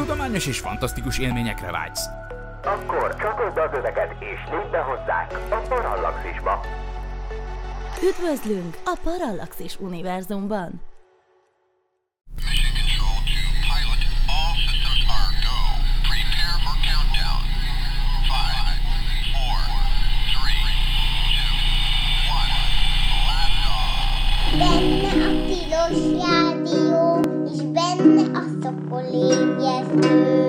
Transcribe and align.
Tudományos 0.00 0.46
és 0.46 0.58
fantasztikus 0.58 1.18
élményekre 1.18 1.70
vágysz. 1.70 2.06
Akkor 2.62 3.16
csatold 3.16 3.56
az 3.56 3.78
öveket 3.78 4.10
és 4.18 4.50
lépj 4.50 4.70
be 4.70 4.78
hozzánk 4.78 5.30
a 5.50 5.68
Parallaxisba. 5.68 6.60
Üdvözlünk 8.02 8.76
a 8.84 8.98
Parallaxis 9.02 9.76
univerzumban! 9.78 10.82
Benne 24.58 25.24
a 25.24 25.44
tilos 25.46 26.24
rádió, 26.24 27.20
és 27.52 27.62
benne 27.62 28.38
a 28.38 28.50
szokolébresztő. 29.90 30.39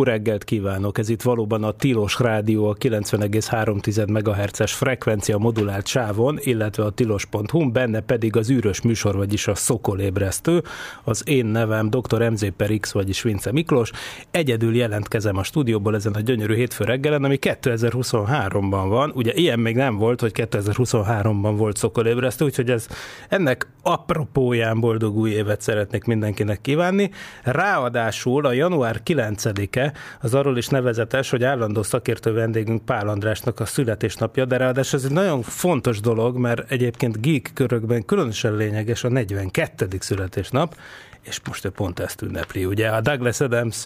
Jó 0.00 0.06
reggelt 0.06 0.44
kívánok! 0.44 0.98
Ez 0.98 1.08
itt 1.08 1.22
valóban 1.22 1.64
a 1.64 1.70
Tilos 1.70 2.18
Rádió 2.18 2.68
a 2.68 2.74
90,3 2.74 4.08
MHz-es 4.08 4.72
frekvencia 4.72 5.38
modulált 5.38 5.86
sávon, 5.86 6.38
illetve 6.40 6.84
a 6.84 6.90
tilos.hu, 6.90 7.70
benne 7.70 8.00
pedig 8.00 8.36
az 8.36 8.50
űrös 8.50 8.80
műsor, 8.80 9.16
vagyis 9.16 9.46
a 9.46 9.54
Szokolébresztő. 9.54 10.62
Az 11.04 11.22
én 11.26 11.46
nevem 11.46 11.90
dr. 11.90 12.30
MZ 12.30 12.46
per 12.56 12.70
X, 12.80 12.92
vagyis 12.92 13.22
Vince 13.22 13.52
Miklós. 13.52 13.90
Egyedül 14.30 14.76
jelentkezem 14.76 15.36
a 15.36 15.42
stúdióból 15.42 15.94
ezen 15.94 16.12
a 16.12 16.20
gyönyörű 16.20 16.54
hétfő 16.54 16.84
reggelen, 16.84 17.24
ami 17.24 17.38
2023-ban 17.40 18.84
van. 18.88 19.12
Ugye 19.14 19.32
ilyen 19.34 19.58
még 19.58 19.76
nem 19.76 19.96
volt, 19.96 20.20
hogy 20.20 20.32
2023-ban 20.34 21.54
volt 21.56 21.76
Szokolébresztő, 21.76 22.44
úgyhogy 22.44 22.70
ez 22.70 22.86
ennek 23.28 23.66
apropóján 23.82 24.80
boldog 24.80 25.16
új 25.16 25.30
évet 25.30 25.60
szeretnék 25.60 26.04
mindenkinek 26.04 26.60
kívánni. 26.60 27.10
Ráadásul 27.42 28.46
a 28.46 28.52
január 28.52 29.00
9-e 29.04 29.89
az 30.20 30.34
arról 30.34 30.56
is 30.56 30.66
nevezetes, 30.66 31.30
hogy 31.30 31.44
állandó 31.44 31.82
szakértő 31.82 32.32
vendégünk 32.32 32.84
Pál 32.84 33.08
Andrásnak 33.08 33.60
a 33.60 33.64
születésnapja, 33.64 34.44
de 34.44 34.56
ráadásul 34.56 34.98
ez 34.98 35.04
egy 35.04 35.12
nagyon 35.12 35.42
fontos 35.42 36.00
dolog, 36.00 36.36
mert 36.36 36.70
egyébként 36.70 37.20
geek 37.20 37.50
körökben 37.54 38.04
különösen 38.04 38.54
lényeges 38.54 39.04
a 39.04 39.08
42. 39.08 39.86
születésnap, 39.98 40.76
és 41.22 41.40
most 41.46 41.64
ő 41.64 41.68
pont 41.68 42.00
ezt 42.00 42.22
ünnepli. 42.22 42.64
Ugye 42.64 42.88
a 42.88 43.00
Douglas 43.00 43.40
Adams 43.40 43.84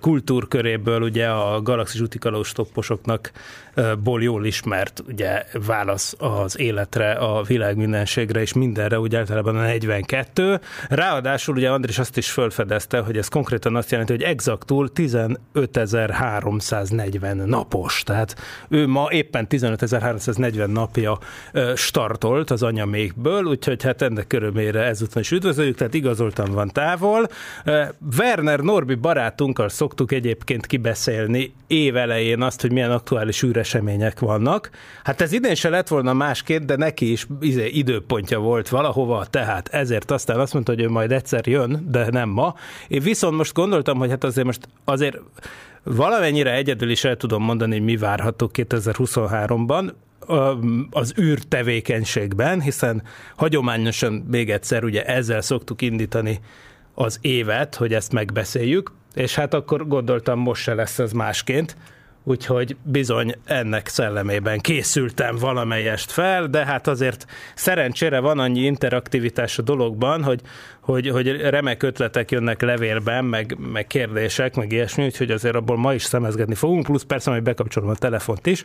kultúrköréből 0.00 1.02
ugye 1.02 1.26
a 1.26 1.62
galaxis 1.62 2.00
utikalós 2.00 2.52
topposoknak 2.52 3.30
ból 4.02 4.22
jól 4.22 4.46
ismert 4.46 5.02
ugye 5.08 5.44
válasz 5.66 6.14
az 6.18 6.58
életre, 6.58 7.12
a 7.12 7.42
világ 7.42 7.76
mindenségre 7.76 8.40
és 8.40 8.52
mindenre, 8.52 9.00
úgy 9.00 9.16
általában 9.16 9.56
a 9.56 9.60
42. 9.60 10.60
Ráadásul 10.88 11.56
ugye 11.56 11.70
Andris 11.70 11.98
azt 11.98 12.16
is 12.16 12.30
felfedezte, 12.30 12.98
hogy 12.98 13.16
ez 13.16 13.28
konkrétan 13.28 13.76
azt 13.76 13.90
jelenti, 13.90 14.12
hogy 14.12 14.22
exaktul 14.22 14.90
15.340 14.94 17.44
napos. 17.44 18.02
Tehát 18.02 18.36
ő 18.68 18.86
ma 18.86 19.08
éppen 19.10 19.46
15.340 19.50 20.66
napja 20.66 21.18
startolt 21.74 22.50
az 22.50 22.62
anyamékből, 22.62 23.44
úgyhogy 23.44 23.82
hát 23.82 24.02
ennek 24.02 24.26
körülmére 24.26 24.82
ezúttal 24.82 25.22
is 25.22 25.30
üdvözöljük, 25.30 25.76
tehát 25.76 25.94
igazoltan 25.94 26.47
van 26.52 26.68
távol. 26.68 27.28
Werner 28.18 28.60
Norbi 28.60 28.94
barátunkkal 28.94 29.68
szoktuk 29.68 30.12
egyébként 30.12 30.66
kibeszélni 30.66 31.52
évelején 31.66 32.42
azt, 32.42 32.60
hogy 32.60 32.72
milyen 32.72 32.90
aktuális 32.90 33.42
űresemények 33.42 34.18
vannak. 34.18 34.70
Hát 35.04 35.20
ez 35.20 35.32
idén 35.32 35.54
se 35.54 35.68
lett 35.68 35.88
volna 35.88 36.12
másképp, 36.12 36.62
de 36.62 36.76
neki 36.76 37.10
is 37.10 37.26
izé, 37.40 37.66
időpontja 37.66 38.38
volt 38.38 38.68
valahova, 38.68 39.24
tehát 39.24 39.68
ezért 39.68 40.10
aztán 40.10 40.40
azt 40.40 40.52
mondta, 40.52 40.72
hogy 40.72 40.82
ő 40.82 40.88
majd 40.88 41.12
egyszer 41.12 41.46
jön, 41.46 41.86
de 41.90 42.06
nem 42.10 42.28
ma. 42.28 42.54
Én 42.88 43.02
viszont 43.02 43.36
most 43.36 43.54
gondoltam, 43.54 43.98
hogy 43.98 44.10
hát 44.10 44.24
azért 44.24 44.46
most 44.46 44.68
azért 44.84 45.18
valamennyire 45.82 46.54
egyedül 46.54 46.90
is 46.90 47.04
el 47.04 47.16
tudom 47.16 47.42
mondani, 47.42 47.72
hogy 47.72 47.84
mi 47.84 47.96
várható 47.96 48.50
2023-ban 48.54 49.90
az 50.90 51.14
űr 51.20 51.38
tevékenységben, 51.38 52.60
hiszen 52.60 53.02
hagyományosan 53.36 54.12
még 54.30 54.50
egyszer 54.50 54.84
ugye 54.84 55.04
ezzel 55.04 55.40
szoktuk 55.40 55.82
indítani 55.82 56.40
az 56.94 57.18
évet, 57.20 57.74
hogy 57.74 57.94
ezt 57.94 58.12
megbeszéljük, 58.12 58.92
és 59.14 59.34
hát 59.34 59.54
akkor 59.54 59.86
gondoltam, 59.86 60.38
most 60.38 60.62
se 60.62 60.74
lesz 60.74 60.98
ez 60.98 61.12
másként, 61.12 61.76
úgyhogy 62.24 62.76
bizony 62.82 63.34
ennek 63.44 63.88
szellemében 63.88 64.58
készültem 64.58 65.36
valamelyest 65.36 66.10
fel, 66.10 66.46
de 66.46 66.64
hát 66.64 66.86
azért 66.86 67.26
szerencsére 67.54 68.20
van 68.20 68.38
annyi 68.38 68.60
interaktivitás 68.60 69.58
a 69.58 69.62
dologban, 69.62 70.22
hogy, 70.22 70.40
hogy, 70.80 71.08
hogy 71.08 71.40
remek 71.40 71.82
ötletek 71.82 72.30
jönnek 72.30 72.62
levélben, 72.62 73.24
meg, 73.24 73.56
meg 73.72 73.86
kérdések, 73.86 74.56
meg 74.56 74.72
ilyesmi, 74.72 75.04
úgyhogy 75.04 75.30
azért 75.30 75.54
abból 75.54 75.76
ma 75.76 75.94
is 75.94 76.02
szemezgetni 76.02 76.54
fogunk, 76.54 76.84
plusz 76.84 77.02
persze, 77.04 77.30
hogy 77.30 77.42
bekapcsolom 77.42 77.88
a 77.88 77.94
telefont 77.94 78.46
is, 78.46 78.64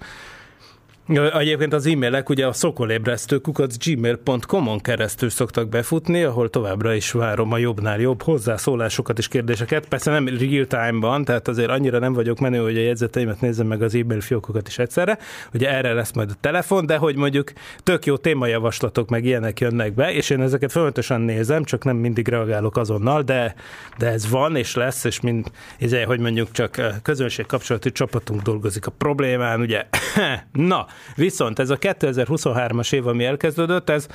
Egyébként 1.07 1.73
az 1.73 1.85
e-mailek 1.85 2.29
ugye 2.29 2.47
a 2.47 2.53
szokolébresztő 2.53 3.37
kukac 3.37 3.85
gmail.com-on 3.85 4.79
keresztül 4.79 5.29
szoktak 5.29 5.69
befutni, 5.69 6.23
ahol 6.23 6.49
továbbra 6.49 6.93
is 6.93 7.11
várom 7.11 7.51
a 7.51 7.57
jobbnál 7.57 7.99
jobb 7.99 8.21
hozzászólásokat 8.21 9.17
és 9.17 9.27
kérdéseket. 9.27 9.87
Persze 9.87 10.11
nem 10.11 10.27
real 10.27 10.65
time-ban, 10.65 11.25
tehát 11.25 11.47
azért 11.47 11.69
annyira 11.69 11.99
nem 11.99 12.13
vagyok 12.13 12.39
menő, 12.39 12.57
hogy 12.59 12.77
a 12.77 12.81
jegyzeteimet 12.81 13.41
nézem 13.41 13.67
meg 13.67 13.81
az 13.81 13.95
e-mail 13.95 14.21
fiókokat 14.21 14.67
is 14.67 14.79
egyszerre. 14.79 15.17
Ugye 15.53 15.69
erre 15.69 15.93
lesz 15.93 16.11
majd 16.11 16.29
a 16.29 16.37
telefon, 16.41 16.85
de 16.85 16.97
hogy 16.97 17.15
mondjuk 17.15 17.51
tök 17.83 18.05
jó 18.05 18.17
témajavaslatok 18.17 19.09
meg 19.09 19.25
ilyenek 19.25 19.59
jönnek 19.59 19.93
be, 19.93 20.13
és 20.13 20.29
én 20.29 20.41
ezeket 20.41 20.71
folyamatosan 20.71 21.21
nézem, 21.21 21.63
csak 21.63 21.83
nem 21.83 21.95
mindig 21.95 22.27
reagálok 22.27 22.77
azonnal, 22.77 23.21
de, 23.21 23.55
de 23.97 24.07
ez 24.07 24.29
van 24.29 24.55
és 24.55 24.75
lesz, 24.75 25.03
és 25.03 25.19
mind, 25.19 25.51
izé, 25.77 26.01
hogy 26.01 26.19
mondjuk 26.19 26.51
csak 26.51 26.99
közönség 27.01 27.45
kapcsolati 27.45 27.91
csapatunk 27.91 28.41
dolgozik 28.41 28.85
a 28.85 28.91
problémán, 28.91 29.59
ugye. 29.59 29.85
Na, 30.51 30.87
Viszont 31.15 31.59
ez 31.59 31.69
a 31.69 31.77
2023-as 31.77 32.93
év, 32.93 33.07
ami 33.07 33.25
elkezdődött, 33.25 33.89
ez 33.89 34.07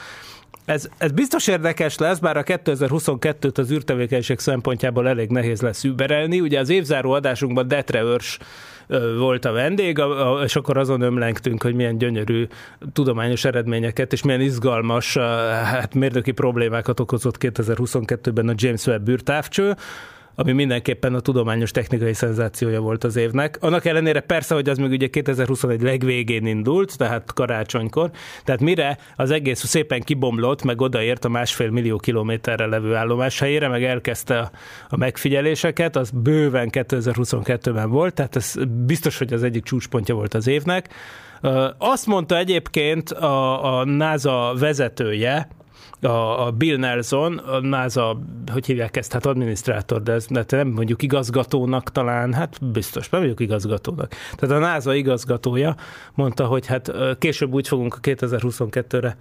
ez, 0.65 0.89
ez 0.99 1.13
biztos 1.13 1.47
érdekes 1.47 1.99
lesz, 1.99 2.19
bár 2.19 2.37
a 2.37 2.43
2022-t 2.43 3.59
az 3.59 3.71
űrtevékenység 3.71 4.39
szempontjából 4.39 5.09
elég 5.09 5.31
nehéz 5.31 5.61
lesz 5.61 5.85
überelni. 5.85 6.41
Ugye 6.41 6.61
az 6.61 6.69
évzáró 6.69 7.13
adásunkban 7.13 7.69
Detre 7.69 8.03
Örs 8.03 8.39
volt 9.19 9.45
a 9.45 9.53
vendég, 9.53 10.03
és 10.45 10.57
akkor 10.57 10.77
azon 10.77 11.01
ömlengtünk, 11.01 11.63
hogy 11.63 11.75
milyen 11.75 11.99
gyönyörű 11.99 12.47
tudományos 12.93 13.45
eredményeket, 13.45 14.13
és 14.13 14.23
milyen 14.23 14.41
izgalmas 14.41 15.17
hát 15.65 15.95
mérnöki 15.95 16.33
problémákat 16.33 17.01
okozott 17.01 17.37
2022-ben 17.41 18.49
a 18.49 18.55
James 18.57 18.87
Webb 18.87 19.09
űrtávcső 19.09 19.77
ami 20.39 20.53
mindenképpen 20.53 21.15
a 21.15 21.21
tudományos 21.21 21.71
technikai 21.71 22.13
szenzációja 22.13 22.81
volt 22.81 23.05
az 23.05 23.17
évnek. 23.17 23.59
Annak 23.61 23.85
ellenére 23.85 24.21
persze, 24.21 24.55
hogy 24.55 24.69
az 24.69 24.79
még 24.79 24.91
ugye 24.91 25.07
2021 25.07 25.83
legvégén 25.83 26.47
indult, 26.47 26.97
tehát 26.97 27.33
karácsonykor, 27.33 28.11
tehát 28.45 28.61
mire 28.61 28.99
az 29.17 29.31
egész 29.31 29.65
szépen 29.65 30.01
kibomlott, 30.01 30.63
meg 30.63 30.81
odaért 30.81 31.25
a 31.25 31.29
másfél 31.29 31.71
millió 31.71 31.97
kilométerre 31.97 32.67
levő 32.67 32.95
állomás 32.95 33.39
helyére, 33.39 33.69
meg 33.69 33.85
elkezdte 33.85 34.51
a, 34.89 34.97
megfigyeléseket, 34.97 35.97
az 35.97 36.11
bőven 36.11 36.69
2022-ben 36.73 37.91
volt, 37.91 38.15
tehát 38.15 38.37
ez 38.37 38.55
biztos, 38.87 39.19
hogy 39.19 39.33
az 39.33 39.43
egyik 39.43 39.63
csúcspontja 39.63 40.15
volt 40.15 40.35
az 40.35 40.47
évnek. 40.47 40.89
Azt 41.79 42.07
mondta 42.07 42.37
egyébként 42.37 43.11
a, 43.11 43.79
a 43.79 43.85
NASA 43.85 44.55
vezetője, 44.59 45.49
a, 46.01 46.47
a 46.47 46.51
Bill 46.51 46.77
Nelson, 46.77 47.37
a 47.37 47.61
NASA, 47.61 48.19
hogy 48.53 48.67
hívják 48.67 48.97
ezt, 48.97 49.13
hát 49.13 49.27
adminisztrátor, 49.27 50.03
de 50.03 50.13
ez 50.13 50.27
nem 50.49 50.69
mondjuk 50.69 51.03
igazgatónak 51.03 51.93
talán, 51.93 52.33
hát 52.33 52.71
biztos, 52.73 53.09
nem 53.09 53.21
mondjuk 53.21 53.41
igazgatónak. 53.41 54.15
Tehát 54.37 54.57
a 54.57 54.59
NASA 54.59 54.95
igazgatója 54.95 55.77
mondta, 56.15 56.47
hogy 56.47 56.67
hát 56.67 56.93
később 57.19 57.53
úgy 57.53 57.69
fogunk 57.69 57.95
a 57.95 57.99
2022-re 58.01 59.17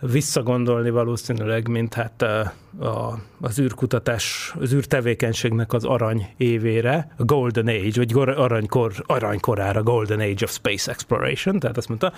visszagondolni 0.00 0.90
valószínűleg, 0.90 1.68
mint 1.68 1.94
hát 1.94 2.22
a, 2.80 3.18
az 3.40 3.58
űrkutatás, 3.58 4.54
az 4.60 4.72
űrtevékenységnek 4.72 5.72
az 5.72 5.84
arany 5.84 6.28
évére, 6.36 7.14
a 7.16 7.24
Golden 7.24 7.66
Age, 7.66 7.90
vagy 7.94 8.12
aranykor, 8.36 8.92
aranykorára, 9.06 9.82
Golden 9.82 10.20
Age 10.20 10.44
of 10.44 10.50
Space 10.50 10.90
Exploration, 10.90 11.58
tehát 11.58 11.76
azt 11.76 11.88
mondta, 11.88 12.12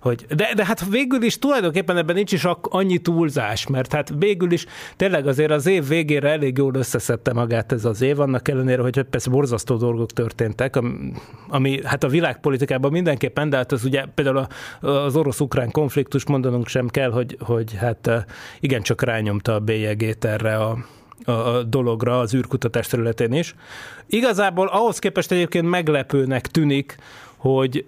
hogy 0.00 0.26
de, 0.36 0.52
de 0.54 0.64
hát 0.64 0.88
végül 0.88 1.22
is 1.22 1.38
tulajdonképpen 1.38 1.96
ebben 1.96 2.14
nincs 2.14 2.32
is 2.32 2.46
annyi 2.60 2.98
túlzás, 2.98 3.66
mert 3.66 3.92
hát 3.92 4.12
végül 4.18 4.52
is 4.52 4.66
tényleg 4.96 5.26
azért 5.26 5.50
az 5.50 5.66
év 5.66 5.88
végére 5.88 6.30
elég 6.30 6.56
jól 6.56 6.74
összeszedte 6.74 7.32
magát 7.32 7.72
ez 7.72 7.84
az 7.84 8.00
év, 8.00 8.20
annak 8.20 8.48
ellenére, 8.48 8.82
hogy 8.82 9.02
persze 9.02 9.30
borzasztó 9.30 9.76
dolgok 9.76 10.12
történtek, 10.12 10.76
ami, 10.76 11.12
ami 11.48 11.80
hát 11.84 12.04
a 12.04 12.08
világpolitikában 12.08 12.92
mindenképpen, 12.92 13.50
de 13.50 13.56
hát 13.56 13.72
az 13.72 13.84
ugye 13.84 14.04
például 14.14 14.46
az 14.80 15.16
orosz-ukrán 15.16 15.70
konfliktus 15.70 16.26
mondanunk 16.26 16.66
sem 16.66 16.88
kell, 16.88 17.10
hogy, 17.20 17.36
hogy 17.40 17.74
hát 17.74 18.26
igencsak 18.60 19.02
rányomta 19.02 19.54
a 19.54 19.58
bélyeg 19.60 19.90
bélyegét 20.00 20.24
erre 20.24 20.56
a, 20.56 20.78
a 21.24 21.62
dologra 21.62 22.18
az 22.18 22.34
űrkutatás 22.34 22.86
területén 22.86 23.32
is. 23.32 23.54
Igazából 24.06 24.66
ahhoz 24.66 24.98
képest 24.98 25.32
egyébként 25.32 25.68
meglepőnek 25.68 26.46
tűnik, 26.46 26.96
hogy 27.36 27.84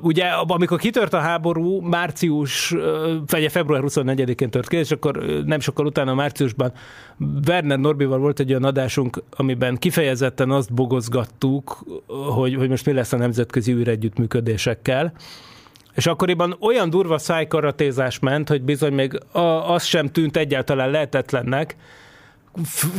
ugye 0.00 0.24
amikor 0.26 0.78
kitört 0.78 1.12
a 1.12 1.18
háború, 1.18 1.80
március, 1.80 2.74
vagy 3.26 3.50
február 3.50 3.82
24-én 3.84 4.50
tört 4.50 4.68
ki, 4.68 4.76
és 4.76 4.90
akkor 4.90 5.42
nem 5.44 5.60
sokkal 5.60 5.86
utána 5.86 6.14
márciusban 6.14 6.72
Werner 7.46 7.78
Norbival 7.78 8.18
volt 8.18 8.40
egy 8.40 8.50
olyan 8.50 8.64
adásunk, 8.64 9.22
amiben 9.30 9.76
kifejezetten 9.76 10.50
azt 10.50 10.72
bogozgattuk, 10.72 11.84
hogy, 12.06 12.54
hogy 12.54 12.68
most 12.68 12.86
mi 12.86 12.92
lesz 12.92 13.12
a 13.12 13.16
nemzetközi 13.16 13.72
űregyüttműködésekkel. 13.72 15.12
És 15.96 16.06
akkoriban 16.06 16.56
olyan 16.60 16.90
durva 16.90 17.18
szájkaratézás 17.18 18.18
ment, 18.18 18.48
hogy 18.48 18.62
bizony 18.62 18.92
még 18.92 19.20
az 19.66 19.84
sem 19.84 20.06
tűnt 20.06 20.36
egyáltalán 20.36 20.90
lehetetlennek, 20.90 21.76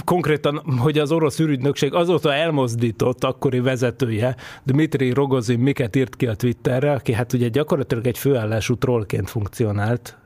konkrétan, 0.05 0.63
hogy 0.77 0.97
az 0.99 1.11
orosz 1.11 1.39
ürügynökség 1.39 1.93
azóta 1.93 2.33
elmozdított 2.33 3.23
akkori 3.23 3.59
vezetője, 3.59 4.35
Dmitri 4.63 5.13
Rogozin 5.13 5.59
miket 5.59 5.95
írt 5.95 6.15
ki 6.15 6.27
a 6.27 6.35
Twitterre, 6.35 6.91
aki 6.91 7.13
hát 7.13 7.33
ugye 7.33 7.47
gyakorlatilag 7.47 8.07
egy 8.07 8.17
főállású 8.17 8.75
trollként 8.75 9.29
funkcionált, 9.29 10.17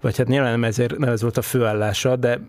vagy 0.00 0.16
hát 0.16 0.28
nyilván 0.28 0.50
nem, 0.50 0.64
ezért, 0.64 0.98
nem 0.98 1.08
ez 1.10 1.22
volt 1.22 1.36
a 1.36 1.42
főállása, 1.42 2.16
de 2.16 2.40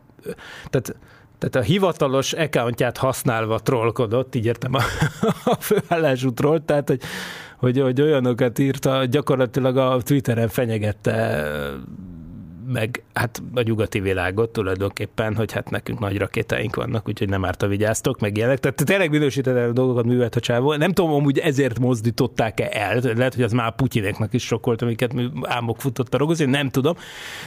tehát 0.69 0.95
tehát 1.37 1.55
a 1.55 1.61
hivatalos 1.61 2.33
accountját 2.33 2.97
használva 2.97 3.59
trollkodott, 3.59 4.35
így 4.35 4.45
értem 4.45 4.73
a, 4.73 4.81
a 5.53 5.55
főállású 5.59 6.33
troll, 6.33 6.61
tehát 6.65 6.87
hogy, 6.87 7.01
hogy, 7.57 7.79
hogy 7.79 8.01
olyanokat 8.01 8.59
írta, 8.59 9.05
gyakorlatilag 9.05 9.77
a 9.77 10.01
Twitteren 10.01 10.47
fenyegette 10.47 11.43
meg 12.71 13.03
hát 13.13 13.41
a 13.53 13.61
nyugati 13.61 13.99
világot 13.99 14.49
tulajdonképpen, 14.49 15.35
hogy 15.35 15.51
hát 15.51 15.69
nekünk 15.69 15.99
nagy 15.99 16.17
rakétáink 16.17 16.75
vannak, 16.75 17.07
úgyhogy 17.07 17.29
nem 17.29 17.45
árt 17.45 17.63
a 17.63 17.67
vigyáztok, 17.67 18.19
meg 18.19 18.37
ilyenek. 18.37 18.59
Tehát 18.59 18.85
tényleg 18.85 19.09
minősített 19.09 19.73
dolgokat 19.73 20.05
művelt 20.05 20.35
a 20.35 20.39
csávó. 20.39 20.75
Nem 20.75 20.91
tudom, 20.91 21.23
hogy 21.23 21.37
ezért 21.37 21.79
mozdították-e 21.79 22.69
el, 22.71 22.99
lehet, 23.15 23.35
hogy 23.35 23.43
az 23.43 23.51
már 23.51 23.75
Putyinéknak 23.75 24.33
is 24.33 24.43
sok 24.45 24.65
volt, 24.65 24.81
amiket 24.81 25.13
álmok 25.41 25.81
futott 25.81 26.13
a 26.13 26.17
Rogozin, 26.17 26.49
nem 26.49 26.69
tudom. 26.69 26.95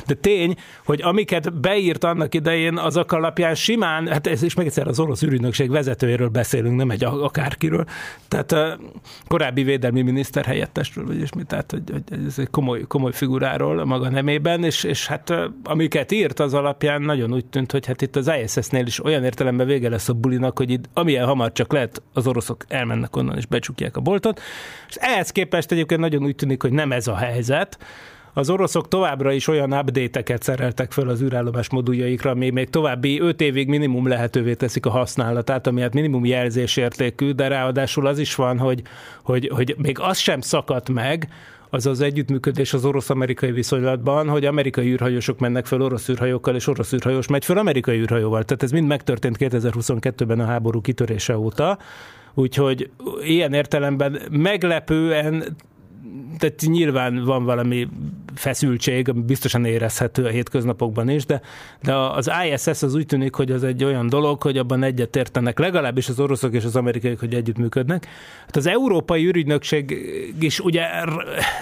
De 0.06 0.14
tény, 0.14 0.56
hogy 0.84 1.02
amiket 1.02 1.60
beírt 1.60 2.04
annak 2.04 2.34
idején, 2.34 2.76
azok 2.76 3.12
alapján 3.12 3.54
simán, 3.54 4.08
hát 4.08 4.26
ez 4.26 4.42
is 4.42 4.54
meg 4.54 4.66
egyszer 4.66 4.88
az 4.88 5.00
orosz 5.00 5.22
ürügynökség 5.22 5.70
vezetőjéről 5.70 6.28
beszélünk, 6.28 6.76
nem 6.76 6.90
egy 6.90 7.04
akárkiről. 7.04 7.84
Tehát 8.28 8.52
a 8.52 8.78
korábbi 9.28 9.62
védelmi 9.62 10.02
miniszter 10.02 10.44
helyettesről, 10.44 11.06
vagy 11.06 11.34
mi, 11.36 11.42
tehát 11.42 11.70
hogy, 11.70 11.82
hogy 11.90 12.26
ez 12.26 12.38
egy 12.38 12.50
komoly, 12.50 12.80
komoly 12.80 13.12
figuráról 13.12 13.78
a 13.78 13.84
maga 13.84 14.08
nemében, 14.08 14.64
és, 14.64 14.84
és 14.84 15.09
hát 15.10 15.32
amiket 15.64 16.12
írt, 16.12 16.40
az 16.40 16.54
alapján 16.54 17.02
nagyon 17.02 17.32
úgy 17.32 17.46
tűnt, 17.46 17.72
hogy 17.72 17.86
hát 17.86 18.02
itt 18.02 18.16
az 18.16 18.30
ISS-nél 18.42 18.86
is 18.86 19.04
olyan 19.04 19.24
értelemben 19.24 19.66
vége 19.66 19.88
lesz 19.88 20.08
a 20.08 20.12
bulinak, 20.12 20.58
hogy 20.58 20.70
itt 20.70 20.84
amilyen 20.92 21.26
hamar 21.26 21.52
csak 21.52 21.72
lehet, 21.72 22.02
az 22.12 22.26
oroszok 22.26 22.64
elmennek 22.68 23.16
onnan 23.16 23.36
és 23.36 23.46
becsukják 23.46 23.96
a 23.96 24.00
boltot. 24.00 24.40
És 24.88 24.94
ehhez 24.94 25.30
képest 25.30 25.72
egyébként 25.72 26.00
nagyon 26.00 26.24
úgy 26.24 26.34
tűnik, 26.34 26.62
hogy 26.62 26.72
nem 26.72 26.92
ez 26.92 27.06
a 27.06 27.16
helyzet, 27.16 27.78
az 28.32 28.50
oroszok 28.50 28.88
továbbra 28.88 29.32
is 29.32 29.48
olyan 29.48 29.72
update-eket 29.72 30.42
szereltek 30.42 30.92
föl 30.92 31.08
az 31.08 31.22
űrállomás 31.22 31.70
moduljaikra, 31.70 32.30
ami 32.30 32.50
még 32.50 32.70
további 32.70 33.20
5 33.20 33.40
évig 33.40 33.68
minimum 33.68 34.08
lehetővé 34.08 34.54
teszik 34.54 34.86
a 34.86 34.90
használatát, 34.90 35.66
ami 35.66 35.80
hát 35.80 35.94
minimum 35.94 36.24
jelzésértékű, 36.24 37.30
de 37.30 37.48
ráadásul 37.48 38.06
az 38.06 38.18
is 38.18 38.34
van, 38.34 38.58
hogy, 38.58 38.82
hogy, 39.22 39.50
hogy 39.54 39.74
még 39.78 39.98
az 39.98 40.18
sem 40.18 40.40
szakadt 40.40 40.88
meg, 40.88 41.28
az 41.70 41.86
az 41.86 42.00
együttműködés 42.00 42.72
az 42.72 42.84
orosz-amerikai 42.84 43.52
viszonylatban, 43.52 44.28
hogy 44.28 44.44
amerikai 44.44 44.90
űrhajósok 44.90 45.38
mennek 45.38 45.66
fel 45.66 45.80
orosz 45.80 46.08
űrhajókkal, 46.08 46.54
és 46.54 46.66
orosz 46.66 46.92
űrhajós 46.92 47.26
megy 47.26 47.44
fel 47.44 47.58
amerikai 47.58 47.98
űrhajóval. 47.98 48.44
Tehát 48.44 48.62
ez 48.62 48.70
mind 48.70 48.86
megtörtént 48.86 49.36
2022-ben 49.40 50.40
a 50.40 50.44
háború 50.44 50.80
kitörése 50.80 51.38
óta. 51.38 51.78
Úgyhogy 52.34 52.90
ilyen 53.22 53.52
értelemben 53.52 54.20
meglepően 54.30 55.56
tehát 56.38 56.60
nyilván 56.60 57.24
van 57.24 57.44
valami 57.44 57.88
feszültség, 58.34 59.14
biztosan 59.14 59.64
érezhető 59.64 60.24
a 60.24 60.28
hétköznapokban 60.28 61.08
is, 61.08 61.26
de, 61.26 61.40
de 61.82 61.94
az 61.94 62.30
ISS 62.46 62.82
az 62.82 62.94
úgy 62.94 63.06
tűnik, 63.06 63.34
hogy 63.34 63.50
az 63.50 63.64
egy 63.64 63.84
olyan 63.84 64.08
dolog, 64.08 64.42
hogy 64.42 64.58
abban 64.58 64.82
egyetértenek 64.82 65.58
legalábbis 65.58 66.08
az 66.08 66.20
oroszok 66.20 66.54
és 66.54 66.64
az 66.64 66.76
amerikaiak, 66.76 67.18
hogy 67.18 67.34
együttműködnek. 67.34 68.06
Hát 68.46 68.56
az 68.56 68.66
Európai 68.66 69.26
űrügynökség 69.26 69.98
is 70.40 70.60
ugye 70.60 70.86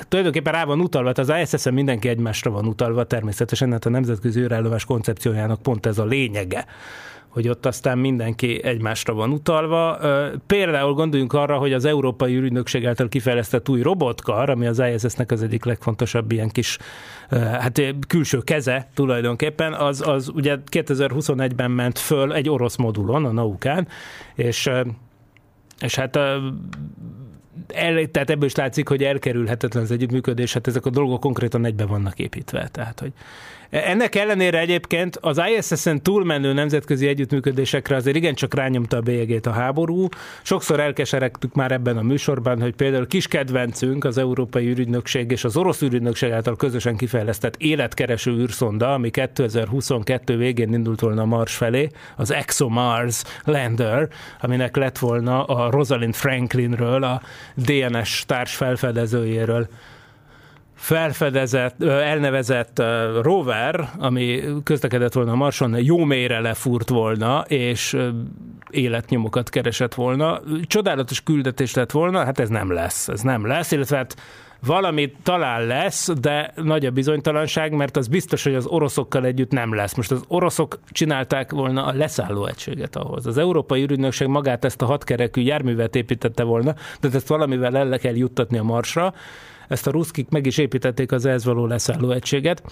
tulajdonképpen 0.09 0.53
rá 0.53 0.65
van 0.65 0.81
utalva, 0.81 1.09
hát 1.09 1.19
az 1.19 1.33
ISS-en 1.43 1.75
mindenki 1.75 2.09
egymásra 2.09 2.51
van 2.51 2.67
utalva 2.67 3.05
természetesen, 3.05 3.73
hát 3.73 3.87
a 3.87 3.91
nemzetközi 3.91 4.41
űrállomás 4.41 4.85
koncepciójának 4.85 5.63
pont 5.63 5.87
ez 5.87 5.99
a 5.99 6.05
lényege 6.05 6.67
hogy 7.29 7.49
ott 7.49 7.67
aztán 7.67 7.99
mindenki 7.99 8.65
egymásra 8.65 9.15
van 9.15 9.31
utalva. 9.31 9.99
Például 10.47 10.95
gondoljunk 10.95 11.33
arra, 11.33 11.57
hogy 11.57 11.73
az 11.73 11.85
Európai 11.85 12.35
Ürügynökség 12.37 12.87
által 12.87 13.09
kifejlesztett 13.09 13.69
új 13.69 13.83
robotkar, 13.83 14.51
ami 14.51 14.67
az 14.67 14.83
ISS-nek 14.95 15.31
az 15.31 15.43
egyik 15.43 15.65
legfontosabb 15.65 16.33
ilyen 16.33 16.49
kis 16.49 16.79
hát 17.31 17.81
külső 18.07 18.39
keze 18.39 18.89
tulajdonképpen, 18.95 19.75
az, 19.75 20.03
az 20.07 20.29
ugye 20.29 20.57
2021-ben 20.71 21.71
ment 21.71 21.99
föl 21.99 22.35
egy 22.35 22.49
orosz 22.49 22.77
modulon, 22.77 23.25
a 23.25 23.33
Naukán, 23.33 23.89
és 24.35 24.71
és 25.81 25.95
hát 25.95 26.17
el, 27.67 28.07
tehát 28.11 28.31
ebből 28.31 28.45
is 28.45 28.55
látszik, 28.55 28.89
hogy 28.89 29.05
elkerülhetetlen 29.05 29.83
az 29.83 29.91
együttműködés, 29.91 30.53
hát 30.53 30.67
ezek 30.67 30.87
a 30.87 30.91
dolgok 30.91 31.21
konkrétan 31.21 31.65
egybe 31.65 31.87
vannak 31.87 32.19
építve. 32.19 32.69
Tehát, 32.69 33.01
hogy 33.01 33.13
ennek 33.71 34.15
ellenére 34.15 34.59
egyébként 34.59 35.17
az 35.21 35.41
ISS-en 35.59 36.03
túlmenő 36.03 36.53
nemzetközi 36.53 37.07
együttműködésekre 37.07 37.97
azért 37.97 38.17
igencsak 38.17 38.55
rányomta 38.55 38.97
a 38.97 39.01
bélyegét 39.01 39.47
a 39.47 39.51
háború. 39.51 40.09
Sokszor 40.43 40.81
elkeseregtük 40.81 41.55
már 41.55 41.73
ebben 41.73 41.97
a 41.97 42.03
műsorban, 42.03 42.61
hogy 42.61 42.75
például 42.75 43.07
kis 43.07 43.27
kedvencünk 43.27 44.05
az 44.05 44.19
Európai 44.19 44.67
űrügynökség 44.67 45.31
és 45.31 45.45
az 45.45 45.57
orosz 45.57 45.83
űrügynökség 45.83 46.31
által 46.31 46.57
közösen 46.57 46.97
kifejlesztett 46.97 47.57
életkereső 47.57 48.31
űrszonda, 48.31 48.93
ami 48.93 49.11
2022 49.11 50.37
végén 50.37 50.73
indult 50.73 51.01
volna 51.01 51.23
a 51.23 51.27
Mars 51.27 51.55
felé, 51.55 51.89
az 52.17 52.31
ExoMars 52.31 53.23
Lander, 53.45 54.09
aminek 54.41 54.77
lett 54.77 54.99
volna 54.99 55.45
a 55.45 55.71
Rosalind 55.71 56.15
Franklinről, 56.15 57.03
a 57.03 57.23
DNS 57.55 58.25
társ 58.27 58.55
felfedezőjéről 58.55 59.69
felfedezett, 60.79 61.83
elnevezett 61.83 62.83
rover, 63.23 63.91
ami 63.99 64.41
közlekedett 64.65 65.13
volna 65.13 65.33
a 65.33 65.37
Marson, 65.37 65.83
jó 65.83 66.05
mélyre 66.05 66.41
lefúrt 66.41 66.89
volna, 66.89 67.45
és 67.49 67.97
életnyomokat 68.71 69.49
keresett 69.49 69.95
volna. 69.95 70.41
Csodálatos 70.63 71.23
küldetés 71.23 71.75
lett 71.75 71.91
volna, 71.91 72.25
hát 72.25 72.39
ez 72.39 72.49
nem 72.49 72.73
lesz, 72.73 73.09
ez 73.09 73.21
nem 73.21 73.47
lesz, 73.47 73.73
illetve 73.73 73.97
hát 73.97 74.17
valami 74.67 75.13
talán 75.23 75.67
lesz, 75.67 76.11
de 76.21 76.53
nagy 76.57 76.87
a 76.87 76.91
bizonytalanság, 76.91 77.73
mert 77.73 77.97
az 77.97 78.09
biztos, 78.09 78.45
hogy 78.45 78.55
az 78.55 78.67
oroszokkal 78.67 79.25
együtt 79.25 79.51
nem 79.51 79.75
lesz. 79.75 79.95
Most 79.95 80.11
az 80.11 80.25
oroszok 80.29 80.79
csinálták 80.91 81.51
volna 81.51 81.85
a 81.85 81.93
leszálló 81.93 82.47
egységet 82.47 82.97
ahhoz. 82.97 83.27
Az 83.27 83.39
Európai 83.39 83.83
Ürügynökség 83.83 84.27
magát 84.27 84.65
ezt 84.65 84.83
a 84.83 84.87
hatkerekű 84.87 85.41
járművet 85.41 85.97
építette 85.97 86.43
volna, 86.43 86.75
de 87.01 87.09
ezt 87.13 87.29
valamivel 87.29 87.77
el 87.77 87.99
kell 87.99 88.17
juttatni 88.17 88.59
a 88.59 88.63
marsra, 88.63 89.15
ezt 89.69 89.87
a 89.87 89.91
ruszkik 89.91 90.29
meg 90.29 90.47
is 90.47 90.59
építették 90.59 91.13
az 91.13 91.27
ehhez 91.27 91.45
való 91.45 91.67
leszálló 91.67 92.11
egységet. 92.11 92.63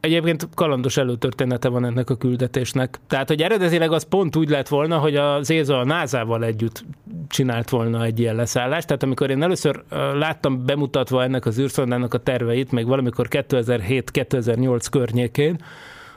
Egyébként 0.00 0.48
kalandos 0.54 0.96
előtörténete 0.96 1.68
van 1.68 1.84
ennek 1.84 2.10
a 2.10 2.16
küldetésnek. 2.16 2.98
Tehát, 3.06 3.28
hogy 3.28 3.42
eredetileg 3.42 3.92
az 3.92 4.02
pont 4.02 4.36
úgy 4.36 4.48
lett 4.48 4.68
volna, 4.68 4.98
hogy 4.98 5.16
az 5.16 5.50
ESA 5.50 5.78
a 5.78 5.84
NASA-val 5.84 6.44
együtt 6.44 6.84
csinált 7.28 7.70
volna 7.70 8.04
egy 8.04 8.20
ilyen 8.20 8.34
leszállást. 8.34 8.86
Tehát 8.86 9.02
amikor 9.02 9.30
én 9.30 9.42
először 9.42 9.82
láttam 10.14 10.64
bemutatva 10.64 11.22
ennek 11.22 11.46
az 11.46 11.58
űrszondának 11.58 12.14
a 12.14 12.18
terveit, 12.18 12.72
még 12.72 12.86
valamikor 12.86 13.26
2007-2008 13.30 14.86
környékén, 14.90 15.62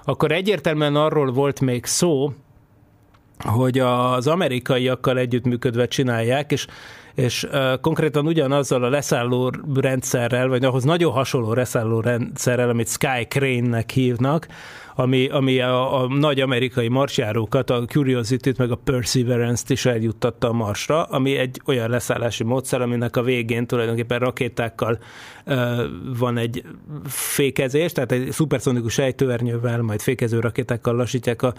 akkor 0.03 0.31
egyértelműen 0.31 0.95
arról 0.95 1.31
volt 1.31 1.59
még 1.59 1.85
szó, 1.85 2.33
hogy 3.39 3.79
az 3.79 4.27
amerikaiakkal 4.27 5.17
együttműködve 5.17 5.87
csinálják, 5.87 6.51
és 6.51 6.67
és 7.15 7.47
konkrétan 7.81 8.27
ugyanazzal 8.27 8.83
a 8.83 8.89
leszálló 8.89 9.51
rendszerrel, 9.73 10.47
vagy 10.47 10.65
ahhoz 10.65 10.83
nagyon 10.83 11.11
hasonló 11.11 11.53
leszálló 11.53 11.99
rendszerrel, 11.99 12.69
amit 12.69 12.87
Sky 12.87 13.27
Crane-nek 13.27 13.89
hívnak, 13.89 14.47
ami, 15.01 15.27
ami 15.27 15.59
a, 15.59 16.01
a 16.01 16.07
nagy 16.07 16.39
amerikai 16.39 16.87
marsjárókat, 16.87 17.69
a 17.69 17.85
Curiosity-t 17.85 18.57
meg 18.57 18.71
a 18.71 18.75
Perseverance-t 18.75 19.69
is 19.69 19.85
eljuttatta 19.85 20.49
a 20.49 20.53
Marsra, 20.53 21.03
ami 21.03 21.37
egy 21.37 21.61
olyan 21.65 21.89
leszállási 21.89 22.43
módszer, 22.43 22.81
aminek 22.81 23.15
a 23.15 23.21
végén 23.21 23.67
tulajdonképpen 23.67 24.19
rakétákkal 24.19 24.99
uh, 25.45 25.81
van 26.17 26.37
egy 26.37 26.63
fékezés, 27.05 27.91
tehát 27.91 28.11
egy 28.11 28.31
szuperszonikus 28.31 28.97
ejtőernyővel, 28.97 29.81
majd 29.81 30.01
fékező 30.01 30.39
rakétákkal 30.39 30.95
lassítják 30.95 31.41
a, 31.41 31.53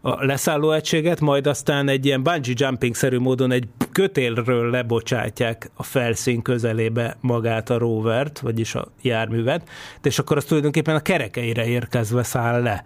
a 0.00 0.24
leszálló 0.24 0.70
egységet, 0.70 1.20
majd 1.20 1.46
aztán 1.46 1.88
egy 1.88 2.06
ilyen 2.06 2.22
bungee 2.22 2.54
jumping-szerű 2.56 3.18
módon 3.18 3.50
egy 3.50 3.68
kötélről 3.92 4.70
lebocsátják 4.70 5.70
a 5.74 5.82
felszín 5.82 6.42
közelébe 6.42 7.16
magát 7.20 7.70
a 7.70 7.78
rovert, 7.78 8.38
vagyis 8.38 8.74
a 8.74 8.88
járművet, 9.02 9.68
és 10.02 10.18
akkor 10.18 10.36
az 10.36 10.44
tulajdonképpen 10.44 10.94
a 10.94 11.00
kerekeire 11.00 11.66
érkezve 11.66 12.22
száll 12.22 12.62
le. 12.62 12.84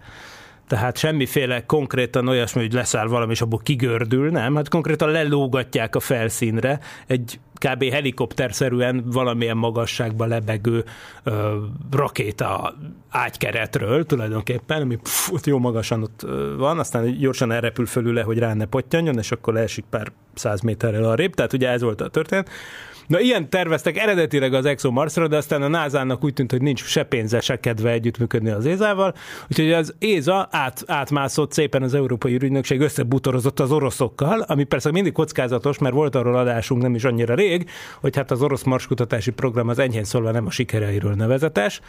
Tehát 0.67 0.97
semmiféle 0.97 1.65
konkrétan 1.65 2.27
olyasmi, 2.27 2.61
hogy 2.61 2.73
leszáll 2.73 3.07
valami, 3.07 3.31
és 3.31 3.41
abból 3.41 3.59
kigördül, 3.63 4.29
nem? 4.29 4.55
Hát 4.55 4.69
konkrétan 4.69 5.09
lelógatják 5.09 5.95
a 5.95 5.99
felszínre 5.99 6.79
egy 7.07 7.39
kb. 7.53 7.83
helikopterszerűen 7.83 9.03
valamilyen 9.05 9.57
magasságba 9.57 10.25
lebegő 10.25 10.83
ö, 11.23 11.57
rakéta 11.91 12.75
ágykeretről 13.09 14.05
tulajdonképpen, 14.05 14.81
ami 14.81 14.95
pff, 14.95 15.31
ott 15.31 15.45
jó 15.45 15.57
magasan 15.57 16.03
ott 16.03 16.21
van, 16.57 16.79
aztán 16.79 17.17
gyorsan 17.17 17.51
elrepül 17.51 17.85
fölüle, 17.85 18.21
hogy 18.21 18.37
rá 18.37 18.53
ne 18.53 18.65
pottyanjon, 18.65 19.17
és 19.17 19.31
akkor 19.31 19.53
leesik 19.53 19.85
pár 19.89 20.11
száz 20.33 20.61
méterrel 20.61 21.03
arrébb, 21.03 21.33
tehát 21.33 21.53
ugye 21.53 21.69
ez 21.69 21.81
volt 21.81 22.01
a 22.01 22.09
történet. 22.09 22.49
Na 23.07 23.19
ilyen 23.19 23.49
terveztek 23.49 23.97
eredetileg 23.97 24.53
az 24.53 24.65
ExoMarsra, 24.65 25.27
de 25.27 25.37
aztán 25.37 25.61
a 25.61 25.67
NASA-nak 25.67 26.23
úgy 26.23 26.33
tűnt, 26.33 26.51
hogy 26.51 26.61
nincs 26.61 26.83
se 26.83 27.03
pénze, 27.03 27.39
se 27.39 27.59
kedve 27.59 27.89
együttműködni 27.89 28.49
az 28.49 28.65
Ézával, 28.65 29.13
úgyhogy 29.49 29.71
az 29.71 29.93
Éza 29.99 30.47
át, 30.51 30.83
átmászott 30.87 31.51
szépen 31.51 31.83
az 31.83 31.93
Európai 31.93 32.35
Ügynökség, 32.35 32.79
összebutorozott 32.79 33.59
az 33.59 33.71
oroszokkal, 33.71 34.39
ami 34.39 34.63
persze 34.63 34.91
mindig 34.91 35.11
kockázatos, 35.11 35.77
mert 35.77 35.93
volt 35.93 36.15
arról 36.15 36.35
adásunk 36.35 36.81
nem 36.81 36.95
is 36.95 37.03
annyira 37.03 37.35
rég, 37.35 37.69
hogy 38.01 38.15
hát 38.15 38.31
az 38.31 38.41
orosz 38.41 38.63
marskutatási 38.63 39.31
program 39.31 39.67
az 39.67 39.79
enyhén 39.79 40.03
szólva 40.03 40.31
nem 40.31 40.45
a 40.45 40.51
sikereiről 40.51 41.13
nevezetes, 41.13 41.81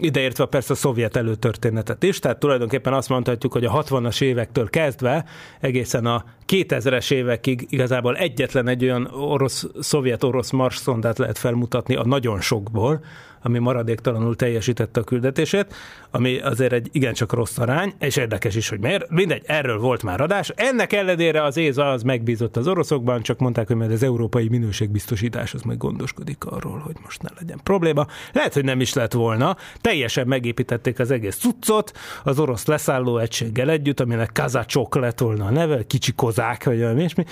ideértve 0.00 0.46
persze 0.46 0.72
a 0.72 0.76
szovjet 0.76 1.16
előtörténetet 1.16 2.02
is, 2.02 2.18
tehát 2.18 2.38
tulajdonképpen 2.38 2.92
azt 2.92 3.08
mondhatjuk, 3.08 3.52
hogy 3.52 3.64
a 3.64 3.82
60-as 3.82 4.22
évektől 4.22 4.70
kezdve 4.70 5.24
egészen 5.60 6.06
a 6.06 6.24
2000-es 6.48 7.12
évekig 7.12 7.66
igazából 7.68 8.16
egyetlen 8.16 8.68
egy 8.68 8.82
olyan 8.84 9.06
orosz, 9.06 9.66
szovjet-orosz 9.80 10.50
mars 10.50 10.76
szondát 10.76 11.18
lehet 11.18 11.38
felmutatni 11.38 11.94
a 11.94 12.04
nagyon 12.04 12.40
sokból, 12.40 13.04
ami 13.42 13.58
maradéktalanul 13.58 14.36
teljesítette 14.36 15.00
a 15.00 15.04
küldetését, 15.04 15.74
ami 16.10 16.38
azért 16.38 16.72
egy 16.72 16.88
igencsak 16.92 17.32
rossz 17.32 17.58
arány, 17.58 17.94
és 17.98 18.16
érdekes 18.16 18.54
is, 18.54 18.68
hogy 18.68 18.80
miért. 18.80 19.10
Mindegy, 19.10 19.42
erről 19.46 19.78
volt 19.78 20.02
már 20.02 20.20
adás. 20.20 20.52
Ennek 20.54 20.92
ellenére 20.92 21.42
az 21.42 21.56
ÉZA 21.56 21.90
az 21.90 22.02
megbízott 22.02 22.56
az 22.56 22.68
oroszokban, 22.68 23.22
csak 23.22 23.38
mondták, 23.38 23.66
hogy 23.66 23.76
majd 23.76 23.92
az 23.92 24.02
európai 24.02 24.48
minőségbiztosítás 24.48 25.54
az 25.54 25.62
meg 25.62 25.76
gondoskodik 25.76 26.44
arról, 26.44 26.78
hogy 26.78 26.96
most 27.02 27.22
ne 27.22 27.28
legyen 27.38 27.60
probléma. 27.62 28.06
Lehet, 28.32 28.54
hogy 28.54 28.64
nem 28.64 28.80
is 28.80 28.94
lett 28.94 29.12
volna. 29.12 29.56
Teljesen 29.80 30.26
megépítették 30.26 30.98
az 30.98 31.10
egész 31.10 31.36
cuccot, 31.36 31.92
az 32.24 32.38
orosz 32.38 32.66
leszálló 32.66 33.18
egységgel 33.18 33.70
együtt, 33.70 34.00
aminek 34.00 34.30
kazacsok 34.32 34.94
lett 34.94 35.18
volna 35.18 35.44
a 35.44 35.50
neve, 35.50 35.86
kicsi 35.86 36.12
kozák, 36.12 36.64
vagy 36.64 36.80
valami 36.80 36.98
ilyesmi, 36.98 37.24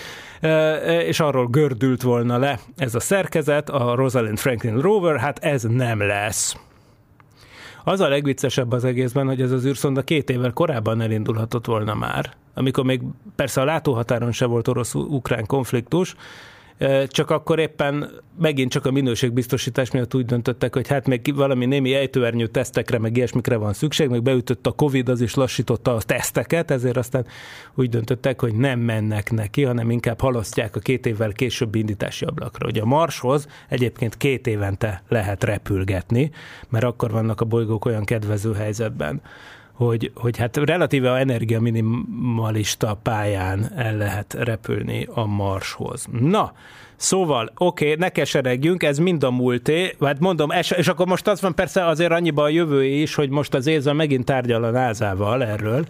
és 1.07 1.21
arról 1.21 1.47
gördült 1.47 2.03
volna 2.03 2.39
le 2.39 2.61
ez 2.77 2.95
a 2.95 3.01
szerkezet, 3.01 3.71
a 3.71 3.95
Rosalind 3.95 4.39
Franklin 4.39 4.81
Rover, 4.81 5.19
hát 5.19 5.39
ez 5.39 5.63
nem 5.63 6.01
lesz. 6.01 6.57
Az 7.89 8.01
a 8.01 8.09
legviccesebb 8.09 8.73
az 8.73 8.85
egészben, 8.85 9.27
hogy 9.27 9.41
ez 9.41 9.51
az 9.51 9.65
űrszonda 9.65 10.03
két 10.03 10.31
évvel 10.31 10.53
korábban 10.53 11.01
elindulhatott 11.01 11.67
volna 11.67 11.95
már, 11.95 12.35
amikor 12.55 12.85
még 12.85 13.01
persze 13.37 13.61
a 13.61 13.65
látóhatáron 13.65 14.33
se 14.33 14.47
volt 14.47 14.69
orosz-ukrán 14.69 15.47
konfliktus, 15.47 16.15
csak 17.07 17.31
akkor 17.31 17.59
éppen 17.59 18.11
megint 18.39 18.71
csak 18.71 18.87
a 18.87 18.91
minőségbiztosítás 18.91 19.91
miatt 19.91 20.15
úgy 20.15 20.25
döntöttek, 20.25 20.75
hogy 20.75 20.89
hát 20.89 21.07
még 21.07 21.35
valami 21.35 21.67
némi 21.67 21.95
ejtőernyő 21.95 22.47
tesztekre, 22.47 22.99
meg 22.99 23.17
ilyesmikre 23.17 23.57
van 23.57 23.73
szükség, 23.73 24.09
meg 24.09 24.23
beütött 24.23 24.67
a 24.67 24.71
Covid, 24.73 25.09
az 25.09 25.21
is 25.21 25.35
lassította 25.35 25.95
a 25.95 26.03
teszteket, 26.03 26.71
ezért 26.71 26.97
aztán 26.97 27.27
úgy 27.75 27.89
döntöttek, 27.89 28.41
hogy 28.41 28.55
nem 28.55 28.81
mennek 28.81 29.31
neki, 29.31 29.63
hanem 29.63 29.91
inkább 29.91 30.21
halasztják 30.21 30.77
a 30.77 30.81
két 30.81 31.07
évvel 31.07 31.33
később 31.33 31.75
indítási 31.75 32.25
ablakra. 32.25 32.67
Ugye 32.67 32.81
a 32.81 32.87
Marshoz 32.87 33.47
egyébként 33.69 34.17
két 34.17 34.47
évente 34.47 35.03
lehet 35.09 35.45
repülgetni, 35.45 36.31
mert 36.69 36.85
akkor 36.85 37.11
vannak 37.11 37.41
a 37.41 37.45
bolygók 37.45 37.85
olyan 37.85 38.05
kedvező 38.05 38.53
helyzetben, 38.53 39.21
hogy, 39.79 40.11
hogy 40.15 40.37
hát 40.37 40.57
relatíve 40.57 41.11
a 41.13 41.19
energia 41.19 41.61
minimalista 41.61 42.99
pályán 43.03 43.73
el 43.77 43.97
lehet 43.97 44.37
repülni 44.39 45.09
a 45.15 45.27
Marshoz. 45.27 46.07
Na, 46.11 46.53
Szóval, 46.97 47.53
oké, 47.57 47.85
okay, 47.85 47.97
ne 47.99 48.09
keseregjünk, 48.09 48.83
ez 48.83 48.99
mind 48.99 49.23
a 49.23 49.31
múlté, 49.31 49.97
hát 50.01 50.19
mondom, 50.19 50.51
és, 50.51 50.71
és 50.71 50.89
akkor 50.89 51.07
most 51.07 51.27
az 51.27 51.41
van 51.41 51.55
persze 51.55 51.87
azért 51.87 52.13
annyiba 52.13 52.43
a 52.43 52.49
jövő 52.49 52.85
is, 52.85 53.15
hogy 53.15 53.31
most 53.31 53.55
az 53.55 53.67
érzem 53.67 53.97
megint 53.97 54.25
tárgyal 54.25 54.65
a 54.65 54.71
názával 54.71 55.45
erről, 55.45 55.87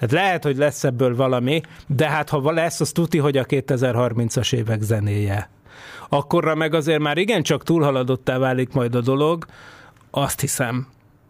hát 0.00 0.12
lehet, 0.12 0.42
hogy 0.42 0.56
lesz 0.56 0.84
ebből 0.84 1.16
valami, 1.16 1.60
de 1.86 2.08
hát 2.08 2.28
ha 2.28 2.52
lesz, 2.52 2.80
az 2.80 2.92
tuti, 2.92 3.18
hogy 3.18 3.36
a 3.36 3.44
2030-as 3.44 4.54
évek 4.54 4.80
zenéje. 4.80 5.50
Akkorra 6.08 6.54
meg 6.54 6.74
azért 6.74 7.00
már 7.00 7.18
igencsak 7.18 7.62
túlhaladottá 7.62 8.38
válik 8.38 8.72
majd 8.72 8.94
a 8.94 9.00
dolog, 9.00 9.46
azt 10.10 10.40
hiszem. 10.40 10.86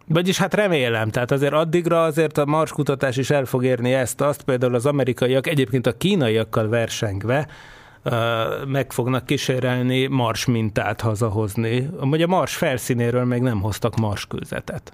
Vagyis 0.08 0.38
hát 0.38 0.54
remélem, 0.54 1.10
tehát 1.10 1.30
azért 1.30 1.52
addigra 1.52 2.04
azért 2.04 2.38
a 2.38 2.46
Mars 2.46 2.72
kutatás 2.72 3.16
is 3.16 3.30
el 3.30 3.44
fog 3.44 3.64
érni 3.64 3.92
ezt, 3.92 4.20
azt 4.20 4.42
például 4.42 4.74
az 4.74 4.86
amerikaiak 4.86 5.46
egyébként 5.46 5.86
a 5.86 5.96
kínaiakkal 5.96 6.68
versengve 6.68 7.46
meg 8.66 8.92
fognak 8.92 9.26
kísérelni 9.26 10.06
Mars 10.06 10.44
mintát 10.44 11.00
hazahozni. 11.00 11.90
Amúgy 11.98 12.22
a 12.22 12.26
Mars 12.26 12.56
felszínéről 12.56 13.24
még 13.24 13.42
nem 13.42 13.60
hoztak 13.60 13.96
Mars 13.96 14.26
kőzetet. 14.26 14.92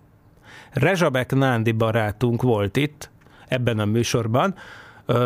Rezsabek 0.70 1.34
Nándi 1.34 1.72
barátunk 1.72 2.42
volt 2.42 2.76
itt, 2.76 3.10
ebben 3.48 3.78
a 3.78 3.84
műsorban, 3.84 4.54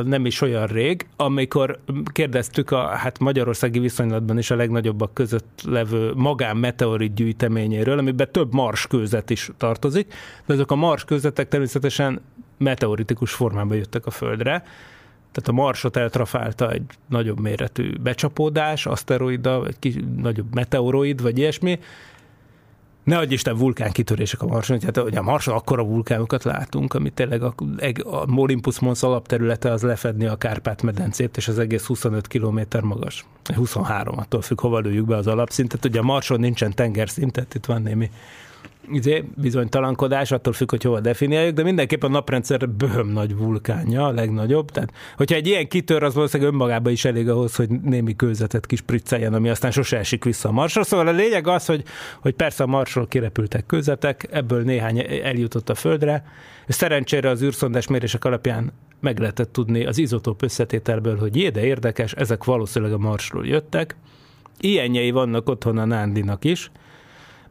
nem 0.05 0.27
is 0.27 0.41
olyan 0.41 0.67
rég, 0.67 1.07
amikor 1.17 1.79
kérdeztük 2.13 2.71
a 2.71 2.87
hát 2.87 3.19
magyarországi 3.19 3.79
viszonylatban 3.79 4.39
is 4.39 4.51
a 4.51 4.57
legnagyobbak 4.57 5.15
között 5.15 5.63
levő 5.65 6.13
magán 6.15 6.57
meteorit 6.57 7.15
gyűjteményéről, 7.15 7.99
amiben 7.99 8.29
több 8.33 8.53
mars 8.53 8.87
kőzet 8.87 9.31
is 9.31 9.51
tartozik, 9.57 10.15
de 10.47 10.55
azok 10.55 10.71
a 10.71 10.75
mars 10.75 11.05
kőzetek 11.05 11.49
természetesen 11.49 12.21
meteoritikus 12.59 13.33
formában 13.33 13.77
jöttek 13.77 14.07
a 14.07 14.11
Földre, 14.11 14.65
tehát 15.33 15.61
a 15.61 15.63
Marsot 15.63 15.97
eltrafálta 15.97 16.71
egy 16.71 16.83
nagyobb 17.09 17.41
méretű 17.41 17.99
becsapódás, 17.99 18.87
aszteroida, 18.87 19.67
egy 19.67 19.79
kis, 19.79 19.95
nagyobb 20.17 20.55
meteoroid, 20.55 21.23
vagy 21.23 21.39
ilyesmi, 21.39 21.79
ne 23.07 23.19
adj 23.19 23.33
Isten 23.33 23.57
vulkán 23.57 23.93
kitörések 23.93 24.43
a 24.43 24.47
Marson, 24.47 24.79
tehát 24.79 24.97
hogy 24.97 25.17
a 25.17 25.23
Marson 25.23 25.55
akkora 25.55 25.85
vulkánokat 25.85 26.45
látunk, 26.45 26.95
amit 26.95 27.13
tényleg 27.13 27.43
a, 27.43 27.55
a 28.05 28.27
Olympus 28.37 28.79
Mons 28.79 29.03
alapterülete 29.03 29.71
az 29.71 29.83
lefedni 29.83 30.27
a 30.27 30.37
Kárpát-medencét, 30.37 31.37
és 31.37 31.49
az 31.49 31.59
egész 31.59 31.85
25 31.85 32.27
km 32.27 32.61
magas. 32.83 33.25
23, 33.55 34.19
attól 34.19 34.43
függ, 34.43 34.61
hova 34.61 34.79
lőjük 34.79 35.07
be 35.07 35.17
az 35.17 35.27
alapszintet. 35.27 35.85
Ugye 35.85 35.99
a 35.99 36.03
Marson 36.03 36.41
nincsen 36.41 36.75
tengerszint, 36.75 37.33
tehát 37.33 37.55
itt 37.55 37.65
van 37.65 37.83
némi 37.83 38.11
izé, 38.93 39.25
bizonytalankodás, 39.37 40.31
attól 40.31 40.53
függ, 40.53 40.71
hogy 40.71 40.83
hova 40.83 41.01
definiáljuk, 41.01 41.55
de 41.55 41.63
mindenképpen 41.63 42.11
a 42.11 42.13
naprendszer 42.13 42.69
böhöm 42.69 43.09
nagy 43.09 43.37
vulkánja, 43.37 44.07
a 44.07 44.13
legnagyobb. 44.13 44.71
Tehát, 44.71 44.93
hogyha 45.17 45.37
egy 45.37 45.47
ilyen 45.47 45.69
kitör, 45.69 46.03
az 46.03 46.15
valószínűleg 46.15 46.53
önmagában 46.53 46.93
is 46.93 47.05
elég 47.05 47.29
ahhoz, 47.29 47.57
hogy 47.57 47.69
némi 47.71 48.17
kőzetet 48.17 48.67
kispricceljen, 48.67 49.35
ami 49.35 49.49
aztán 49.49 49.71
sose 49.71 49.99
esik 49.99 50.25
vissza 50.25 50.49
a 50.49 50.53
Marsra. 50.53 50.85
Szóval 50.85 51.07
a 51.07 51.13
lényeg 51.13 51.47
az, 51.47 51.67
hogy, 51.67 51.83
hogy 52.21 52.35
persze 52.35 52.63
a 52.63 52.67
Marsról 52.67 53.07
kirepültek 53.07 53.67
kőzetek, 53.67 54.29
ebből 54.31 54.63
néhány 54.63 55.05
eljutott 55.23 55.69
a 55.69 55.75
Földre, 55.75 56.25
szerencsére 56.69 57.29
az 57.29 57.43
űrszondás 57.43 57.87
mérések 57.87 58.25
alapján 58.25 58.73
meg 59.01 59.19
lehetett 59.19 59.53
tudni 59.53 59.87
az 59.87 59.99
izotóp 59.99 60.43
összetételből, 60.43 61.19
hogy 61.19 61.37
jé, 61.37 61.49
de 61.49 61.65
érdekes, 61.65 62.13
ezek 62.13 62.45
valószínűleg 62.45 62.95
a 62.95 62.99
Marsról 62.99 63.47
jöttek. 63.47 63.97
Ilyenjei 64.61 65.11
vannak 65.11 65.49
otthon 65.49 65.79
a 65.79 65.85
Nándinak 65.85 66.45
is, 66.45 66.71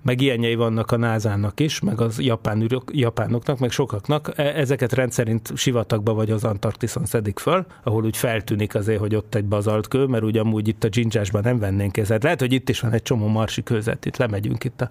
meg 0.06 0.22
ilyenjei 0.22 0.56
vannak 0.56 0.92
a 0.92 0.98
názának 0.98 1.60
is, 1.60 1.80
meg 1.80 2.02
az 2.02 2.20
japán 2.20 2.62
ürök, 2.62 2.92
japánoknak, 2.94 3.60
meg 3.60 3.72
sokaknak. 3.72 4.32
E, 4.36 4.44
ezeket 4.44 4.94
rendszerint 4.94 5.52
sivatagba 5.56 6.14
vagy 6.14 6.32
az 6.32 6.44
Antarktiszon 6.44 7.06
szedik 7.06 7.40
föl, 7.40 7.66
ahol 7.84 8.04
úgy 8.06 8.18
feltűnik 8.18 8.76
azért, 8.76 9.00
hogy 9.00 9.16
ott 9.16 9.36
egy 9.36 9.46
bazaltkő, 9.46 10.06
mert 10.06 10.24
úgy 10.24 10.38
amúgy 10.38 10.68
itt 10.68 10.84
a 10.84 10.90
dzsincsásban 10.90 11.42
nem 11.44 11.60
vennénk 11.60 11.98
ezet. 11.98 12.24
Lehet, 12.24 12.40
hogy 12.40 12.54
itt 12.54 12.70
is 12.70 12.80
van 12.80 12.92
egy 12.92 13.02
csomó 13.02 13.28
marsi 13.28 13.64
kőzet, 13.64 14.06
itt 14.06 14.18
lemegyünk 14.18 14.64
itt 14.64 14.82
a 14.82 14.90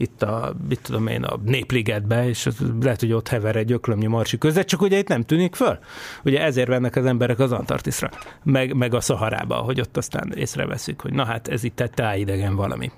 itt 0.00 0.22
a, 0.22 0.54
mit 0.68 0.80
tudom 0.82 1.06
én, 1.06 1.22
a 1.24 1.38
Népligetbe, 1.44 2.28
és 2.28 2.48
lehet, 2.82 3.00
hogy 3.00 3.12
ott 3.12 3.28
hever 3.28 3.56
egy 3.56 3.72
öklömnyi 3.72 4.06
marsi 4.06 4.38
között, 4.38 4.66
csak 4.66 4.82
ugye 4.82 4.98
itt 4.98 5.08
nem 5.08 5.22
tűnik 5.22 5.54
föl. 5.54 5.78
Ugye 6.24 6.40
ezért 6.42 6.68
vennek 6.68 6.96
az 6.96 7.04
emberek 7.04 7.38
az 7.38 7.52
Antarktiszra, 7.52 8.10
meg, 8.42 8.74
meg 8.74 8.94
a 8.94 9.00
Szaharába, 9.00 9.54
hogy 9.54 9.80
ott 9.80 9.96
aztán 9.96 10.32
észreveszik, 10.34 11.00
hogy 11.00 11.12
na 11.12 11.24
hát 11.24 11.48
ez 11.48 11.64
itt 11.64 11.80
egy 11.80 11.90
tájidegen 11.90 12.56
valami. 12.56 12.90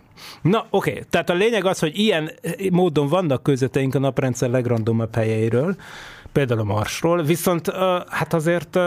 Na, 0.42 0.66
oké, 0.70 0.90
okay. 0.90 1.02
tehát 1.10 1.30
a 1.30 1.34
lényeg 1.34 1.64
az, 1.64 1.78
hogy 1.78 1.98
ilyen 1.98 2.30
módon 2.70 3.08
vannak 3.08 3.42
közöteink 3.42 3.94
a 3.94 3.98
naprendszer 3.98 4.50
legrandomabb 4.50 5.14
helyeiről, 5.14 5.76
például 6.32 6.60
a 6.60 6.64
Marsról, 6.64 7.22
viszont 7.22 7.70
hát 8.08 8.34
azért 8.34 8.78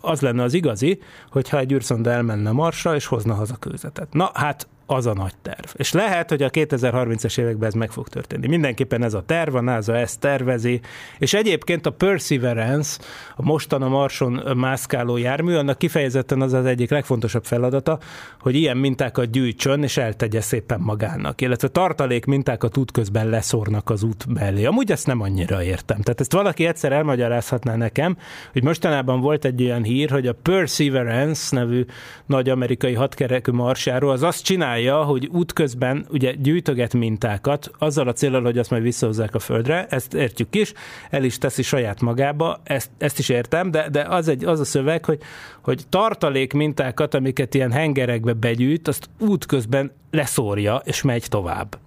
az 0.00 0.20
lenne 0.20 0.42
az 0.42 0.54
igazi, 0.54 0.98
hogyha 1.30 1.58
egy 1.58 1.72
űrszonda 1.72 2.10
elmenne 2.10 2.50
Marsra, 2.50 2.94
és 2.94 3.06
hozna 3.06 3.34
haza 3.34 3.56
kőzetet. 3.56 4.12
Na, 4.12 4.30
hát 4.34 4.66
az 4.92 5.06
a 5.06 5.12
nagy 5.12 5.32
terv. 5.42 5.64
És 5.72 5.92
lehet, 5.92 6.28
hogy 6.28 6.42
a 6.42 6.50
2030-es 6.50 7.38
években 7.38 7.68
ez 7.68 7.74
meg 7.74 7.90
fog 7.90 8.08
történni. 8.08 8.46
Mindenképpen 8.46 9.02
ez 9.02 9.14
a 9.14 9.22
terv, 9.22 9.54
a 9.54 9.60
NASA 9.60 9.96
ezt 9.96 10.20
tervezi, 10.20 10.80
és 11.18 11.34
egyébként 11.34 11.86
a 11.86 11.90
Perseverance, 11.90 13.00
a 13.36 13.42
mostan 13.42 13.82
a 13.82 13.88
Marson 13.88 14.42
mászkáló 14.56 15.16
jármű, 15.16 15.54
annak 15.54 15.78
kifejezetten 15.78 16.40
az 16.40 16.52
az 16.52 16.64
egyik 16.64 16.90
legfontosabb 16.90 17.44
feladata, 17.44 17.98
hogy 18.40 18.54
ilyen 18.54 18.76
mintákat 18.76 19.30
gyűjtsön, 19.30 19.82
és 19.82 19.96
eltegye 19.96 20.40
szépen 20.40 20.80
magának, 20.80 21.40
illetve 21.40 21.68
tartalék 21.68 22.24
mintákat 22.24 22.76
útközben 22.76 23.28
leszórnak 23.28 23.90
az 23.90 24.02
út 24.02 24.26
mellé. 24.34 24.64
Amúgy 24.64 24.90
ezt 24.90 25.06
nem 25.06 25.20
annyira 25.20 25.62
értem. 25.62 26.00
Tehát 26.00 26.20
ezt 26.20 26.32
valaki 26.32 26.66
egyszer 26.66 26.92
elmagyarázhatná 26.92 27.76
nekem, 27.76 28.16
hogy 28.52 28.62
mostanában 28.62 29.20
volt 29.20 29.44
egy 29.44 29.62
olyan 29.62 29.82
hír, 29.82 30.10
hogy 30.10 30.26
a 30.26 30.34
Perseverance 30.42 31.56
nevű 31.56 31.84
nagy 32.26 32.48
amerikai 32.48 32.94
hatkerekű 32.94 33.52
marsjáró 33.52 34.08
az 34.08 34.22
azt 34.22 34.44
csinálja, 34.44 34.81
hogy 34.90 35.26
útközben 35.26 36.06
ugye 36.10 36.32
gyűjtöget 36.32 36.94
mintákat, 36.94 37.70
azzal 37.78 38.08
a 38.08 38.12
célral, 38.12 38.42
hogy 38.42 38.58
azt 38.58 38.70
majd 38.70 38.82
visszahozzák 38.82 39.34
a 39.34 39.38
földre, 39.38 39.86
ezt 39.86 40.14
értjük 40.14 40.54
is, 40.54 40.72
el 41.10 41.24
is 41.24 41.38
teszi 41.38 41.62
saját 41.62 42.00
magába, 42.00 42.60
ezt, 42.62 42.90
ezt 42.98 43.18
is 43.18 43.28
értem, 43.28 43.70
de, 43.70 43.88
de 43.88 44.02
az, 44.02 44.28
egy, 44.28 44.44
az 44.44 44.60
a 44.60 44.64
szöveg, 44.64 45.04
hogy, 45.04 45.20
hogy 45.60 45.82
tartalék 45.88 46.52
mintákat, 46.52 47.14
amiket 47.14 47.54
ilyen 47.54 47.72
hengerekbe 47.72 48.32
begyűjt, 48.32 48.88
azt 48.88 49.08
útközben 49.18 49.92
leszórja, 50.10 50.82
és 50.84 51.02
megy 51.02 51.24
tovább. 51.28 51.78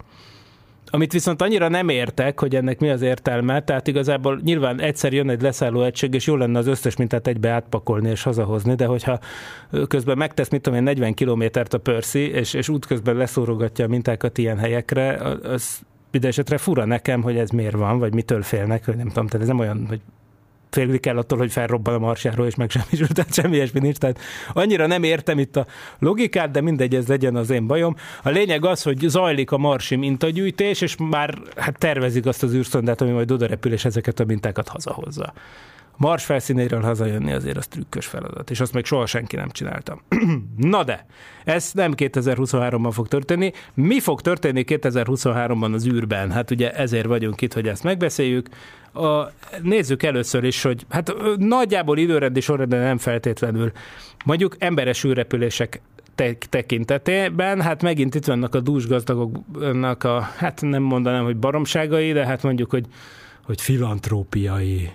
Amit 0.96 1.12
viszont 1.12 1.42
annyira 1.42 1.68
nem 1.68 1.90
értek, 1.90 2.40
hogy 2.40 2.56
ennek 2.56 2.80
mi 2.80 2.90
az 2.90 3.02
értelme, 3.02 3.64
tehát 3.64 3.88
igazából 3.88 4.40
nyilván 4.44 4.82
egyszer 4.82 5.14
jön 5.14 5.30
egy 5.30 5.42
leszálló 5.42 5.84
egység, 5.84 6.14
és 6.14 6.28
jó 6.28 6.36
lenne 6.36 6.60
az 6.60 6.68
összes 6.68 6.96
mintát 6.96 7.28
egybe 7.28 7.50
átpakolni 7.50 8.10
és 8.10 8.24
hazahozni, 8.24 8.76
de 8.76 8.86
hogyha 8.86 9.20
közben 9.88 10.18
megtesz, 10.18 10.50
mit 10.50 10.62
tudom 10.62 10.80
én, 10.80 10.84
40 10.84 11.14
kilométert 11.14 11.74
a 11.74 11.78
pörszi, 11.78 12.30
és, 12.30 12.54
és 12.54 12.70
útközben 12.70 13.16
leszórogatja 13.16 13.86
a 13.86 13.88
mintákat 13.88 14.38
ilyen 14.38 14.58
helyekre, 14.58 15.18
az 15.44 15.80
minden 16.12 16.30
esetre 16.30 16.58
fura 16.58 16.86
nekem, 16.86 17.22
hogy 17.22 17.38
ez 17.38 17.50
miért 17.50 17.76
van, 17.76 18.00
vagy 18.00 18.14
mitől 18.14 18.42
félnek, 18.42 18.86
hogy 18.86 18.96
nem 18.96 19.08
tudom, 19.08 19.28
tehát 19.28 19.42
ez 19.42 19.48
nem 19.48 19.60
olyan, 19.60 19.86
hogy 19.88 20.00
félni 20.76 20.98
kell 20.98 21.18
attól, 21.18 21.38
hogy 21.38 21.52
felrobban 21.52 21.94
a 21.94 21.98
marsjáról, 22.00 22.46
és 22.46 22.56
meg 22.56 22.70
semmi, 22.70 23.08
tehát 23.14 23.34
semmi 23.34 23.56
ilyesmi 23.56 23.80
nincs. 23.80 23.98
Tehát 23.98 24.20
annyira 24.54 24.88
nem 24.88 25.04
értem 25.04 25.40
itt 25.40 25.56
a 25.56 25.66
logikát, 26.00 26.52
de 26.52 26.62
mindegy, 26.62 26.96
ez 26.96 27.08
legyen 27.08 27.36
az 27.36 27.50
én 27.50 27.68
bajom. 27.68 27.96
A 28.24 28.30
lényeg 28.30 28.66
az, 28.66 28.82
hogy 28.82 28.98
zajlik 29.08 29.52
a 29.52 29.58
marsi 29.58 29.96
mintagyűjtés, 29.96 30.82
és 30.82 30.96
már 31.10 31.38
hát 31.56 31.78
tervezik 31.78 32.26
azt 32.26 32.44
az 32.44 32.54
űrszondát, 32.54 33.02
ami 33.02 33.12
majd 33.12 33.32
oda 33.32 33.46
és 33.46 33.86
ezeket 33.86 34.20
a 34.20 34.26
mintákat 34.26 34.68
hazahozza. 34.68 35.34
Mars 35.98 36.26
felszínéről 36.26 36.82
hazajönni 36.82 37.32
azért 37.32 37.58
az 37.58 37.68
trükkös 37.68 38.06
feladat, 38.06 38.50
és 38.50 38.60
azt 38.60 38.74
még 38.74 38.86
soha 38.86 39.06
senki 39.06 39.36
nem 39.36 39.50
csinálta. 39.50 40.02
Na 40.58 40.84
de, 40.84 41.06
ez 41.44 41.72
nem 41.74 41.94
2023-ban 41.98 42.90
fog 42.92 43.08
történni. 43.08 43.52
Mi 43.74 44.00
fog 44.00 44.22
történni 44.22 44.64
2023-ban 44.68 45.74
az 45.74 45.88
űrben? 45.88 46.32
Hát 46.32 46.52
ugye 46.52 46.72
ezért 46.72 47.06
vagyunk 47.06 47.42
itt, 47.42 47.54
hogy 47.54 47.68
ezt 47.68 47.84
megbeszéljük. 47.84 48.48
A, 48.94 49.32
nézzük 49.62 50.04
először 50.04 50.44
is, 50.44 50.62
hogy 50.62 50.86
hát 50.90 51.14
nagyjából 51.38 51.98
időrendi 51.98 52.40
sorrendben 52.40 52.80
nem 52.80 52.98
feltétlenül. 52.98 53.72
Mondjuk 54.26 54.56
emberes 54.60 55.04
űrrepülések 55.04 55.82
tekintetében, 56.50 57.62
hát 57.62 57.82
megint 57.82 58.16
itt 58.16 58.26
vannak 58.26 58.56
a 58.56 58.60
dúsgazdagoknak 58.60 60.04
a, 60.04 60.20
hát 60.38 60.62
nem 60.62 60.84
mondanám, 60.84 61.24
hogy 61.24 61.38
baromságai, 61.38 62.12
de 62.12 62.26
hát 62.26 62.44
mondjuk, 62.44 62.70
hogy, 62.70 62.86
hogy 63.44 63.62
filantrópiai 63.62 64.92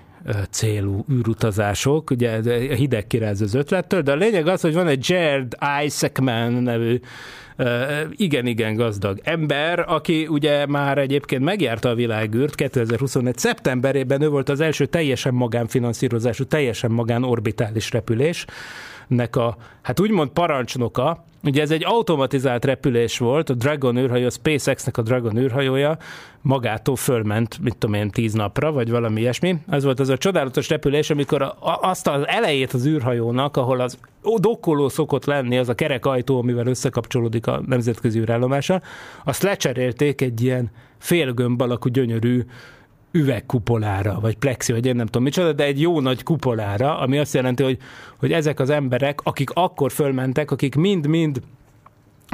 célú 0.51 1.05
űrutazások, 1.13 2.11
ugye 2.11 2.41
a 2.71 2.75
hideg 2.75 3.07
kiráz 3.07 3.41
az 3.41 3.55
ötlettől, 3.55 4.03
de 4.03 4.13
a 4.13 4.17
lényeg 4.17 4.47
az, 4.47 4.61
hogy 4.61 4.75
van 4.75 4.87
egy 4.87 5.09
Jared 5.09 5.57
Isaacman 5.85 6.53
nevű 6.53 7.01
igen-igen 8.11 8.75
gazdag 8.75 9.21
ember, 9.23 9.85
aki 9.89 10.27
ugye 10.27 10.67
már 10.67 10.99
egyébként 10.99 11.45
megjárta 11.45 11.89
a 11.89 11.95
világűrt 11.95 12.55
2021. 12.55 13.39
szeptemberében, 13.39 14.23
ő 14.23 14.29
volt 14.29 14.49
az 14.49 14.61
első 14.61 14.87
teljesen 14.87 15.35
magánfinanszírozású, 15.35 16.45
teljesen 16.45 16.91
magánorbitális 16.91 17.91
repülés, 17.91 18.45
nek 19.07 19.37
a, 19.37 19.57
hát 19.83 20.01
úgymond 20.01 20.31
parancsnoka, 20.31 21.25
ugye 21.45 21.63
ez 21.63 21.71
egy 21.71 21.85
automatizált 21.85 22.65
repülés 22.65 23.19
volt, 23.19 23.51
a 23.51 23.55
Dragon 23.55 23.99
űrhajó, 23.99 24.27
a 24.27 24.31
SpaceX-nek 24.31 24.97
a 24.97 25.03
Dragon 25.03 25.37
űrhajója 25.37 25.99
magától 26.43 26.97
fölment, 26.97 27.59
mit 27.63 27.77
tudom 27.77 27.95
én, 27.95 28.11
tíz 28.11 28.33
napra, 28.33 28.73
vagy 28.73 28.91
valami 28.91 29.21
ilyesmi. 29.21 29.57
Ez 29.69 29.85
volt 29.85 30.01
az 30.01 30.09
a 30.09 30.17
csodálatos 30.17 30.69
repülés, 30.69 31.11
amikor 31.11 31.43
a, 31.43 31.57
azt 31.61 32.07
az 32.07 32.27
elejét 32.27 32.73
az 32.73 32.87
űrhajónak, 32.87 33.57
ahol 33.57 33.81
az 33.81 33.99
dokkoló 34.37 34.89
szokott 34.89 35.25
lenni, 35.25 35.59
az 35.59 35.69
a 35.69 35.75
kerek 35.75 36.07
ajtó, 36.07 36.39
amivel 36.39 36.67
összekapcsolódik 36.67 37.47
a 37.47 37.63
nemzetközi 37.67 38.19
űrállomása, 38.19 38.83
azt 39.25 39.43
lecserélték 39.43 40.21
egy 40.21 40.43
ilyen 40.43 40.71
félgömb 40.99 41.61
alakú 41.61 41.89
gyönyörű 41.89 42.45
üvegkupolára, 43.13 44.21
vagy 44.21 44.37
plexi, 44.37 44.73
vagy 44.73 44.87
én 44.87 44.97
nem 44.97 45.07
tudom 45.07 45.23
micsoda, 45.23 45.53
de 45.53 45.65
egy 45.65 45.81
jó 45.81 46.01
nagy 46.01 46.23
kupolára, 46.23 46.99
ami 46.99 47.19
azt 47.19 47.35
jelenti, 47.35 47.63
hogy, 47.63 47.79
hogy 48.17 48.33
ezek 48.33 48.61
az 48.61 48.71
emberek, 48.71 49.21
akik 49.23 49.51
akkor 49.51 49.93
fölmentek, 49.93 50.51
akik 50.51 50.75
mind-mind 50.75 51.41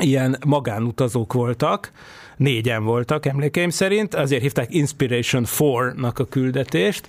ilyen 0.02 0.38
magánutazók 0.46 1.32
voltak, 1.32 1.92
négyen 2.36 2.84
voltak 2.84 3.26
emlékeim 3.26 3.70
szerint, 3.70 4.14
azért 4.14 4.42
hívták 4.42 4.74
Inspiration 4.74 5.44
4-nak 5.46 6.14
a 6.14 6.24
küldetést, 6.24 7.08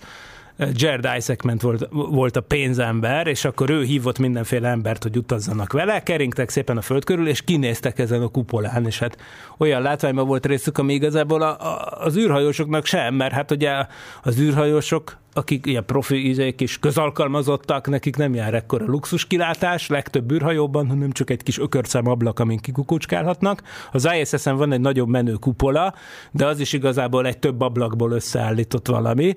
Jared 0.58 1.08
Isaacman 1.18 1.58
volt, 1.62 1.88
volt 1.92 2.36
a 2.36 2.42
pénzember, 2.42 3.28
és 3.28 3.46
akkor 3.46 3.70
ő 3.70 3.84
hívott 3.84 4.20
mindenféle 4.20 4.70
embert, 4.70 5.04
hogy 5.04 5.18
utazzanak 5.18 5.74
vele, 5.74 6.04
keringtek 6.04 6.50
szépen 6.50 6.78
a 6.78 6.82
föld 6.82 7.04
körül, 7.04 7.28
és 7.28 7.42
kinéztek 7.42 8.00
ezen 8.00 8.22
a 8.22 8.28
kupolán, 8.28 8.86
és 8.86 9.00
hát 9.00 9.18
olyan 9.58 9.82
látványban 9.82 10.28
volt 10.28 10.46
részük, 10.46 10.78
ami 10.78 10.94
igazából 10.94 11.42
a, 11.42 11.60
a, 11.60 11.98
az 12.06 12.18
űrhajósoknak 12.18 12.86
sem, 12.86 13.16
mert 13.16 13.34
hát 13.34 13.52
ugye 13.52 13.86
az 14.24 14.40
űrhajósok 14.40 15.18
akik 15.34 15.66
ilyen 15.66 15.86
profi 15.86 16.28
ízék 16.28 16.62
is 16.62 16.80
közalkalmazottak, 16.80 17.88
nekik 17.88 18.16
nem 18.16 18.34
jár 18.34 18.54
ekkora 18.54 18.86
luxus 18.86 19.28
kilátás, 19.28 19.88
legtöbb 19.88 20.32
űrhajóban, 20.32 20.88
hanem 20.88 21.12
csak 21.12 21.30
egy 21.30 21.44
kis 21.44 21.60
ökörcem 21.60 22.08
ablak, 22.08 22.40
amin 22.40 22.58
kikukucskálhatnak. 22.58 23.62
Az 23.92 24.08
ISS-en 24.20 24.56
van 24.56 24.72
egy 24.72 24.80
nagyobb 24.80 25.08
menő 25.08 25.34
kupola, 25.34 25.94
de 26.32 26.46
az 26.46 26.60
is 26.60 26.74
igazából 26.74 27.26
egy 27.28 27.38
több 27.38 27.62
ablakból 27.62 28.12
összeállított 28.12 28.88
valami, 28.88 29.36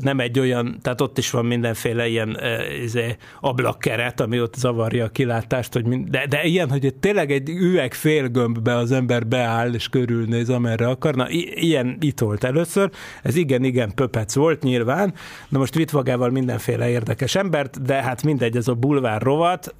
nem 0.00 0.20
egy 0.20 0.38
olyan, 0.38 0.78
tehát 0.82 1.00
ott 1.00 1.18
is 1.18 1.30
van 1.30 1.44
mindenféle 1.44 2.08
ilyen 2.08 2.38
izé, 2.82 3.16
ablakkeret, 3.40 4.20
ami 4.20 4.40
ott 4.40 4.54
zavarja 4.54 5.04
a 5.04 5.08
kilátást, 5.08 5.72
hogy 5.72 5.84
mind, 5.84 6.08
de, 6.08 6.26
de 6.26 6.44
ilyen, 6.44 6.70
hogy 6.70 6.94
tényleg 7.00 7.30
egy 7.30 7.48
üveg 7.48 7.94
félgömbbe 7.94 8.76
az 8.76 8.92
ember 8.92 9.26
beáll 9.26 9.74
és 9.74 9.88
körülnéz, 9.88 10.50
amerre 10.50 10.88
akarna. 10.88 11.30
I- 11.30 11.66
ilyen 11.66 11.96
itt 12.00 12.18
volt 12.18 12.44
először. 12.44 12.90
Ez 13.22 13.36
igen, 13.36 13.64
igen, 13.64 13.94
pöpec 13.94 14.34
volt 14.34 14.62
nyilván. 14.62 15.14
Na 15.48 15.58
most 15.58 15.74
vitt 15.74 15.92
magával 15.92 16.30
mindenféle 16.30 16.88
érdekes 16.88 17.34
embert, 17.34 17.82
de 17.82 18.02
hát 18.02 18.22
mindegy, 18.22 18.56
ez 18.56 18.68
a 18.68 18.74
bulvár 18.74 19.22
rovat, 19.22 19.74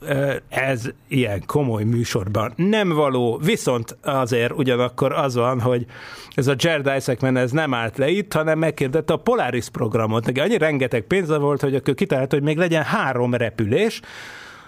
ez 0.48 0.90
ilyen 1.08 1.42
komoly 1.46 1.84
műsorban 1.84 2.52
nem 2.56 2.88
való, 2.88 3.40
viszont 3.44 3.96
azért 4.02 4.52
ugyanakkor 4.52 5.12
az 5.12 5.34
van, 5.34 5.60
hogy 5.60 5.86
ez 6.34 6.46
a 6.46 6.54
Jared 6.56 6.96
Isaacman 6.96 7.36
ez 7.36 7.50
nem 7.50 7.74
állt 7.74 7.98
le 7.98 8.08
itt, 8.08 8.32
hanem 8.32 8.58
megkérdette 8.58 9.12
a 9.12 9.16
Polaris 9.16 9.68
programot. 9.78 10.26
Neki 10.26 10.40
annyi 10.40 10.58
rengeteg 10.58 11.02
pénze 11.02 11.36
volt, 11.36 11.60
hogy 11.60 11.74
akkor 11.74 11.94
kitalálta, 11.94 12.36
hogy 12.36 12.44
még 12.44 12.56
legyen 12.56 12.82
három 12.82 13.34
repülés, 13.34 14.00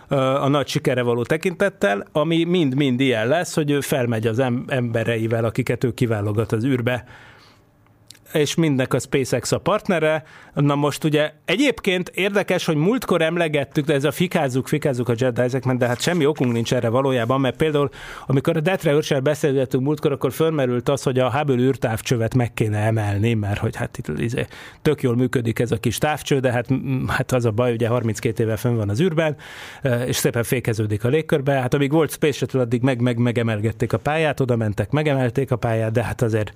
a 0.08 0.48
nagy 0.48 0.66
sikere 0.68 1.02
való 1.02 1.22
tekintettel, 1.22 2.06
ami 2.12 2.44
mind-mind 2.44 3.00
ilyen 3.00 3.28
lesz, 3.28 3.54
hogy 3.54 3.70
ő 3.70 3.80
felmegy 3.80 4.26
az 4.26 4.42
embereivel, 4.66 5.44
akiket 5.44 5.84
ő 5.84 5.94
kiválogat 5.94 6.52
az 6.52 6.64
űrbe, 6.64 7.04
és 8.32 8.54
mindnek 8.54 8.94
a 8.94 8.98
SpaceX 8.98 9.52
a 9.52 9.58
partnere. 9.58 10.22
Na 10.54 10.74
most 10.74 11.04
ugye 11.04 11.32
egyébként 11.44 12.08
érdekes, 12.14 12.64
hogy 12.64 12.76
múltkor 12.76 13.22
emlegettük, 13.22 13.84
de 13.84 13.94
ez 13.94 14.04
a 14.04 14.10
fikázzuk, 14.10 14.68
fikázzuk 14.68 15.08
a 15.08 15.14
Jet 15.16 15.38
Isaacman, 15.38 15.78
de 15.78 15.86
hát 15.86 16.00
semmi 16.00 16.26
okunk 16.26 16.52
nincs 16.52 16.74
erre 16.74 16.88
valójában, 16.88 17.40
mert 17.40 17.56
például 17.56 17.90
amikor 18.26 18.56
a 18.56 18.60
Detre 18.60 18.92
őrsel 18.92 19.20
beszélgettünk 19.20 19.84
múltkor, 19.84 20.12
akkor 20.12 20.32
fölmerült 20.32 20.88
az, 20.88 21.02
hogy 21.02 21.18
a 21.18 21.30
Hubble 21.30 21.56
űrtávcsövet 21.56 22.34
meg 22.34 22.54
kéne 22.54 22.78
emelni, 22.78 23.34
mert 23.34 23.58
hogy 23.58 23.76
hát 23.76 23.98
itt 23.98 24.18
izé, 24.18 24.46
tök 24.82 25.02
jól 25.02 25.16
működik 25.16 25.58
ez 25.58 25.70
a 25.70 25.76
kis 25.76 25.98
távcső, 25.98 26.38
de 26.38 26.52
hát, 26.52 26.66
hát 27.06 27.32
az 27.32 27.44
a 27.44 27.50
baj, 27.50 27.72
ugye 27.72 27.88
32 27.88 28.42
éve 28.42 28.56
fönn 28.56 28.76
van 28.76 28.88
az 28.88 29.00
űrben, 29.00 29.36
és 30.06 30.16
szépen 30.16 30.42
fékeződik 30.42 31.04
a 31.04 31.08
légkörbe. 31.08 31.52
Hát 31.52 31.74
amíg 31.74 31.92
volt 31.92 32.10
Space 32.10 32.36
Shuttle, 32.36 32.60
addig 32.60 32.82
meg, 32.82 33.00
meg 33.00 33.18
megemelgették 33.18 33.92
a 33.92 33.98
pályát, 33.98 34.40
oda 34.40 34.56
mentek, 34.56 34.90
megemelték 34.90 35.50
a 35.50 35.56
pályát, 35.56 35.92
de 35.92 36.04
hát 36.04 36.22
azért 36.22 36.52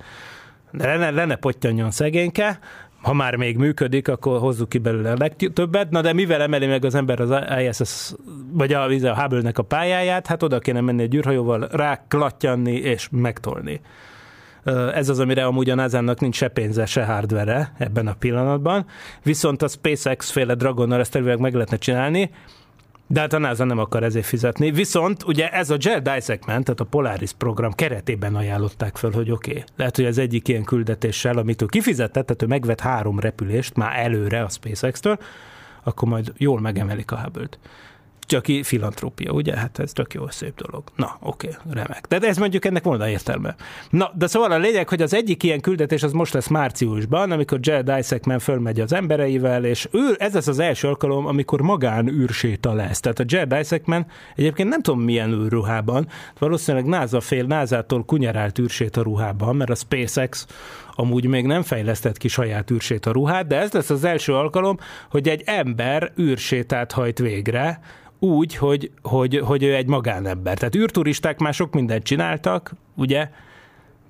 lenne, 0.78 1.10
lenne 1.10 1.36
pottyanjon 1.36 1.90
szegényke, 1.90 2.58
ha 3.02 3.12
már 3.12 3.36
még 3.36 3.56
működik, 3.56 4.08
akkor 4.08 4.38
hozzuk 4.38 4.68
ki 4.68 4.78
belőle 4.78 5.10
a 5.10 5.16
legtöbbet. 5.18 5.90
Na 5.90 6.00
de 6.00 6.12
mivel 6.12 6.42
emeli 6.42 6.66
meg 6.66 6.84
az 6.84 6.94
ember 6.94 7.20
az 7.20 7.34
ISS, 7.60 8.14
vagy 8.52 8.72
a, 8.72 8.84
a 8.84 9.20
Hubble-nek 9.20 9.58
a 9.58 9.62
pályáját, 9.62 10.26
hát 10.26 10.42
oda 10.42 10.58
kéne 10.58 10.80
menni 10.80 11.02
egy 11.02 11.14
űrhajóval, 11.14 11.68
ráklattyanni 11.72 12.72
és 12.72 13.08
megtolni. 13.10 13.80
Ez 14.94 15.08
az, 15.08 15.18
amire 15.18 15.44
amúgy 15.44 15.70
a 15.70 15.74
nasa 15.74 16.14
nincs 16.18 16.36
se 16.36 16.48
pénze, 16.48 16.86
se 16.86 17.04
hardvere 17.04 17.72
ebben 17.78 18.06
a 18.06 18.14
pillanatban. 18.14 18.86
Viszont 19.22 19.62
a 19.62 19.68
SpaceX 19.68 20.30
féle 20.30 20.54
Dragonnal 20.54 21.00
ezt 21.00 21.14
elvileg 21.14 21.38
meg 21.38 21.54
lehetne 21.54 21.76
csinálni, 21.76 22.30
De 23.06 23.20
hát 23.20 23.32
a 23.32 23.38
NASA 23.38 23.64
nem 23.64 23.78
akar 23.78 24.02
ezért 24.02 24.26
fizetni. 24.26 24.70
Viszont 24.70 25.22
ugye 25.22 25.48
ez 25.50 25.70
a 25.70 25.76
Jet 25.78 26.02
Dissectment, 26.02 26.64
tehát 26.64 26.80
a 26.80 26.84
Polaris 26.84 27.32
program 27.32 27.72
keretében 27.72 28.34
ajánlották 28.34 28.96
fel, 28.96 29.10
hogy 29.10 29.30
oké, 29.30 29.50
okay, 29.50 29.64
lehet, 29.76 29.96
hogy 29.96 30.04
az 30.04 30.18
egyik 30.18 30.48
ilyen 30.48 30.64
küldetéssel, 30.64 31.38
amit 31.38 31.62
ő 31.62 31.66
kifizetett, 31.66 32.26
tehát 32.26 32.42
ő 32.42 32.46
megvett 32.46 32.80
három 32.80 33.20
repülést 33.20 33.76
már 33.76 33.98
előre 33.98 34.42
a 34.42 34.48
SpaceX-től, 34.48 35.18
akkor 35.82 36.08
majd 36.08 36.32
jól 36.36 36.60
megemelik 36.60 37.10
a 37.10 37.16
Hubble-t 37.16 37.58
csak 38.26 38.44
filantrópia, 38.62 39.32
ugye? 39.32 39.56
Hát 39.56 39.78
ez 39.78 39.92
tök 39.92 40.14
jó, 40.14 40.28
szép 40.28 40.62
dolog. 40.62 40.84
Na, 40.96 41.16
oké, 41.20 41.48
okay, 41.48 41.72
remek. 41.74 42.06
De 42.06 42.18
ez 42.20 42.36
mondjuk 42.36 42.64
ennek 42.64 42.82
volna 42.82 43.08
értelme. 43.08 43.54
Na, 43.90 44.12
de 44.14 44.26
szóval 44.26 44.50
a 44.50 44.58
lényeg, 44.58 44.88
hogy 44.88 45.02
az 45.02 45.14
egyik 45.14 45.42
ilyen 45.42 45.60
küldetés 45.60 46.02
az 46.02 46.12
most 46.12 46.32
lesz 46.32 46.48
márciusban, 46.48 47.30
amikor 47.30 47.58
Jared 47.62 47.98
Isaacman 47.98 48.38
fölmegy 48.38 48.80
az 48.80 48.92
embereivel, 48.92 49.64
és 49.64 49.88
ő, 49.90 50.14
ez 50.18 50.34
lesz 50.34 50.46
az 50.46 50.58
első 50.58 50.88
alkalom, 50.88 51.26
amikor 51.26 51.60
magán 51.60 52.08
űrséta 52.08 52.72
lesz. 52.72 53.00
Tehát 53.00 53.18
a 53.18 53.24
Jared 53.26 53.60
Isaacman 53.60 54.06
egyébként 54.36 54.68
nem 54.68 54.82
tudom 54.82 55.00
milyen 55.00 55.32
űrruhában, 55.32 56.08
valószínűleg 56.38 56.86
NASA 56.86 57.20
fél, 57.20 57.44
NASA-tól 57.44 58.04
kunyerált 58.04 58.58
űrséta 58.58 59.02
ruhában, 59.02 59.56
mert 59.56 59.70
a 59.70 59.74
SpaceX 59.74 60.46
amúgy 60.96 61.26
még 61.26 61.46
nem 61.46 61.62
fejlesztett 61.62 62.16
ki 62.16 62.28
saját 62.28 62.70
űrséta 62.70 63.12
ruhát, 63.12 63.46
de 63.46 63.60
ez 63.60 63.72
lesz 63.72 63.90
az 63.90 64.04
első 64.04 64.34
alkalom, 64.34 64.78
hogy 65.10 65.28
egy 65.28 65.42
ember 65.44 66.12
űrsétát 66.18 66.92
hajt 66.92 67.18
végre, 67.18 67.80
úgy, 68.18 68.56
hogy, 68.56 68.90
hogy, 69.02 69.38
hogy 69.44 69.62
ő 69.62 69.74
egy 69.74 69.86
magánember. 69.86 70.58
Tehát 70.58 70.74
űrturisták 70.74 71.38
már 71.38 71.54
sok 71.54 71.72
mindent 71.72 72.02
csináltak, 72.02 72.72
ugye, 72.94 73.28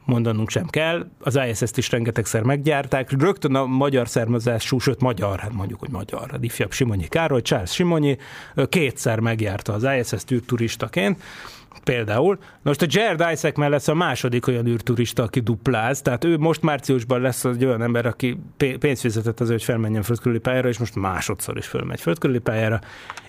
mondanunk 0.04 0.50
sem 0.50 0.66
kell. 0.66 1.06
Az 1.20 1.38
ISS-t 1.48 1.76
is 1.76 1.90
rengetegszer 1.90 2.42
meggyárták. 2.42 3.10
Rögtön 3.20 3.54
a 3.54 3.66
magyar 3.66 4.08
származású, 4.08 4.78
sőt 4.78 5.00
magyar, 5.00 5.38
hát 5.38 5.52
mondjuk, 5.52 5.80
hogy 5.80 5.90
magyar, 5.90 6.30
a 6.32 6.36
ifjabb 6.40 6.72
Simonyi 6.72 7.08
Károly, 7.08 7.42
Charles 7.42 7.72
Simonyi 7.72 8.16
kétszer 8.68 9.20
megjárta 9.20 9.72
az 9.72 9.86
ISS-t 9.98 10.30
űrturistaként 10.30 11.22
például. 11.84 12.38
Most 12.62 12.82
a 12.82 12.86
Jared 12.88 13.32
Isaac 13.32 13.56
lesz 13.56 13.88
a 13.88 13.94
második 13.94 14.46
olyan 14.46 14.66
űrturista, 14.66 15.22
aki 15.22 15.40
dupláz, 15.40 16.02
tehát 16.02 16.24
ő 16.24 16.38
most 16.38 16.62
márciusban 16.62 17.20
lesz 17.20 17.44
egy 17.44 17.64
olyan 17.64 17.82
ember, 17.82 18.06
aki 18.06 18.38
pénzt 18.56 19.00
fizetett 19.00 19.40
az, 19.40 19.48
hogy 19.48 19.64
felmenjen 19.64 20.02
földkörüli 20.02 20.38
pályára, 20.38 20.68
és 20.68 20.78
most 20.78 20.94
másodszor 20.94 21.56
is 21.56 21.66
fölmegy 21.66 22.00
földkörüli 22.00 22.38
pályára, 22.38 22.80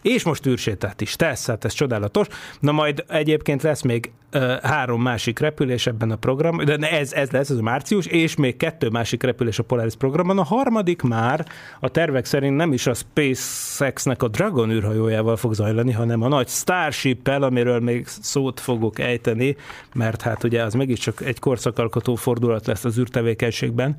és 0.01 0.23
most 0.23 0.45
űrsétát 0.45 1.01
is 1.01 1.15
tesz, 1.15 1.47
hát 1.47 1.65
ez 1.65 1.73
csodálatos. 1.73 2.27
Na 2.59 2.71
majd 2.71 3.03
egyébként 3.07 3.61
lesz 3.61 3.81
még 3.81 4.11
uh, 4.33 4.61
három 4.61 5.01
másik 5.01 5.39
repülés 5.39 5.87
ebben 5.87 6.11
a 6.11 6.15
programban, 6.15 6.65
de 6.65 6.91
ez, 6.91 7.13
ez 7.13 7.31
lesz, 7.31 7.49
ez 7.49 7.57
a 7.57 7.61
március, 7.61 8.05
és 8.05 8.35
még 8.35 8.57
kettő 8.57 8.89
másik 8.89 9.23
repülés 9.23 9.59
a 9.59 9.63
Polaris 9.63 9.95
programban. 9.95 10.39
A 10.39 10.43
harmadik 10.43 11.01
már 11.01 11.45
a 11.79 11.89
tervek 11.89 12.25
szerint 12.25 12.55
nem 12.55 12.73
is 12.73 12.87
a 12.87 12.93
SpaceX-nek 12.93 14.23
a 14.23 14.27
Dragon 14.27 14.71
űrhajójával 14.71 15.35
fog 15.35 15.53
zajlani, 15.53 15.91
hanem 15.91 16.21
a 16.21 16.27
nagy 16.27 16.47
Starship-el, 16.47 17.43
amiről 17.43 17.79
még 17.79 18.07
szót 18.35 18.59
fogok 18.59 18.99
ejteni, 18.99 19.55
mert 19.93 20.21
hát 20.21 20.43
ugye 20.43 20.63
az 20.63 20.73
mégiscsak 20.73 21.21
egy 21.21 21.39
korszakalkotó 21.39 22.15
fordulat 22.15 22.67
lesz 22.67 22.85
az 22.85 22.97
űrtevékenységben, 22.97 23.97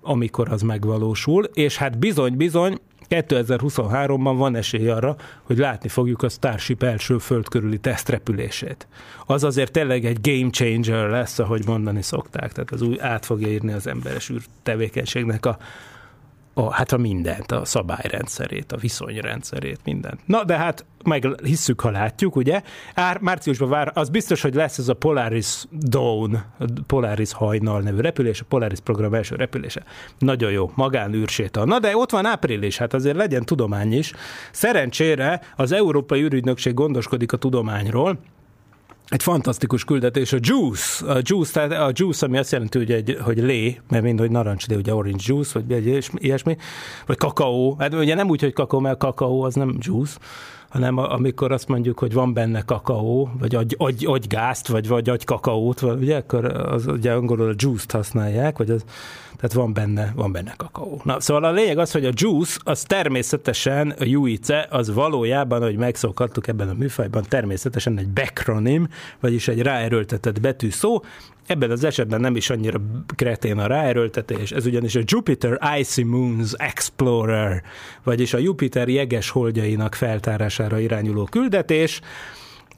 amikor 0.00 0.52
az 0.52 0.62
megvalósul, 0.62 1.44
és 1.44 1.76
hát 1.76 1.98
bizony-bizony 1.98 2.78
2023-ban 3.08 4.34
van 4.36 4.56
esély 4.56 4.88
arra, 4.88 5.16
hogy 5.42 5.58
látni 5.58 5.88
fogjuk 5.88 6.22
a 6.22 6.28
Starship 6.28 6.82
első 6.82 7.18
földkörüli 7.18 7.78
tesztrepülését. 7.78 8.86
Az 9.26 9.44
azért 9.44 9.72
tényleg 9.72 10.04
egy 10.04 10.18
game 10.20 10.50
changer 10.50 11.08
lesz, 11.08 11.38
ahogy 11.38 11.62
mondani 11.66 12.02
szokták, 12.02 12.52
tehát 12.52 12.70
az 12.70 12.82
új 12.82 12.96
át 13.00 13.24
fogja 13.26 13.48
írni 13.48 13.72
az 13.72 13.86
emberes 13.86 14.30
űrtevékenységnek 14.30 15.46
a, 15.46 15.58
a, 16.58 16.72
hát 16.72 16.92
a 16.92 16.96
mindent, 16.96 17.52
a 17.52 17.64
szabályrendszerét, 17.64 18.72
a 18.72 18.76
viszonyrendszerét, 18.76 19.80
mindent. 19.84 20.20
Na, 20.26 20.44
de 20.44 20.56
hát 20.56 20.84
meg 21.04 21.28
hisszük, 21.42 21.80
ha 21.80 21.90
látjuk, 21.90 22.36
ugye? 22.36 22.62
Ár, 22.94 23.18
márciusban 23.20 23.68
vár, 23.68 23.90
az 23.94 24.08
biztos, 24.08 24.42
hogy 24.42 24.54
lesz 24.54 24.78
ez 24.78 24.88
a 24.88 24.94
Polaris 24.94 25.64
Dawn, 25.72 26.34
a 26.58 26.64
Polaris 26.86 27.32
hajnal 27.32 27.80
nevű 27.80 28.00
repülés, 28.00 28.40
a 28.40 28.44
Polaris 28.48 28.78
program 28.80 29.14
első 29.14 29.36
repülése. 29.36 29.82
Nagyon 30.18 30.50
jó, 30.50 30.70
magánűrséta. 30.74 31.64
Na, 31.64 31.78
de 31.78 31.96
ott 31.96 32.10
van 32.10 32.26
április, 32.26 32.76
hát 32.78 32.94
azért 32.94 33.16
legyen 33.16 33.44
tudomány 33.44 33.92
is. 33.92 34.12
Szerencsére 34.50 35.40
az 35.56 35.72
Európai 35.72 36.22
űrügynökség 36.22 36.74
gondoskodik 36.74 37.32
a 37.32 37.36
tudományról, 37.36 38.18
egy 39.08 39.22
fantasztikus 39.22 39.84
küldetés, 39.84 40.32
a 40.32 40.38
juice, 40.40 41.12
a 41.12 41.20
juice, 41.22 41.52
tehát 41.52 41.88
a 41.88 41.92
juice, 41.94 42.26
ami 42.26 42.38
azt 42.38 42.52
jelenti, 42.52 42.78
hogy, 42.78 42.92
egy, 42.92 43.18
hogy 43.20 43.38
lé, 43.38 43.80
mert 43.88 44.04
mind, 44.04 44.18
hogy 44.18 44.30
narancs 44.30 44.66
lé, 44.66 44.74
ugye 44.74 44.94
orange 44.94 45.22
juice, 45.26 45.60
vagy 45.60 45.72
egy 45.72 46.10
ilyesmi, 46.14 46.56
vagy 47.06 47.16
kakaó, 47.16 47.76
hát 47.78 47.94
ugye 47.94 48.14
nem 48.14 48.28
úgy, 48.28 48.40
hogy 48.40 48.52
kakaó, 48.52 48.80
mert 48.80 48.98
kakaó 48.98 49.42
az 49.42 49.54
nem 49.54 49.76
juice, 49.80 50.18
hanem 50.68 50.98
amikor 50.98 51.52
azt 51.52 51.68
mondjuk, 51.68 51.98
hogy 51.98 52.12
van 52.12 52.32
benne 52.32 52.62
kakaó, 52.62 53.30
vagy 53.38 53.54
agy, 53.54 53.74
agy, 53.78 54.04
agygázt, 54.06 54.68
vagy, 54.68 54.88
vagy 54.88 55.08
agy 55.08 55.24
kakaót, 55.24 55.80
vagy, 55.80 56.02
ugye, 56.02 56.16
akkor 56.16 56.44
az 56.44 56.86
ugye 56.86 57.12
angolul 57.12 57.48
a 57.48 57.54
juice-t 57.56 57.92
használják, 57.92 58.58
vagy 58.58 58.70
az, 58.70 58.84
tehát 59.40 59.52
van 59.52 59.72
benne, 59.72 60.12
van 60.14 60.32
benne 60.32 60.54
kakaó. 60.56 61.00
Na, 61.04 61.20
szóval 61.20 61.44
a 61.44 61.52
lényeg 61.52 61.78
az, 61.78 61.92
hogy 61.92 62.04
a 62.04 62.10
juice, 62.12 62.58
az 62.64 62.82
természetesen, 62.82 63.90
a 63.98 64.04
juice, 64.04 64.66
az 64.70 64.94
valójában, 64.94 65.62
hogy 65.62 65.76
megszokhattuk 65.76 66.46
ebben 66.46 66.68
a 66.68 66.74
műfajban, 66.74 67.24
természetesen 67.28 67.98
egy 67.98 68.08
backronym, 68.08 68.88
vagyis 69.20 69.48
egy 69.48 69.62
ráerőltetett 69.62 70.40
betű 70.40 70.70
szó, 70.70 71.02
Ebben 71.46 71.70
az 71.70 71.84
esetben 71.84 72.20
nem 72.20 72.36
is 72.36 72.50
annyira 72.50 72.80
kretén 73.16 73.58
a 73.58 73.66
ráerőltetés, 73.66 74.50
ez 74.52 74.66
ugyanis 74.66 74.94
a 74.94 75.00
Jupiter 75.04 75.58
Icy 75.78 76.02
Moons 76.02 76.52
Explorer, 76.52 77.62
vagyis 78.02 78.34
a 78.34 78.38
Jupiter 78.38 78.88
jeges 78.88 79.30
holdjainak 79.30 79.94
feltárására 79.94 80.78
irányuló 80.78 81.24
küldetés, 81.24 82.00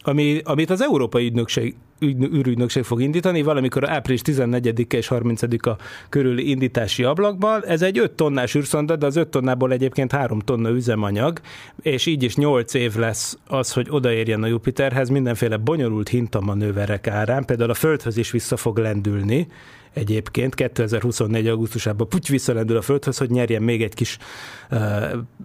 ami, 0.03 0.41
amit 0.45 0.71
az 0.71 0.83
Európai 0.83 1.27
Ügynökség 1.27 1.75
űrügynökség 2.05 2.83
fog 2.83 3.01
indítani, 3.01 3.43
valamikor 3.43 3.91
április 3.91 4.21
14-e 4.25 4.97
és 4.97 5.09
30-a 5.11 5.71
körüli 6.09 6.51
indítási 6.51 7.05
ablakban. 7.05 7.65
Ez 7.65 7.83
egy 7.83 7.99
5 7.99 8.13
tonnás 8.13 8.55
űrszonda, 8.55 8.97
de 8.97 9.07
az 9.07 9.17
5 9.17 9.29
tonnából 9.29 9.73
egyébként 9.73 10.13
3 10.13 10.39
tonna 10.39 10.71
üzemanyag, 10.71 11.41
és 11.83 12.07
így 12.07 12.23
is 12.23 12.37
8 12.37 12.75
év 12.75 12.97
lesz 12.97 13.39
az, 13.47 13.73
hogy 13.73 13.87
odaérjen 13.91 14.43
a 14.43 14.47
Jupiterhez 14.47 15.09
mindenféle 15.09 15.57
bonyolult 15.57 16.09
hintamanőverek 16.09 17.07
árán, 17.07 17.45
például 17.45 17.71
a 17.71 17.75
Földhöz 17.75 18.17
is 18.17 18.31
vissza 18.31 18.57
fog 18.57 18.79
lendülni, 18.79 19.47
egyébként 19.93 20.55
2024. 20.55 21.47
augusztusában 21.47 22.09
puty 22.09 22.31
visszalendül 22.31 22.77
a 22.77 22.83
Földhöz, 22.83 23.19
hogy 23.19 23.31
nyerjen 23.31 23.63
még 23.63 23.83
egy 23.83 23.95
kis 23.95 24.19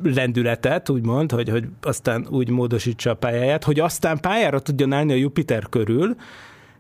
lendületet, 0.04 0.90
úgymond, 0.90 1.32
hogy, 1.32 1.50
hogy 1.50 1.66
aztán 1.82 2.28
úgy 2.30 2.50
módosítsa 2.50 3.10
a 3.10 3.16
pályáját, 3.16 3.64
hogy 3.64 3.80
aztán 3.80 4.20
pályára 4.20 4.60
tudjon 4.60 4.94
állni 4.94 5.14
a 5.14 5.16
Jupiter 5.16 5.70
körül, 5.70 6.16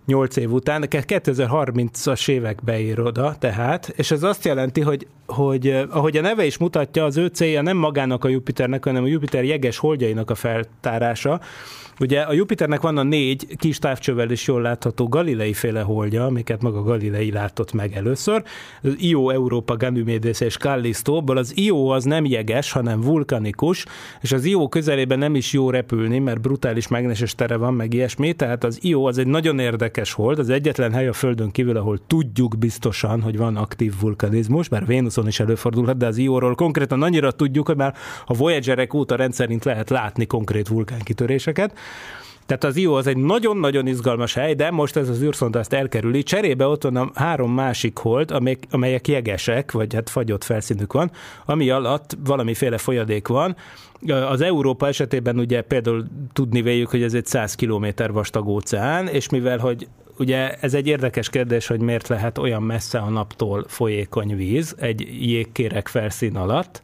8 0.06 0.36
év 0.36 0.52
után, 0.52 0.86
2030-as 0.90 2.30
évekbe 2.30 2.80
ér 2.80 3.00
oda, 3.00 3.36
tehát, 3.40 3.94
és 3.96 4.12
ez 4.12 4.24
azt 4.24 4.46
jelenti, 4.46 4.82
hogy, 4.82 5.08
hogy 5.28 5.86
ahogy 5.90 6.18
a 6.18 6.22
neve 6.22 6.46
is 6.46 6.58
mutatja, 6.58 7.06
az 7.06 7.18
ő 7.18 7.28
célja 7.28 7.62
nem 7.62 7.78
magának 7.78 8.24
a 8.24 8.28
Jupiternek, 8.28 8.84
hanem 8.84 9.04
a 9.04 9.08
Jupiter 9.08 9.44
jeges 9.44 9.78
holdjainak 9.78 10.30
a 10.30 10.36
feltárása, 10.36 11.40
Ugye 12.00 12.22
a 12.22 12.34
Jupiternek 12.34 12.82
van 12.82 12.98
a 12.98 13.04
négy 13.04 13.58
kis 13.58 13.80
távcsővel 13.80 14.32
is 14.32 14.48
jól 14.48 14.62
látható 14.62 15.08
Galilei 15.08 15.54
féle 15.54 15.82
holdja, 15.82 16.26
amiket 16.26 16.62
maga 16.62 16.84
Galilei 16.84 17.32
látott 17.32 17.74
meg 17.74 17.96
először. 17.96 18.44
Az 18.82 18.96
Io, 18.98 19.30
Európa, 19.30 19.76
Ganymedes 19.76 20.42
és 20.42 20.58
Callisto, 20.58 21.24
az 21.26 21.58
Io 21.58 21.88
az 21.88 22.04
nem 22.04 22.26
jeges, 22.26 22.72
hanem 22.72 23.02
vulkanikus, 23.02 23.86
és 24.22 24.32
az 24.32 24.46
Io 24.46 24.68
közelében 24.68 25.20
nem 25.20 25.36
is 25.36 25.54
jó 25.54 25.70
repülni, 25.70 26.20
mert 26.20 26.42
brutális 26.42 26.88
mágneses 26.88 27.36
tere 27.36 27.56
van, 27.56 27.74
meg 27.74 27.94
ilyesmi, 27.94 28.34
tehát 28.34 28.64
az 28.64 28.80
Io 28.82 29.04
az 29.04 29.18
egy 29.18 29.28
nagyon 29.28 29.60
érdekes 29.60 30.14
hold, 30.14 30.40
az 30.40 30.50
egyetlen 30.50 30.92
hely 30.92 31.08
a 31.08 31.14
Földön 31.14 31.52
kívül, 31.52 31.78
ahol 31.78 32.00
tudjuk 32.08 32.58
biztosan, 32.58 33.22
hogy 33.22 33.38
van 33.38 33.56
aktív 33.56 33.94
vulkanizmus, 34.00 34.70
mert 34.70 34.88
Vénuszon 35.16 35.28
is 35.28 35.40
előfordulhat, 35.40 35.98
de 35.98 36.06
az 36.06 36.18
Io-ról 36.18 36.56
konkrétan 36.56 37.02
annyira 37.02 37.32
tudjuk, 37.32 37.68
hogy 37.68 37.76
már 37.76 37.94
a 38.26 38.34
Voyagerek 38.34 38.94
óta 38.94 39.16
rendszerint 39.16 39.64
lehet 39.64 39.90
látni 39.90 40.26
konkrét 40.26 40.68
vulkánkitöréseket. 40.68 41.78
Tehát 42.46 42.64
az 42.64 42.76
IO 42.76 42.94
az 42.94 43.08
egy 43.08 43.18
nagyon-nagyon 43.18 43.88
izgalmas 43.88 44.34
hely, 44.34 44.54
de 44.54 44.72
most 44.72 44.96
ez 44.96 45.10
az 45.10 45.22
űrszonda 45.22 45.60
ezt 45.60 45.74
elkerüli. 45.74 46.24
Cserébe 46.24 46.68
ott 46.68 46.84
van 46.84 46.96
a 46.96 47.12
három 47.14 47.52
másik 47.52 47.98
hold, 47.98 48.32
amelyek, 48.32 48.64
amelyek 48.72 49.08
jegesek, 49.08 49.72
vagy 49.72 49.94
hát 49.94 50.10
fagyott 50.10 50.44
felszínük 50.44 50.94
van, 50.94 51.12
ami 51.46 51.70
alatt 51.70 52.18
valamiféle 52.26 52.78
folyadék 52.78 53.28
van. 53.28 53.56
Az 54.08 54.42
Európa 54.42 54.88
esetében 54.88 55.40
ugye 55.40 55.62
például 55.62 56.06
tudni 56.34 56.62
véljük, 56.62 56.90
hogy 56.90 57.04
ez 57.04 57.14
egy 57.14 57.26
100 57.26 57.56
km 57.56 57.86
vastag 58.12 58.48
óceán, 58.48 59.08
és 59.08 59.30
mivel, 59.30 59.58
hogy 59.58 59.88
ugye 60.18 60.54
ez 60.54 60.74
egy 60.74 60.88
érdekes 60.88 61.30
kérdés, 61.30 61.68
hogy 61.68 61.80
miért 61.80 62.08
lehet 62.08 62.38
olyan 62.38 62.64
messze 62.64 63.00
a 63.00 63.10
naptól 63.10 63.66
folyékony 63.68 64.36
víz 64.36 64.76
egy 64.80 65.08
jégkérek 65.28 65.88
felszín 65.88 66.36
alatt, 66.36 66.84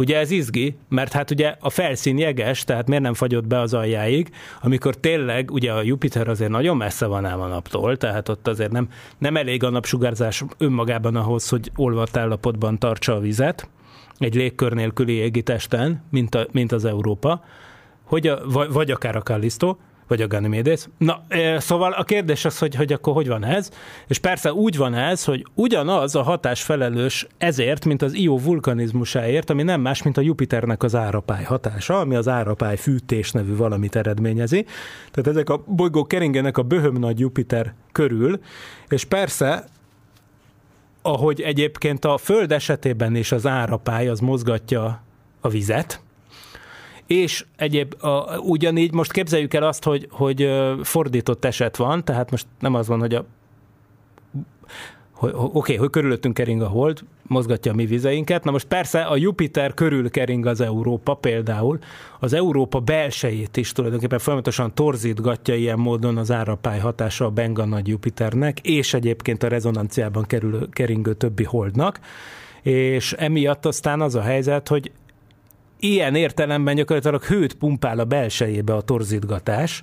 Ugye 0.00 0.18
ez 0.18 0.30
izgi, 0.30 0.76
mert 0.88 1.12
hát 1.12 1.30
ugye 1.30 1.56
a 1.60 1.70
felszín 1.70 2.18
jeges, 2.18 2.64
tehát 2.64 2.88
miért 2.88 3.02
nem 3.02 3.14
fagyott 3.14 3.46
be 3.46 3.60
az 3.60 3.74
aljáig, 3.74 4.30
amikor 4.62 4.94
tényleg 4.96 5.50
ugye 5.50 5.72
a 5.72 5.82
Jupiter 5.82 6.28
azért 6.28 6.50
nagyon 6.50 6.76
messze 6.76 7.06
van 7.06 7.24
ám 7.24 7.40
a 7.40 7.46
naptól, 7.46 7.96
tehát 7.96 8.28
ott 8.28 8.48
azért 8.48 8.70
nem, 8.70 8.88
nem 9.18 9.36
elég 9.36 9.64
a 9.64 9.70
napsugárzás 9.70 10.44
önmagában 10.58 11.16
ahhoz, 11.16 11.48
hogy 11.48 11.70
olvadt 11.76 12.16
állapotban 12.16 12.78
tartsa 12.78 13.14
a 13.14 13.20
vizet, 13.20 13.68
egy 14.18 14.34
légkör 14.34 14.72
nélküli 14.72 15.12
égitesten, 15.12 16.02
mint, 16.10 16.34
a, 16.34 16.46
mint 16.52 16.72
az 16.72 16.84
Európa, 16.84 17.44
hogy 18.04 18.26
a, 18.26 18.40
vagy, 18.44 18.72
vagy 18.72 18.90
akár 18.90 19.16
a 19.16 19.22
Callisto, 19.22 19.76
vagy 20.10 20.22
a 20.22 20.26
Ganymedes. 20.26 20.88
Na, 20.98 21.22
szóval 21.58 21.92
a 21.92 22.04
kérdés 22.04 22.44
az, 22.44 22.58
hogy, 22.58 22.74
hogy 22.74 22.92
akkor 22.92 23.14
hogy 23.14 23.28
van 23.28 23.44
ez, 23.44 23.70
és 24.06 24.18
persze 24.18 24.52
úgy 24.52 24.76
van 24.76 24.94
ez, 24.94 25.24
hogy 25.24 25.46
ugyanaz 25.54 26.14
a 26.14 26.22
hatás 26.22 26.62
felelős 26.62 27.26
ezért, 27.38 27.84
mint 27.84 28.02
az 28.02 28.14
Io 28.14 28.38
vulkanizmusáért, 28.38 29.50
ami 29.50 29.62
nem 29.62 29.80
más, 29.80 30.02
mint 30.02 30.16
a 30.16 30.20
Jupiternek 30.20 30.82
az 30.82 30.94
árapály 30.94 31.44
hatása, 31.44 32.00
ami 32.00 32.14
az 32.14 32.28
árapály 32.28 32.76
fűtés 32.76 33.30
nevű 33.30 33.56
valamit 33.56 33.96
eredményezi. 33.96 34.66
Tehát 35.10 35.30
ezek 35.30 35.50
a 35.50 35.64
bolygók 35.66 36.08
keringenek 36.08 36.58
a 36.58 36.62
böhöm 36.62 36.94
nagy 36.94 37.18
Jupiter 37.18 37.74
körül, 37.92 38.40
és 38.88 39.04
persze 39.04 39.64
ahogy 41.02 41.40
egyébként 41.40 42.04
a 42.04 42.18
Föld 42.18 42.52
esetében 42.52 43.16
is 43.16 43.32
az 43.32 43.46
árapály 43.46 44.08
az 44.08 44.20
mozgatja 44.20 45.02
a 45.40 45.48
vizet, 45.48 46.00
és 47.10 47.44
egyéb, 47.56 48.04
a, 48.04 48.38
ugyanígy 48.38 48.92
most 48.92 49.12
képzeljük 49.12 49.54
el 49.54 49.62
azt, 49.62 49.84
hogy, 49.84 50.06
hogy 50.10 50.50
fordított 50.82 51.44
eset 51.44 51.76
van, 51.76 52.04
tehát 52.04 52.30
most 52.30 52.46
nem 52.60 52.74
az 52.74 52.88
van, 52.88 52.98
hogy 52.98 53.14
a 53.14 53.24
oké, 55.20 55.48
okay, 55.52 55.76
hogy 55.76 55.90
körülöttünk 55.90 56.34
kering 56.34 56.62
a 56.62 56.68
hold, 56.68 57.00
mozgatja 57.22 57.72
a 57.72 57.74
mi 57.74 57.86
vizeinket. 57.86 58.44
Na 58.44 58.50
most 58.50 58.66
persze 58.66 59.02
a 59.02 59.16
Jupiter 59.16 59.74
körül 59.74 60.10
kering 60.10 60.46
az 60.46 60.60
Európa 60.60 61.14
például. 61.14 61.78
Az 62.20 62.32
Európa 62.32 62.80
belsejét 62.80 63.56
is 63.56 63.72
tulajdonképpen 63.72 64.18
folyamatosan 64.18 64.74
torzítgatja 64.74 65.54
ilyen 65.54 65.78
módon 65.78 66.16
az 66.16 66.30
árapály 66.30 66.78
hatása 66.78 67.24
a 67.24 67.30
Benga 67.30 67.64
nagy 67.64 67.88
Jupiternek, 67.88 68.60
és 68.60 68.94
egyébként 68.94 69.42
a 69.42 69.48
rezonanciában 69.48 70.24
kerülő, 70.24 70.68
keringő 70.70 71.14
többi 71.14 71.44
holdnak. 71.44 72.00
És 72.62 73.12
emiatt 73.12 73.66
aztán 73.66 74.00
az 74.00 74.14
a 74.14 74.20
helyzet, 74.20 74.68
hogy 74.68 74.92
ilyen 75.80 76.14
értelemben 76.14 76.74
gyakorlatilag 76.74 77.24
hőt 77.24 77.54
pumpál 77.54 77.98
a 77.98 78.04
belsejébe 78.04 78.74
a 78.74 78.80
torzítgatás, 78.80 79.82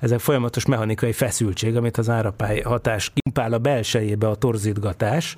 ezek 0.00 0.18
folyamatos 0.18 0.66
mechanikai 0.66 1.12
feszültség, 1.12 1.76
amit 1.76 1.96
az 1.96 2.08
árapály 2.08 2.60
hatás 2.60 3.12
pumpál 3.20 3.52
a 3.52 3.58
belsejébe 3.58 4.28
a 4.28 4.34
torzítgatás, 4.34 5.36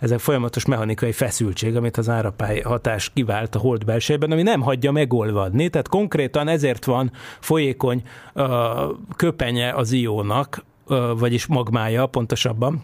ezek 0.00 0.18
folyamatos 0.18 0.66
mechanikai 0.66 1.12
feszültség, 1.12 1.76
amit 1.76 1.96
az 1.96 2.08
árapály 2.08 2.60
hatás 2.60 3.10
kivált 3.14 3.54
a 3.54 3.58
hold 3.58 3.84
belsejében, 3.84 4.30
ami 4.30 4.42
nem 4.42 4.60
hagyja 4.60 4.90
megolvadni, 4.90 5.68
tehát 5.68 5.88
konkrétan 5.88 6.48
ezért 6.48 6.84
van 6.84 7.12
folyékony 7.40 8.02
uh, 8.34 8.46
köpenye 9.16 9.72
az 9.72 9.92
iónak, 9.92 10.64
uh, 10.86 11.18
vagyis 11.18 11.46
magmája 11.46 12.06
pontosabban, 12.06 12.82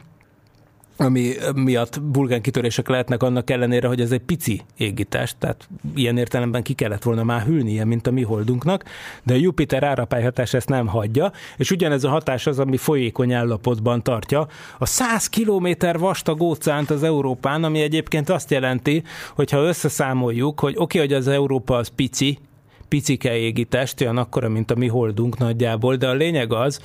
ami 0.96 1.32
miatt 1.54 2.00
kitörések 2.40 2.88
lehetnek 2.88 3.22
annak 3.22 3.50
ellenére, 3.50 3.86
hogy 3.86 4.00
ez 4.00 4.12
egy 4.12 4.20
pici 4.20 4.60
égítás, 4.76 5.34
tehát 5.38 5.68
ilyen 5.94 6.18
értelemben 6.18 6.62
ki 6.62 6.72
kellett 6.72 7.02
volna 7.02 7.24
már 7.24 7.42
hűlnie, 7.42 7.84
mint 7.84 8.06
a 8.06 8.10
mi 8.10 8.22
holdunknak, 8.22 8.84
de 9.22 9.34
a 9.34 9.36
Jupiter 9.36 9.82
árapályhatás 9.82 10.54
ezt 10.54 10.68
nem 10.68 10.86
hagyja, 10.86 11.32
és 11.56 11.70
ugyanez 11.70 12.04
a 12.04 12.08
hatás 12.08 12.46
az, 12.46 12.58
ami 12.58 12.76
folyékony 12.76 13.32
állapotban 13.32 14.02
tartja 14.02 14.46
a 14.78 14.86
100 14.86 15.28
kilométer 15.28 15.98
vastag 15.98 16.40
óceánt 16.40 16.90
az 16.90 17.02
Európán, 17.02 17.64
ami 17.64 17.80
egyébként 17.80 18.28
azt 18.30 18.50
jelenti, 18.50 19.02
hogy 19.34 19.50
ha 19.50 19.58
összeszámoljuk, 19.58 20.60
hogy 20.60 20.74
oké, 20.76 20.82
okay, 20.82 21.00
hogy 21.00 21.12
az 21.12 21.28
Európa 21.28 21.76
az 21.76 21.88
pici, 21.88 22.38
picike 22.88 23.36
égítest, 23.36 24.00
olyan 24.00 24.16
akkora, 24.16 24.48
mint 24.48 24.70
a 24.70 24.74
mi 24.74 24.88
holdunk 24.88 25.38
nagyjából, 25.38 25.96
de 25.96 26.08
a 26.08 26.12
lényeg 26.12 26.52
az, 26.52 26.80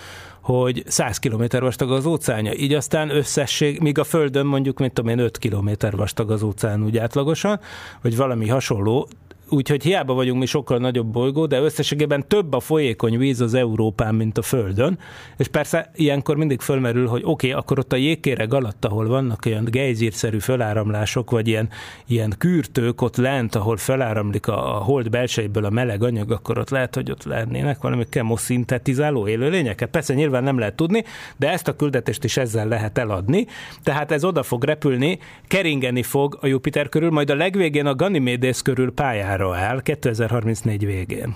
hogy 0.58 0.84
100 0.88 1.18
km 1.20 1.44
vastag 1.60 1.92
az 1.92 2.06
óceánja. 2.06 2.54
Így 2.54 2.74
aztán 2.74 3.10
összesség, 3.10 3.80
míg 3.80 4.00
a 4.00 4.04
Földön 4.04 4.46
mondjuk, 4.46 4.80
mint 4.80 4.94
tudom 4.94 5.12
én, 5.12 5.20
5 5.20 5.38
km 5.38 5.70
vastag 5.92 6.32
az 6.32 6.44
óceán 6.44 6.84
úgy 6.84 6.98
átlagosan, 6.98 7.60
vagy 8.02 8.16
valami 8.16 8.48
hasonló, 8.48 9.08
úgyhogy 9.50 9.84
hiába 9.84 10.14
vagyunk 10.14 10.40
mi 10.40 10.46
sokkal 10.46 10.78
nagyobb 10.78 11.08
bolygó, 11.08 11.46
de 11.46 11.60
összességében 11.60 12.28
több 12.28 12.54
a 12.54 12.60
folyékony 12.60 13.18
víz 13.18 13.42
az 13.42 13.54
Európán, 13.54 14.16
mint 14.16 14.38
a 14.38 14.42
Földön, 14.42 15.00
és 15.38 15.48
persze 15.48 15.92
ilyenkor 15.96 16.38
mindig 16.38 16.60
fölmerül, 16.60 17.08
hogy 17.08 17.22
oké, 17.26 17.48
okay, 17.48 17.60
akkor 17.60 17.80
ott 17.80 17.94
a 17.94 17.96
jégkéreg 17.96 18.54
alatt, 18.54 18.86
ahol 18.86 19.08
vannak 19.08 19.46
olyan 19.46 19.64
gejzírszerű 19.64 20.40
föláramlások, 20.40 21.32
vagy 21.32 21.48
ilyen, 21.48 21.70
ilyen 22.08 22.34
kürtők 22.38 23.02
ott 23.02 23.16
lent, 23.16 23.56
ahol 23.56 23.78
feláramlik 23.78 24.48
a, 24.48 24.76
a 24.76 24.80
hold 24.80 25.10
belsejéből 25.10 25.66
a 25.66 25.70
meleg 25.70 26.04
anyag, 26.04 26.32
akkor 26.32 26.58
ott 26.58 26.70
lehet, 26.70 26.96
hogy 26.96 27.12
ott 27.12 27.24
lennének 27.24 27.82
valami 27.82 28.06
kemoszintetizáló 28.10 29.28
élőlényeket. 29.28 29.90
Persze 29.90 30.14
nyilván 30.14 30.44
nem 30.44 30.60
lehet 30.60 30.76
tudni, 30.76 31.04
de 31.38 31.50
ezt 31.52 31.68
a 31.68 31.76
küldetést 31.76 32.24
is 32.24 32.38
ezzel 32.38 32.68
lehet 32.68 32.98
eladni. 32.98 33.48
Tehát 33.84 34.12
ez 34.12 34.24
oda 34.24 34.44
fog 34.44 34.64
repülni, 34.64 35.20
keringeni 35.48 36.04
fog 36.04 36.38
a 36.42 36.48
Jupiter 36.48 36.90
körül, 36.90 37.10
majd 37.10 37.30
a 37.30 37.36
legvégén 37.36 37.86
a 37.86 37.96
Ganymedes 37.96 38.62
körül 38.62 38.94
pályára 38.94 39.39
pályára 39.40 39.68
áll 39.68 39.82
2034 39.82 40.86
végén. 40.86 41.36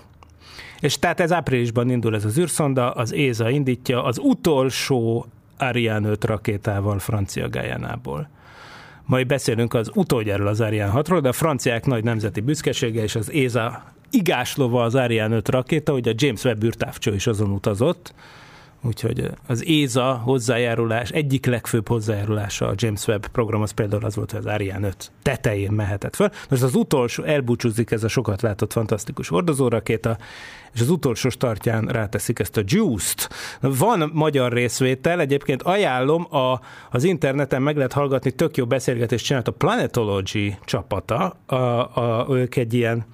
És 0.79 0.99
tehát 0.99 1.19
ez 1.19 1.31
áprilisban 1.31 1.89
indul 1.89 2.15
ez 2.15 2.25
az 2.25 2.37
űrszonda, 2.37 2.91
az 2.91 3.13
ÉZA 3.13 3.49
indítja 3.49 4.03
az 4.03 4.17
utolsó 4.17 5.25
Ariane 5.57 6.09
5 6.09 6.23
rakétával 6.23 6.99
Francia 6.99 7.49
Gájánából. 7.49 8.29
Majd 9.05 9.27
beszélünk 9.27 9.73
az 9.73 9.91
utoljáról 9.93 10.47
az 10.47 10.61
Ariane 10.61 10.91
6-ról, 10.95 11.19
de 11.21 11.29
a 11.29 11.33
franciák 11.33 11.85
nagy 11.85 12.03
nemzeti 12.03 12.41
büszkesége 12.41 13.03
és 13.03 13.15
az 13.15 13.31
ÉZA 13.31 13.83
igáslova 14.09 14.83
az 14.83 14.95
Ariane 14.95 15.35
5 15.35 15.49
rakéta, 15.49 15.91
hogy 15.91 16.07
a 16.07 16.13
James 16.15 16.43
Webb 16.43 16.63
űrtávcső 16.63 17.13
is 17.13 17.27
azon 17.27 17.51
utazott, 17.51 18.13
Úgyhogy 18.85 19.29
az 19.47 19.65
ÉZA 19.65 20.13
hozzájárulás, 20.13 21.09
egyik 21.09 21.45
legfőbb 21.45 21.87
hozzájárulása 21.87 22.67
a 22.67 22.73
James 22.75 23.07
Webb 23.07 23.27
program 23.27 23.61
az 23.61 23.71
például 23.71 24.05
az 24.05 24.15
volt, 24.15 24.31
hogy 24.31 24.39
az 24.39 24.45
Ariane 24.45 24.87
5 24.87 25.11
tetején 25.21 25.71
mehetett 25.71 26.15
föl. 26.15 26.29
Most 26.49 26.61
az 26.61 26.75
utolsó 26.75 27.23
elbúcsúzik 27.23 27.91
ez 27.91 28.03
a 28.03 28.07
sokat 28.07 28.41
látott 28.41 28.71
fantasztikus 28.71 29.27
hordozórakéta, 29.27 30.17
és 30.73 30.81
az 30.81 30.89
utolsó 30.89 31.29
startján 31.29 31.85
ráteszik 31.85 32.39
ezt 32.39 32.57
a 32.57 32.61
Juice-t. 32.65 33.29
Van 33.61 34.09
magyar 34.13 34.51
részvétel, 34.51 35.19
egyébként 35.19 35.61
ajánlom, 35.61 36.35
a, 36.35 36.59
az 36.91 37.03
interneten 37.03 37.61
meg 37.61 37.75
lehet 37.75 37.93
hallgatni, 37.93 38.31
tök 38.31 38.57
jó 38.57 38.65
beszélgetést 38.65 39.25
csinált 39.25 39.47
a 39.47 39.51
Planetology 39.51 40.57
csapata, 40.65 41.37
a, 41.45 41.55
a, 41.55 42.27
ők 42.29 42.55
egy 42.55 42.73
ilyen 42.73 43.05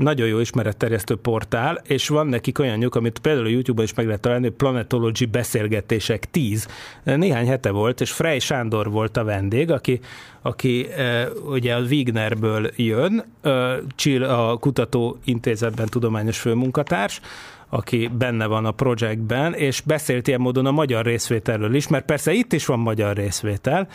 nagyon 0.00 0.28
jó 0.28 0.38
ismeretterjesztő 0.38 1.16
portál, 1.16 1.80
és 1.86 2.08
van 2.08 2.26
nekik 2.26 2.58
olyanjuk, 2.58 2.94
amit 2.94 3.18
például 3.18 3.46
a 3.46 3.50
YouTube-on 3.50 3.84
is 3.84 3.94
meg 3.94 4.06
lehet 4.06 4.20
találni, 4.20 4.48
Planetology 4.48 5.28
beszélgetések 5.28 6.30
10. 6.30 6.68
Néhány 7.04 7.46
hete 7.46 7.70
volt, 7.70 8.00
és 8.00 8.12
Frey 8.12 8.38
Sándor 8.38 8.90
volt 8.90 9.16
a 9.16 9.24
vendég, 9.24 9.70
aki, 9.70 10.00
aki 10.42 10.88
e, 10.90 11.28
ugye 11.44 11.74
a 11.74 11.80
Wignerből 11.80 12.70
jön, 12.76 13.24
e, 13.42 13.80
a 14.28 14.56
kutatóintézetben 14.56 15.86
tudományos 15.86 16.38
főmunkatárs, 16.38 17.20
aki 17.68 18.10
benne 18.18 18.46
van 18.46 18.64
a 18.64 18.70
projektben, 18.70 19.54
és 19.54 19.80
beszélt 19.80 20.28
ilyen 20.28 20.40
módon 20.40 20.66
a 20.66 20.70
magyar 20.70 21.04
részvételről 21.04 21.74
is, 21.74 21.88
mert 21.88 22.04
persze 22.04 22.32
itt 22.32 22.52
is 22.52 22.66
van 22.66 22.78
magyar 22.78 23.16
részvétel, 23.16 23.88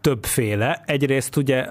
többféle. 0.00 0.82
Egyrészt 0.86 1.36
ugye 1.36 1.66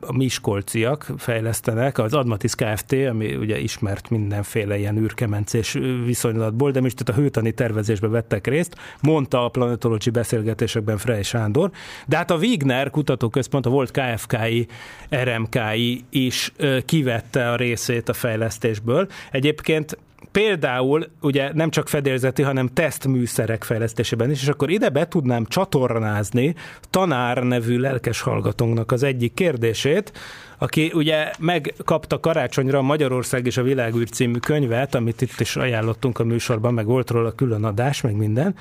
a 0.00 0.12
miskolciak 0.12 1.06
fejlesztenek, 1.16 1.98
az 1.98 2.14
Admatis 2.14 2.54
Kft., 2.54 2.92
ami 2.92 3.34
ugye 3.34 3.58
ismert 3.58 4.10
mindenféle 4.10 4.78
ilyen 4.78 4.98
űrkemencés 4.98 5.78
viszonylatból, 6.04 6.70
de 6.70 6.80
most 6.80 7.08
a 7.08 7.12
hőtani 7.12 7.52
tervezésbe 7.52 8.08
vettek 8.08 8.46
részt, 8.46 8.76
mondta 9.02 9.44
a 9.44 9.48
planetology 9.48 10.10
beszélgetésekben 10.10 10.98
Frey 10.98 11.22
Sándor, 11.22 11.70
de 12.06 12.16
hát 12.16 12.30
a 12.30 12.36
Wigner 12.36 12.90
kutatóközpont, 12.90 13.66
a 13.66 13.70
volt 13.70 13.90
KFKI, 13.90 14.66
RMKI 15.10 16.04
is 16.10 16.52
kivette 16.84 17.50
a 17.50 17.56
részét 17.56 18.08
a 18.08 18.12
fejlesztésből. 18.12 19.08
Egyébként 19.30 19.98
például 20.32 21.06
ugye 21.20 21.52
nem 21.52 21.70
csak 21.70 21.88
fedélzeti, 21.88 22.42
hanem 22.42 22.66
tesztműszerek 22.66 23.64
fejlesztésében 23.64 24.30
is, 24.30 24.42
és 24.42 24.48
akkor 24.48 24.70
ide 24.70 24.88
be 24.88 25.08
tudnám 25.08 25.44
csatornázni 25.44 26.54
tanár 26.90 27.42
nevű 27.42 27.78
lelkes 27.78 28.20
hallgatónknak 28.20 28.92
az 28.92 29.02
egyik 29.02 29.34
kérdését, 29.34 30.12
aki 30.58 30.90
ugye 30.94 31.30
megkapta 31.38 32.20
karácsonyra 32.20 32.82
Magyarország 32.82 33.46
és 33.46 33.56
a 33.56 33.62
Világűr 33.62 34.08
című 34.08 34.38
könyvet, 34.38 34.94
amit 34.94 35.20
itt 35.20 35.40
is 35.40 35.56
ajánlottunk 35.56 36.18
a 36.18 36.24
műsorban, 36.24 36.74
meg 36.74 36.86
volt 36.86 37.10
róla 37.10 37.32
külön 37.32 37.64
adás, 37.64 38.00
meg 38.00 38.16
minden, 38.16 38.54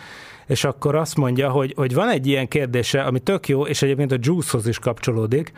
és 0.48 0.64
akkor 0.64 0.96
azt 0.96 1.16
mondja, 1.16 1.50
hogy, 1.50 1.74
hogy 1.76 1.94
van 1.94 2.10
egy 2.10 2.28
ilyen 2.28 2.48
kérdése, 2.48 3.02
ami 3.02 3.20
tök 3.20 3.48
jó, 3.48 3.66
és 3.66 3.82
egyébként 3.82 4.12
a 4.12 4.18
Juice-hoz 4.20 4.68
is 4.68 4.80
kapcsolódik, 4.80 5.52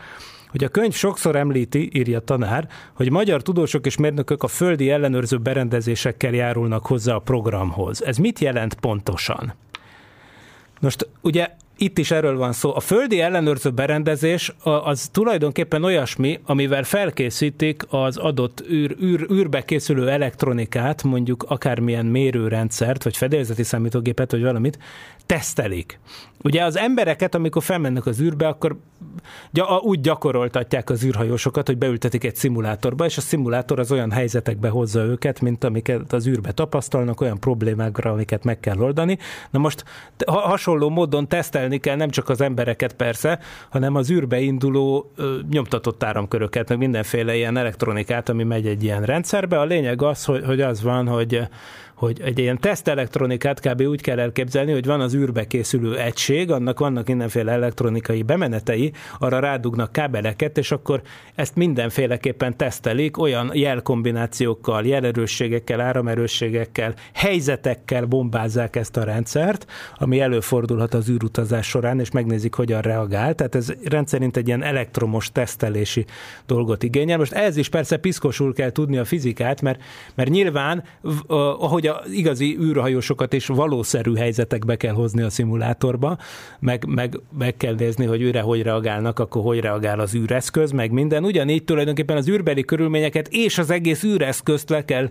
hogy 0.52 0.64
a 0.64 0.68
könyv 0.68 0.92
sokszor 0.92 1.36
említi, 1.36 1.90
írja 1.92 2.20
tanár, 2.20 2.68
hogy 2.92 3.10
magyar 3.10 3.42
tudósok 3.42 3.86
és 3.86 3.96
mérnökök 3.96 4.42
a 4.42 4.46
földi 4.46 4.90
ellenőrző 4.90 5.38
berendezésekkel 5.38 6.32
járulnak 6.32 6.86
hozzá 6.86 7.14
a 7.14 7.18
programhoz. 7.18 8.04
Ez 8.04 8.16
mit 8.16 8.38
jelent 8.38 8.74
pontosan? 8.74 9.54
Most 10.80 11.08
ugye 11.20 11.48
itt 11.76 11.98
is 11.98 12.10
erről 12.10 12.36
van 12.36 12.52
szó. 12.52 12.74
A 12.74 12.80
földi 12.80 13.20
ellenőrző 13.20 13.70
berendezés 13.70 14.54
az 14.62 15.08
tulajdonképpen 15.12 15.84
olyasmi, 15.84 16.40
amivel 16.44 16.82
felkészítik 16.82 17.82
az 17.88 18.16
adott 18.16 18.64
űr, 18.70 18.96
űr, 19.02 19.26
űrbe 19.32 19.64
készülő 19.64 20.08
elektronikát, 20.10 21.02
mondjuk 21.02 21.44
akármilyen 21.48 22.06
mérőrendszert, 22.06 23.02
vagy 23.02 23.16
fedélzeti 23.16 23.62
számítógépet, 23.62 24.30
vagy 24.30 24.42
valamit, 24.42 24.78
tesztelik. 25.26 25.98
Ugye 26.42 26.64
az 26.64 26.78
embereket, 26.78 27.34
amikor 27.34 27.62
felmennek 27.62 28.06
az 28.06 28.20
űrbe, 28.20 28.48
akkor 28.48 28.76
úgy 29.80 30.00
gyakoroltatják 30.00 30.90
az 30.90 31.04
űrhajósokat, 31.04 31.66
hogy 31.66 31.78
beültetik 31.78 32.24
egy 32.24 32.36
szimulátorba, 32.36 33.04
és 33.04 33.16
a 33.16 33.20
szimulátor 33.20 33.78
az 33.78 33.92
olyan 33.92 34.10
helyzetekbe 34.10 34.68
hozza 34.68 35.02
őket, 35.02 35.40
mint 35.40 35.64
amiket 35.64 36.12
az 36.12 36.26
űrbe 36.26 36.52
tapasztalnak, 36.52 37.20
olyan 37.20 37.40
problémákra, 37.40 38.10
amiket 38.10 38.44
meg 38.44 38.60
kell 38.60 38.78
oldani. 38.78 39.18
Na 39.50 39.58
most 39.58 39.84
hasonló 40.26 40.88
módon 40.88 41.28
tesztelni 41.28 41.78
kell 41.78 41.96
nem 41.96 42.10
csak 42.10 42.28
az 42.28 42.40
embereket 42.40 42.92
persze, 42.92 43.38
hanem 43.70 43.94
az 43.94 44.10
űrbe 44.10 44.40
induló 44.40 45.12
nyomtatott 45.50 46.02
áramköröket, 46.02 46.68
meg 46.68 46.78
mindenféle 46.78 47.36
ilyen 47.36 47.56
elektronikát, 47.56 48.28
ami 48.28 48.42
megy 48.42 48.66
egy 48.66 48.82
ilyen 48.82 49.02
rendszerbe. 49.02 49.60
A 49.60 49.64
lényeg 49.64 50.02
az, 50.02 50.24
hogy, 50.24 50.44
hogy 50.44 50.60
az 50.60 50.82
van, 50.82 51.08
hogy 51.08 51.40
hogy 52.02 52.20
egy 52.22 52.38
ilyen 52.38 52.58
tesztelektronikát 52.58 53.60
kb. 53.60 53.80
úgy 53.80 54.00
kell 54.00 54.18
elképzelni, 54.18 54.72
hogy 54.72 54.86
van 54.86 55.00
az 55.00 55.14
űrbe 55.14 55.46
készülő 55.46 55.98
egység, 55.98 56.50
annak 56.50 56.78
vannak 56.78 57.06
mindenféle 57.06 57.52
elektronikai 57.52 58.22
bemenetei, 58.22 58.92
arra 59.18 59.38
rádugnak 59.38 59.92
kábeleket, 59.92 60.58
és 60.58 60.72
akkor 60.72 61.02
ezt 61.34 61.56
mindenféleképpen 61.56 62.56
tesztelik, 62.56 63.18
olyan 63.18 63.50
jelkombinációkkal, 63.54 64.86
jelerősségekkel, 64.86 65.80
áramerősségekkel, 65.80 66.94
helyzetekkel 67.14 68.04
bombázzák 68.04 68.76
ezt 68.76 68.96
a 68.96 69.04
rendszert, 69.04 69.66
ami 69.94 70.20
előfordulhat 70.20 70.94
az 70.94 71.08
űrutazás 71.08 71.66
során, 71.66 72.00
és 72.00 72.10
megnézik, 72.10 72.54
hogyan 72.54 72.80
reagál. 72.80 73.34
Tehát 73.34 73.54
ez 73.54 73.72
rendszerint 73.84 74.36
egy 74.36 74.46
ilyen 74.46 74.62
elektromos 74.62 75.32
tesztelési 75.32 76.04
dolgot 76.46 76.82
igényel. 76.82 77.18
Most 77.18 77.32
ez 77.32 77.56
is 77.56 77.68
persze 77.68 77.96
piszkosul 77.96 78.52
kell 78.52 78.70
tudni 78.70 78.96
a 78.98 79.04
fizikát, 79.04 79.60
mert, 79.60 79.80
mert 80.14 80.30
nyilván, 80.30 80.84
ahogy 81.26 81.86
a 81.86 81.91
igazi 82.12 82.56
űrhajósokat 82.60 83.32
is 83.32 83.46
valószerű 83.46 84.14
helyzetekbe 84.14 84.76
kell 84.76 84.92
hozni 84.94 85.22
a 85.22 85.30
szimulátorba, 85.30 86.18
meg, 86.58 86.84
meg, 86.86 87.20
meg 87.38 87.56
kell 87.56 87.74
nézni, 87.74 88.04
hogy 88.04 88.22
őre 88.22 88.40
hogy 88.40 88.62
reagálnak, 88.62 89.18
akkor 89.18 89.42
hogy 89.42 89.60
reagál 89.60 90.00
az 90.00 90.14
űreszköz, 90.14 90.70
meg 90.70 90.90
minden. 90.90 91.24
Ugyanígy 91.24 91.64
tulajdonképpen 91.64 92.16
az 92.16 92.28
űrbeli 92.28 92.64
körülményeket 92.64 93.28
és 93.30 93.58
az 93.58 93.70
egész 93.70 94.02
űreszközt 94.02 94.70
le 94.70 94.84
kell 94.84 95.10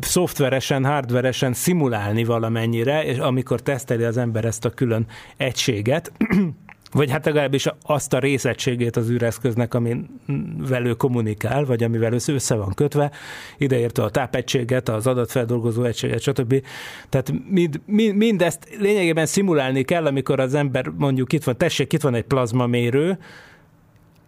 szoftveresen, 0.00 0.84
hardveresen 0.84 1.52
szimulálni 1.52 2.24
valamennyire, 2.24 3.04
és 3.04 3.18
amikor 3.18 3.60
teszteli 3.60 4.04
az 4.04 4.16
ember 4.16 4.44
ezt 4.44 4.64
a 4.64 4.70
külön 4.70 5.06
egységet, 5.36 6.12
vagy 6.92 7.10
hát 7.10 7.24
legalábbis 7.24 7.66
azt 7.82 8.12
a 8.12 8.18
részegységét 8.18 8.96
az 8.96 9.10
űreszköznek, 9.10 9.74
amivel 9.74 10.86
ő 10.86 10.94
kommunikál, 10.94 11.64
vagy 11.64 11.82
amivel 11.82 12.12
össze 12.12 12.54
van 12.54 12.74
kötve, 12.74 13.10
ideértve 13.58 14.02
a 14.02 14.10
tápegységet, 14.10 14.88
az 14.88 15.06
adatfeldolgozó 15.06 15.84
egységet, 15.84 16.20
stb. 16.20 16.62
Tehát 17.08 17.32
mind, 17.48 17.80
mind, 17.86 18.14
mindezt 18.16 18.76
lényegében 18.78 19.26
szimulálni 19.26 19.82
kell, 19.82 20.06
amikor 20.06 20.40
az 20.40 20.54
ember 20.54 20.86
mondjuk 20.96 21.32
itt 21.32 21.44
van, 21.44 21.56
tessék, 21.56 21.92
itt 21.92 22.02
van 22.02 22.14
egy 22.14 22.24
plazmamérő, 22.24 23.18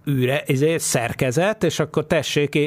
űre, 0.08 0.42
ez 0.42 0.60
egy 0.60 0.80
szerkezet, 0.80 1.64
és 1.64 1.78
akkor 1.78 2.06
tessék 2.06 2.58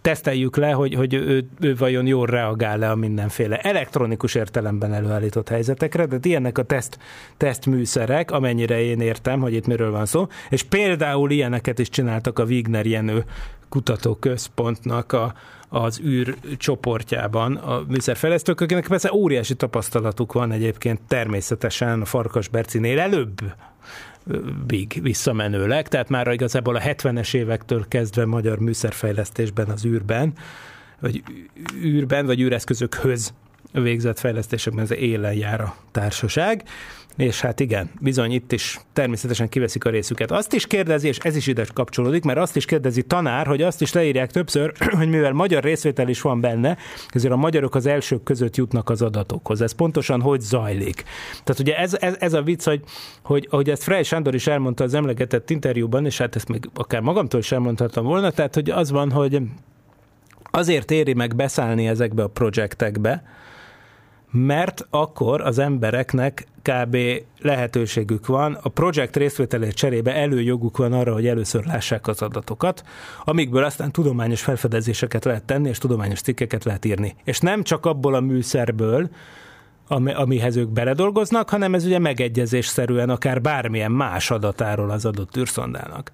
teszteljük 0.00 0.56
le, 0.56 0.70
hogy, 0.70 0.94
hogy 0.94 1.14
ő, 1.14 1.48
ő 1.60 1.74
vajon 1.74 2.06
jól 2.06 2.26
reagál-e 2.26 2.90
a 2.90 2.94
mindenféle 2.94 3.56
elektronikus 3.56 4.34
értelemben 4.34 4.94
előállított 4.94 5.48
helyzetekre, 5.48 6.06
de 6.06 6.16
ilyenek 6.22 6.58
a 6.58 6.62
teszt, 6.62 6.98
tesztműszerek, 7.36 8.30
amennyire 8.30 8.80
én 8.80 9.00
értem, 9.00 9.40
hogy 9.40 9.54
itt 9.54 9.66
miről 9.66 9.90
van 9.90 10.06
szó, 10.06 10.26
és 10.48 10.62
például 10.62 11.30
ilyeneket 11.30 11.78
is 11.78 11.88
csináltak 11.88 12.38
a 12.38 12.44
Wigner 12.44 12.86
Jenő 12.86 13.24
kutatóközpontnak 13.68 15.12
a, 15.12 15.34
az 15.68 16.00
űr 16.00 16.34
csoportjában 16.56 17.56
a 17.56 17.82
műszerfejlesztők, 17.88 18.60
akiknek 18.60 18.88
persze 18.88 19.12
óriási 19.12 19.54
tapasztalatuk 19.54 20.32
van 20.32 20.52
egyébként 20.52 21.00
természetesen 21.08 22.00
a 22.00 22.04
Farkas 22.04 22.48
Bercinél 22.48 22.98
előbb 23.00 23.40
big 24.66 24.98
visszamenőleg, 25.02 25.88
tehát 25.88 26.08
már 26.08 26.32
igazából 26.32 26.76
a 26.76 26.80
70-es 26.80 27.34
évektől 27.34 27.84
kezdve 27.88 28.24
magyar 28.24 28.58
műszerfejlesztésben 28.58 29.68
az 29.68 29.84
űrben, 29.84 30.32
vagy 31.00 31.22
űrben, 31.82 32.26
vagy 32.26 32.40
űreszközökhöz 32.40 33.32
végzett 33.72 34.18
fejlesztésekben 34.18 34.84
ez 34.84 34.92
élen 34.92 35.34
jár 35.34 35.60
a 35.60 35.76
társaság, 35.90 36.64
és 37.18 37.40
hát 37.40 37.60
igen, 37.60 37.90
bizony 38.00 38.32
itt 38.32 38.52
is 38.52 38.80
természetesen 38.92 39.48
kiveszik 39.48 39.84
a 39.84 39.90
részüket. 39.90 40.30
Azt 40.30 40.52
is 40.52 40.66
kérdezi, 40.66 41.08
és 41.08 41.18
ez 41.18 41.36
is 41.36 41.46
ide 41.46 41.66
kapcsolódik, 41.74 42.24
mert 42.24 42.38
azt 42.38 42.56
is 42.56 42.64
kérdezi 42.64 43.02
tanár, 43.02 43.46
hogy 43.46 43.62
azt 43.62 43.80
is 43.80 43.92
leírják 43.92 44.30
többször, 44.30 44.72
hogy 44.98 45.08
mivel 45.08 45.32
magyar 45.32 45.62
részvétel 45.62 46.08
is 46.08 46.20
van 46.20 46.40
benne, 46.40 46.76
ezért 47.10 47.32
a 47.32 47.36
magyarok 47.36 47.74
az 47.74 47.86
elsők 47.86 48.22
között 48.22 48.56
jutnak 48.56 48.90
az 48.90 49.02
adatokhoz. 49.02 49.60
Ez 49.60 49.72
pontosan 49.72 50.20
hogy 50.20 50.40
zajlik? 50.40 51.04
Tehát 51.44 51.60
ugye 51.60 51.76
ez, 51.76 51.94
ez, 52.00 52.16
ez 52.18 52.32
a 52.32 52.42
vicc, 52.42 52.64
hogy, 52.64 52.82
hogy 53.22 53.46
ahogy 53.50 53.70
ezt 53.70 53.82
Frey 53.82 54.02
Sándor 54.02 54.34
is 54.34 54.46
elmondta 54.46 54.84
az 54.84 54.94
emlegetett 54.94 55.50
interjúban, 55.50 56.06
és 56.06 56.18
hát 56.18 56.36
ezt 56.36 56.48
még 56.48 56.70
akár 56.74 57.00
magamtól 57.00 57.40
is 57.40 57.52
elmondhattam 57.52 58.04
volna, 58.04 58.30
tehát 58.30 58.54
hogy 58.54 58.70
az 58.70 58.90
van, 58.90 59.10
hogy 59.10 59.40
azért 60.50 60.90
éri 60.90 61.14
meg 61.14 61.36
beszállni 61.36 61.86
ezekbe 61.86 62.22
a 62.22 62.28
projektekbe, 62.28 63.22
mert 64.30 64.86
akkor 64.90 65.40
az 65.40 65.58
embereknek 65.58 66.46
kb. 66.62 66.96
lehetőségük 67.40 68.26
van, 68.26 68.58
a 68.62 68.68
projekt 68.68 69.16
részvételét 69.16 69.74
cserébe 69.74 70.14
előjoguk 70.14 70.76
van 70.76 70.92
arra, 70.92 71.12
hogy 71.12 71.26
először 71.26 71.64
lássák 71.64 72.06
az 72.06 72.22
adatokat, 72.22 72.82
amikből 73.24 73.64
aztán 73.64 73.92
tudományos 73.92 74.42
felfedezéseket 74.42 75.24
lehet 75.24 75.44
tenni, 75.44 75.68
és 75.68 75.78
tudományos 75.78 76.20
cikkeket 76.20 76.64
lehet 76.64 76.84
írni. 76.84 77.16
És 77.24 77.38
nem 77.38 77.62
csak 77.62 77.86
abból 77.86 78.14
a 78.14 78.20
műszerből, 78.20 79.08
ami, 79.88 80.12
amihez 80.12 80.56
ők 80.56 80.68
beledolgoznak, 80.68 81.50
hanem 81.50 81.74
ez 81.74 81.84
ugye 81.84 81.98
megegyezésszerűen 81.98 83.10
akár 83.10 83.40
bármilyen 83.40 83.92
más 83.92 84.30
adatáról 84.30 84.90
az 84.90 85.04
adott 85.04 85.36
űrszondának. 85.36 86.12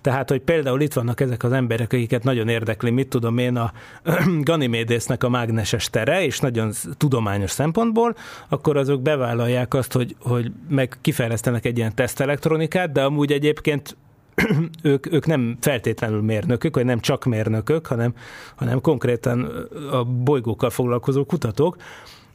Tehát, 0.00 0.28
hogy 0.30 0.40
például 0.40 0.80
itt 0.80 0.92
vannak 0.92 1.20
ezek 1.20 1.42
az 1.42 1.52
emberek, 1.52 1.92
akiket 1.92 2.24
nagyon 2.24 2.48
érdekli, 2.48 2.90
mit 2.90 3.08
tudom 3.08 3.38
én, 3.38 3.56
a 3.56 3.72
Ganymédésznek 4.40 5.24
a 5.24 5.28
mágneses 5.28 5.90
tere, 5.90 6.24
és 6.24 6.38
nagyon 6.40 6.72
tudományos 6.96 7.50
szempontból, 7.50 8.16
akkor 8.48 8.76
azok 8.76 9.02
bevállalják 9.02 9.74
azt, 9.74 9.92
hogy, 9.92 10.16
hogy 10.18 10.52
meg 10.68 10.98
kifejlesztenek 11.00 11.64
egy 11.64 11.78
ilyen 11.78 11.94
tesztelektronikát, 11.94 12.92
de 12.92 13.02
amúgy 13.04 13.32
egyébként 13.32 13.96
ők, 14.82 15.12
ők 15.12 15.26
nem 15.26 15.56
feltétlenül 15.60 16.22
mérnökök, 16.22 16.74
vagy 16.74 16.84
nem 16.84 17.00
csak 17.00 17.24
mérnökök, 17.24 17.86
hanem, 17.86 18.14
hanem 18.54 18.80
konkrétan 18.80 19.44
a 19.90 20.04
bolygókkal 20.04 20.70
foglalkozó 20.70 21.24
kutatók, 21.24 21.76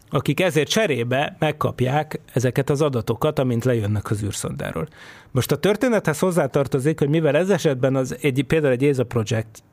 akik 0.10 0.40
ezért 0.40 0.70
cserébe 0.70 1.36
megkapják 1.40 2.20
ezeket 2.34 2.70
az 2.70 2.82
adatokat, 2.82 3.40
amint 3.40 3.66
lejönnek 3.66 4.12
az 4.12 4.24
űrszondáról. 4.24 4.88
Most 5.32 5.52
a 5.52 5.58
történethez 5.58 6.20
hozzátartozik, 6.20 7.00
hogy 7.00 7.10
mivel 7.10 7.36
ez 7.36 7.50
esetben 7.50 7.96
az 7.96 8.18
egy, 8.22 8.44
például 8.48 8.74
egy 8.74 8.84
ESA 8.84 9.04
projekt, 9.04 9.64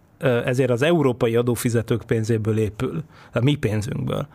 ezért 0.45 0.71
az 0.71 0.83
európai 0.83 1.37
adófizetők 1.37 2.03
pénzéből 2.03 2.59
épül, 2.59 3.03
a 3.33 3.41
mi 3.41 3.55
pénzünkből, 3.55 4.27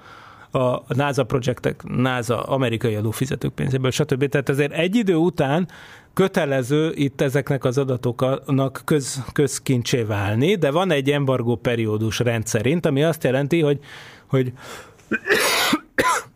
a 0.51 0.93
NASA 0.93 1.23
projektek, 1.23 1.83
NASA 1.83 2.43
amerikai 2.43 2.95
adófizetők 2.95 3.53
pénzéből, 3.53 3.91
stb. 3.91 4.29
Tehát 4.29 4.49
ezért 4.49 4.71
egy 4.71 4.95
idő 4.95 5.15
után 5.15 5.67
kötelező 6.13 6.91
itt 6.95 7.21
ezeknek 7.21 7.63
az 7.63 7.77
adatoknak 7.77 8.81
köz, 8.85 9.23
közkincsé 9.33 10.01
válni, 10.01 10.55
de 10.55 10.71
van 10.71 10.91
egy 10.91 11.11
embargó 11.11 11.55
periódus 11.55 12.19
rendszerint, 12.19 12.85
ami 12.85 13.03
azt 13.03 13.23
jelenti, 13.23 13.61
hogy, 13.61 13.79
hogy 14.27 14.51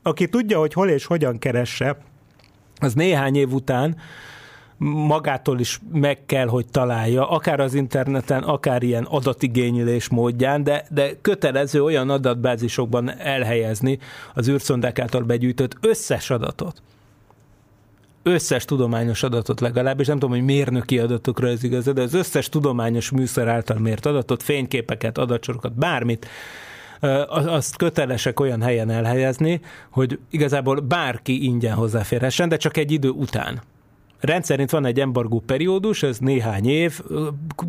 aki 0.01 0.27
tudja, 0.27 0.59
hogy 0.59 0.73
hol 0.73 0.89
és 0.89 1.05
hogyan 1.05 1.37
keresse, 1.37 1.97
az 2.79 2.93
néhány 2.93 3.35
év 3.35 3.53
után 3.53 3.97
magától 4.83 5.59
is 5.59 5.79
meg 5.91 6.25
kell, 6.25 6.47
hogy 6.47 6.65
találja, 6.71 7.29
akár 7.29 7.59
az 7.59 7.73
interneten, 7.73 8.43
akár 8.43 8.83
ilyen 8.83 9.03
adatigénylés 9.03 10.09
módján, 10.09 10.63
de, 10.63 10.85
de 10.89 11.11
kötelező 11.21 11.83
olyan 11.83 12.09
adatbázisokban 12.09 13.19
elhelyezni 13.19 13.99
az 14.33 14.49
űrszondák 14.49 14.99
által 14.99 15.21
begyűjtött 15.21 15.77
összes 15.81 16.29
adatot. 16.29 16.81
Összes 18.23 18.65
tudományos 18.65 19.23
adatot 19.23 19.59
legalábbis, 19.59 20.07
nem 20.07 20.19
tudom, 20.19 20.35
hogy 20.35 20.45
mérnöki 20.45 20.99
adatokra 20.99 21.47
ez 21.47 21.63
igaz, 21.63 21.83
de 21.83 22.01
az 22.01 22.13
összes 22.13 22.49
tudományos 22.49 23.09
műszer 23.09 23.47
által 23.47 23.77
mért 23.77 24.05
adatot, 24.05 24.43
fényképeket, 24.43 25.17
adatsorokat, 25.17 25.73
bármit 25.73 26.27
azt 27.29 27.75
kötelesek 27.75 28.39
olyan 28.39 28.61
helyen 28.61 28.89
elhelyezni, 28.89 29.61
hogy 29.89 30.19
igazából 30.29 30.79
bárki 30.79 31.43
ingyen 31.43 31.73
hozzáférhessen, 31.75 32.49
de 32.49 32.57
csak 32.57 32.77
egy 32.77 32.91
idő 32.91 33.09
után. 33.09 33.61
Rendszerint 34.19 34.69
van 34.69 34.85
egy 34.85 34.99
embargó 34.99 35.43
periódus, 35.45 36.03
ez 36.03 36.17
néhány 36.17 36.67
év, 36.67 37.01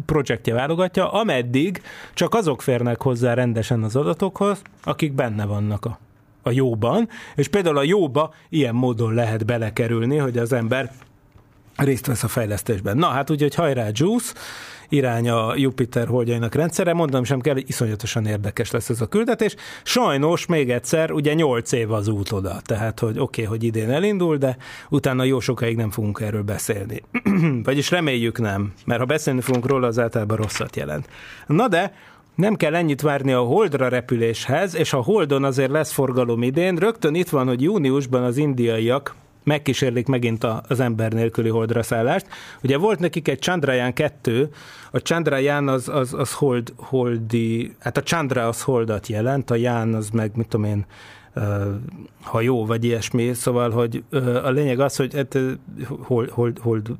projektje 0.06 0.54
válogatja, 0.54 1.12
ameddig 1.12 1.82
csak 2.14 2.34
azok 2.34 2.62
férnek 2.62 3.02
hozzá 3.02 3.34
rendesen 3.34 3.82
az 3.82 3.96
adatokhoz, 3.96 4.62
akik 4.84 5.12
benne 5.12 5.44
vannak 5.44 5.84
a, 5.84 5.98
a 6.42 6.50
jóban, 6.50 7.08
és 7.34 7.48
például 7.48 7.76
a 7.78 7.82
jóba 7.82 8.34
ilyen 8.48 8.74
módon 8.74 9.14
lehet 9.14 9.46
belekerülni, 9.46 10.16
hogy 10.16 10.38
az 10.38 10.52
ember 10.52 10.92
részt 11.76 12.06
vesz 12.06 12.22
a 12.22 12.28
fejlesztésben. 12.28 12.96
Na 12.96 13.06
hát 13.06 13.30
úgyhogy 13.30 13.54
hajrá 13.54 13.88
Juice, 13.92 14.32
irány 14.92 15.28
a 15.28 15.56
Jupiter 15.56 16.06
holdjainak 16.06 16.54
rendszere. 16.54 16.92
Mondom 16.92 17.24
sem 17.24 17.40
kell, 17.40 17.54
hogy 17.54 17.68
iszonyatosan 17.68 18.26
érdekes 18.26 18.70
lesz 18.70 18.88
ez 18.88 19.00
a 19.00 19.06
küldetés. 19.06 19.54
Sajnos 19.82 20.46
még 20.46 20.70
egyszer, 20.70 21.12
ugye 21.12 21.34
8 21.34 21.72
év 21.72 21.92
az 21.92 22.08
út 22.08 22.32
oda, 22.32 22.60
tehát 22.64 23.00
hogy 23.00 23.18
oké, 23.18 23.42
okay, 23.42 23.44
hogy 23.44 23.64
idén 23.64 23.90
elindul, 23.90 24.36
de 24.36 24.56
utána 24.88 25.24
jó 25.24 25.40
sokáig 25.40 25.76
nem 25.76 25.90
fogunk 25.90 26.20
erről 26.20 26.42
beszélni. 26.42 27.02
Vagyis 27.64 27.90
reméljük 27.90 28.38
nem, 28.38 28.72
mert 28.86 29.00
ha 29.00 29.06
beszélni 29.06 29.40
fogunk 29.40 29.66
róla, 29.66 29.86
az 29.86 29.98
általában 29.98 30.36
rosszat 30.36 30.76
jelent. 30.76 31.08
Na 31.46 31.68
de, 31.68 31.92
nem 32.34 32.54
kell 32.54 32.74
ennyit 32.74 33.00
várni 33.00 33.32
a 33.32 33.40
Holdra 33.40 33.88
repüléshez, 33.88 34.76
és 34.76 34.92
a 34.92 35.02
Holdon 35.02 35.44
azért 35.44 35.70
lesz 35.70 35.92
forgalom 35.92 36.42
idén. 36.42 36.76
Rögtön 36.76 37.14
itt 37.14 37.28
van, 37.28 37.46
hogy 37.46 37.62
júniusban 37.62 38.22
az 38.22 38.36
indiaiak 38.36 39.14
megkísérlik 39.42 40.06
megint 40.06 40.44
az 40.68 40.80
ember 40.80 41.12
nélküli 41.12 41.48
holdra 41.48 41.82
szállást. 41.82 42.26
Ugye 42.62 42.76
volt 42.76 42.98
nekik 42.98 43.28
egy 43.28 43.40
Chandrayaan 43.40 43.92
2, 43.92 44.50
a 44.90 44.98
Chandrayaan 44.98 45.68
az, 45.68 45.88
az, 45.88 46.14
az 46.14 46.32
hold, 46.32 46.72
holdi, 46.76 47.74
hát 47.78 47.96
a 47.96 48.02
Chandra 48.02 48.48
az 48.48 48.62
holdat 48.62 49.06
jelent, 49.06 49.50
a 49.50 49.54
Ján 49.54 49.94
az 49.94 50.10
meg, 50.10 50.30
mit 50.34 50.48
tudom 50.48 50.66
én, 50.66 50.86
ha 52.20 52.40
jó, 52.40 52.66
vagy 52.66 52.84
ilyesmi, 52.84 53.32
szóval, 53.34 53.70
hogy 53.70 54.04
a 54.42 54.50
lényeg 54.50 54.80
az, 54.80 54.96
hogy 54.96 55.14
hát, 55.14 55.38
hold, 56.02 56.30
hold, 56.30 56.58
hold 56.58 56.90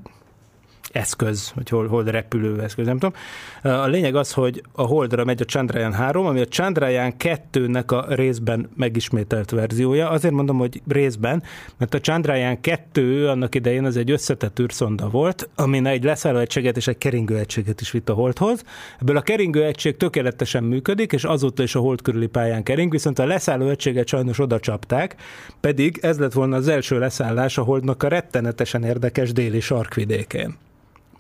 eszköz, 0.93 1.53
vagy 1.55 1.69
hol, 1.69 1.87
hol 1.87 2.05
repülő 2.05 2.61
eszköz, 2.61 2.87
nem 2.87 2.99
tudom. 2.99 3.21
A 3.63 3.87
lényeg 3.87 4.15
az, 4.15 4.33
hogy 4.33 4.63
a 4.73 4.83
Holdra 4.83 5.25
megy 5.25 5.41
a 5.41 5.45
Chandrayaan 5.45 5.93
3, 5.93 6.27
ami 6.27 6.41
a 6.41 6.45
Chandrayaan 6.45 7.15
2-nek 7.19 7.87
a 7.87 8.15
részben 8.15 8.71
megismételt 8.77 9.51
verziója. 9.51 10.11
Azért 10.11 10.35
mondom, 10.35 10.59
hogy 10.59 10.83
részben, 10.89 11.43
mert 11.79 11.95
a 11.95 12.01
Chandrayaan 12.01 12.61
2 12.61 13.29
annak 13.29 13.55
idején 13.55 13.85
az 13.85 13.97
egy 13.97 14.11
összetett 14.11 14.59
űrszonda 14.59 15.09
volt, 15.09 15.49
ami 15.55 15.89
egy 15.89 16.05
leszálló 16.05 16.39
egységet 16.39 16.77
és 16.77 16.87
egy 16.87 16.99
keringő 16.99 17.39
egységet 17.39 17.81
is 17.81 17.91
vitt 17.91 18.09
a 18.09 18.15
Holdhoz. 18.15 18.65
Ebből 19.01 19.17
a 19.17 19.23
keringő 19.23 19.65
egység 19.65 19.97
tökéletesen 19.97 20.65
működik, 20.65 21.13
és 21.13 21.25
azóta 21.25 21.63
is 21.63 21.75
a 21.75 21.81
Hold 21.81 22.03
körüli 22.03 22.27
pályán 22.27 22.63
kering, 22.63 22.91
viszont 22.91 23.19
a 23.19 23.27
leszálló 23.27 23.69
egységet 23.69 24.07
sajnos 24.09 24.39
oda 24.39 24.61
csapták, 24.61 25.17
pedig 25.61 25.99
ez 26.03 26.19
lett 26.19 26.33
volna 26.33 26.57
az 26.57 26.69
első 26.69 26.99
leszállás 26.99 27.59
a 27.59 27.63
Holdnak 27.63 28.03
a 28.03 28.09
rettenetesen 28.09 28.85
érdekes 28.85 29.33
déli 29.33 29.61
sarkvidékén. 29.61 30.57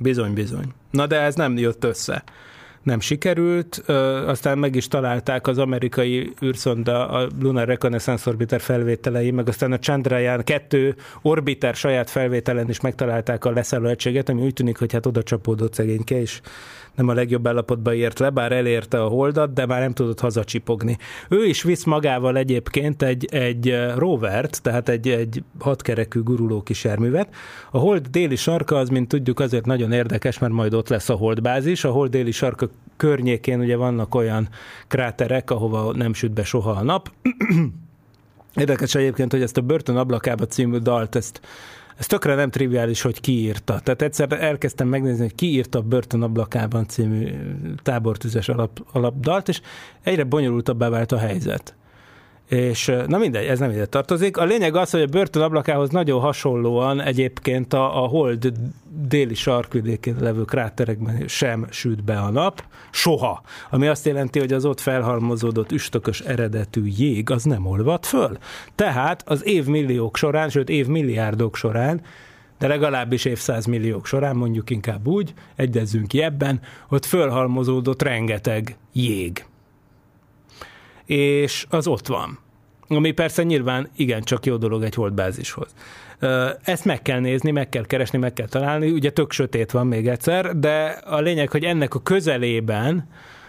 Bizony, 0.03 0.33
bizony. 0.33 0.73
Na 0.91 1.07
de 1.07 1.21
ez 1.21 1.35
nem 1.35 1.57
jött 1.57 1.85
össze. 1.85 2.25
Nem 2.83 3.01
sikerült, 3.01 3.77
aztán 4.27 4.59
meg 4.59 4.75
is 4.75 4.89
találták 4.89 5.47
az 5.47 5.59
amerikai 5.59 6.33
űrszonda, 6.45 7.09
a 7.09 7.29
Lunar 7.41 7.67
Reconnaissance 7.67 8.31
Orbiter 8.31 8.61
felvételei, 8.61 9.31
meg 9.31 9.49
aztán 9.49 9.73
a 9.73 9.79
Chandrayaan 9.79 10.45
2 10.45 10.95
orbiter 11.23 11.75
saját 11.75 12.11
felvételen 12.11 12.69
is 12.69 12.81
megtalálták 12.81 13.45
a 13.45 13.51
leszálló 13.51 13.87
egységet, 13.87 14.29
ami 14.29 14.43
úgy 14.43 14.53
tűnik, 14.53 14.79
hogy 14.79 14.93
hát 14.93 15.07
oda 15.07 15.23
csapódott 15.23 15.75
szegényke, 15.75 16.21
és 16.21 16.41
nem 16.95 17.09
a 17.09 17.13
legjobb 17.13 17.49
állapotba 17.49 17.95
ért 17.95 18.19
le, 18.19 18.31
bár 18.31 18.53
elérte 18.53 19.03
a 19.03 19.09
holdat, 19.09 19.53
de 19.53 19.67
már 19.67 19.81
nem 19.81 19.93
tudott 19.93 20.21
hazacsipogni. 20.21 20.99
Ő 21.29 21.45
is 21.45 21.63
visz 21.63 21.85
magával 21.85 22.37
egyébként 22.37 23.03
egy, 23.03 23.25
egy 23.25 23.77
rovert, 23.97 24.63
tehát 24.63 24.89
egy, 24.89 25.09
egy 25.09 25.43
hatkerekű 25.59 26.23
guruló 26.23 26.63
kísérművet. 26.63 27.29
A 27.71 27.79
hold 27.79 28.07
déli 28.07 28.37
sarka 28.37 28.77
az, 28.77 28.89
mint 28.89 29.09
tudjuk, 29.09 29.41
azért 29.41 29.67
nagyon 29.67 29.93
érdekes, 29.93 30.39
mert 30.39 30.53
majd 30.53 30.75
ott 30.75 30.89
lesz 30.89 31.09
a 31.09 31.15
holdbázis. 31.15 31.85
A 31.85 31.91
hold 31.91 32.11
déli 32.11 32.31
sarka 32.31 32.69
környékén 32.97 33.61
ugye 33.61 33.77
vannak 33.77 34.15
olyan 34.15 34.49
kráterek, 34.89 35.51
ahova 35.51 35.93
nem 35.93 36.15
süt 36.15 36.33
be 36.33 36.45
soha 36.45 36.71
a 36.71 36.83
nap. 36.83 37.11
Érdekes 38.55 38.95
egyébként, 38.95 39.33
hogy 39.33 39.43
ezt 39.43 39.57
a 39.57 39.61
Börtön 39.61 39.97
ablakába 39.97 40.47
című 40.47 40.79
dalt, 40.79 41.15
ezt 41.15 41.41
ez 41.97 42.07
tökre 42.07 42.35
nem 42.35 42.51
triviális, 42.51 43.03
hogy 43.03 43.21
ki 43.21 43.33
írta. 43.33 43.81
Tehát 43.81 44.03
egyszer 44.03 44.33
elkezdtem 44.33 44.89
megnézni, 44.89 45.23
hogy 45.23 45.35
ki 45.35 45.47
írta 45.47 45.79
a 45.79 45.83
Börtön 45.83 46.23
ablakában 46.23 46.89
című 46.89 47.29
tábortüzes 47.83 48.49
alap, 48.49 48.87
alapdalt, 48.93 49.49
és 49.49 49.61
egyre 50.03 50.25
bonyolultabbá 50.25 50.89
vált 50.89 51.13
a 51.13 51.19
helyzet. 51.19 51.75
És 52.53 52.93
na 53.07 53.19
mindegy, 53.19 53.47
ez 53.47 53.59
nem 53.59 53.71
ide 53.71 53.87
tartozik. 53.87 54.37
A 54.37 54.45
lényeg 54.45 54.77
az, 54.77 54.91
hogy 54.91 55.01
a 55.01 55.07
börtön 55.07 55.43
ablakához 55.43 55.91
nagyon 55.91 56.21
hasonlóan 56.21 57.01
egyébként 57.01 57.73
a, 57.73 58.03
a 58.05 58.07
hold 58.07 58.53
déli 59.09 59.35
sarkvidékén 59.35 60.17
levő 60.21 60.43
kráterekben 60.43 61.29
sem 61.29 61.67
süt 61.71 62.05
be 62.05 62.19
a 62.19 62.31
nap, 62.31 62.65
soha. 62.91 63.43
Ami 63.71 63.87
azt 63.87 64.07
jelenti, 64.07 64.39
hogy 64.39 64.53
az 64.53 64.65
ott 64.65 64.81
felhalmozódott 64.81 65.73
üstökös 65.73 66.21
eredetű 66.21 66.83
jég 66.85 67.31
az 67.31 67.45
nem 67.45 67.67
olvad 67.67 68.05
föl. 68.05 68.39
Tehát 68.75 69.23
az 69.27 69.47
évmilliók 69.47 70.17
során, 70.17 70.49
sőt 70.49 70.69
évmilliárdok 70.69 71.57
során 71.57 72.01
de 72.59 72.69
legalábbis 72.69 73.25
évszázmilliók 73.25 74.07
során, 74.07 74.37
mondjuk 74.37 74.71
inkább 74.71 75.07
úgy, 75.07 75.35
egyezzünk 75.57 76.09
ki 76.09 76.23
ebben, 76.23 76.61
ott 76.89 77.05
fölhalmozódott 77.05 78.03
rengeteg 78.03 78.77
jég. 78.93 79.45
És 81.05 81.67
az 81.71 81.87
ott 81.87 82.07
van. 82.07 82.39
Ami 82.89 83.11
persze 83.11 83.43
nyilván 83.43 83.89
igencsak 83.97 84.47
jó 84.47 84.57
dolog 84.57 84.83
egy 84.83 84.95
holdbázishoz. 84.95 85.75
Ezt 86.63 86.85
meg 86.85 87.03
kell 87.03 87.21
nézni, 87.21 87.51
meg 87.51 87.69
kell 87.69 87.87
keresni, 87.87 88.19
meg 88.19 88.33
kell 88.33 88.47
találni. 88.47 88.91
Ugye 88.91 89.11
tök 89.11 89.33
sötét 89.33 89.71
van 89.71 89.87
még 89.87 90.09
egyszer, 90.09 90.59
de 90.59 90.85
a 91.05 91.21
lényeg, 91.21 91.51
hogy 91.51 91.65
ennek 91.65 91.95
a 91.95 92.03
közelében, 92.03 93.09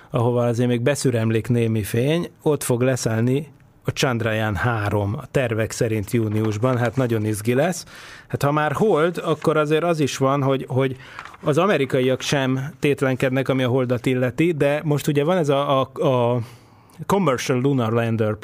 ahova 0.09 0.45
azért 0.45 0.69
még 0.69 0.81
beszüremlik 0.81 1.47
némi 1.47 1.83
fény, 1.83 2.29
ott 2.41 2.63
fog 2.63 2.81
leszállni 2.81 3.51
a 3.85 3.91
Chandrayaan 3.91 4.55
3 4.55 5.15
a 5.17 5.25
tervek 5.31 5.71
szerint 5.71 6.11
júniusban, 6.11 6.77
hát 6.77 6.95
nagyon 6.95 7.25
izgi 7.25 7.53
lesz. 7.53 7.85
Hát 8.27 8.43
ha 8.43 8.51
már 8.51 8.71
hold, 8.71 9.21
akkor 9.23 9.57
azért 9.57 9.83
az 9.83 9.99
is 9.99 10.17
van, 10.17 10.43
hogy, 10.43 10.65
hogy 10.67 10.95
az 11.41 11.57
amerikaiak 11.57 12.21
sem 12.21 12.73
tétlenkednek, 12.79 13.49
ami 13.49 13.63
a 13.63 13.67
holdat 13.67 14.05
illeti, 14.05 14.51
de 14.51 14.81
most 14.83 15.07
ugye 15.07 15.23
van 15.23 15.37
ez 15.37 15.49
a, 15.49 15.79
a, 15.81 16.07
a 16.07 16.39
Commercial 17.05 17.61
Lunar 17.61 17.91
Lander 17.91 18.35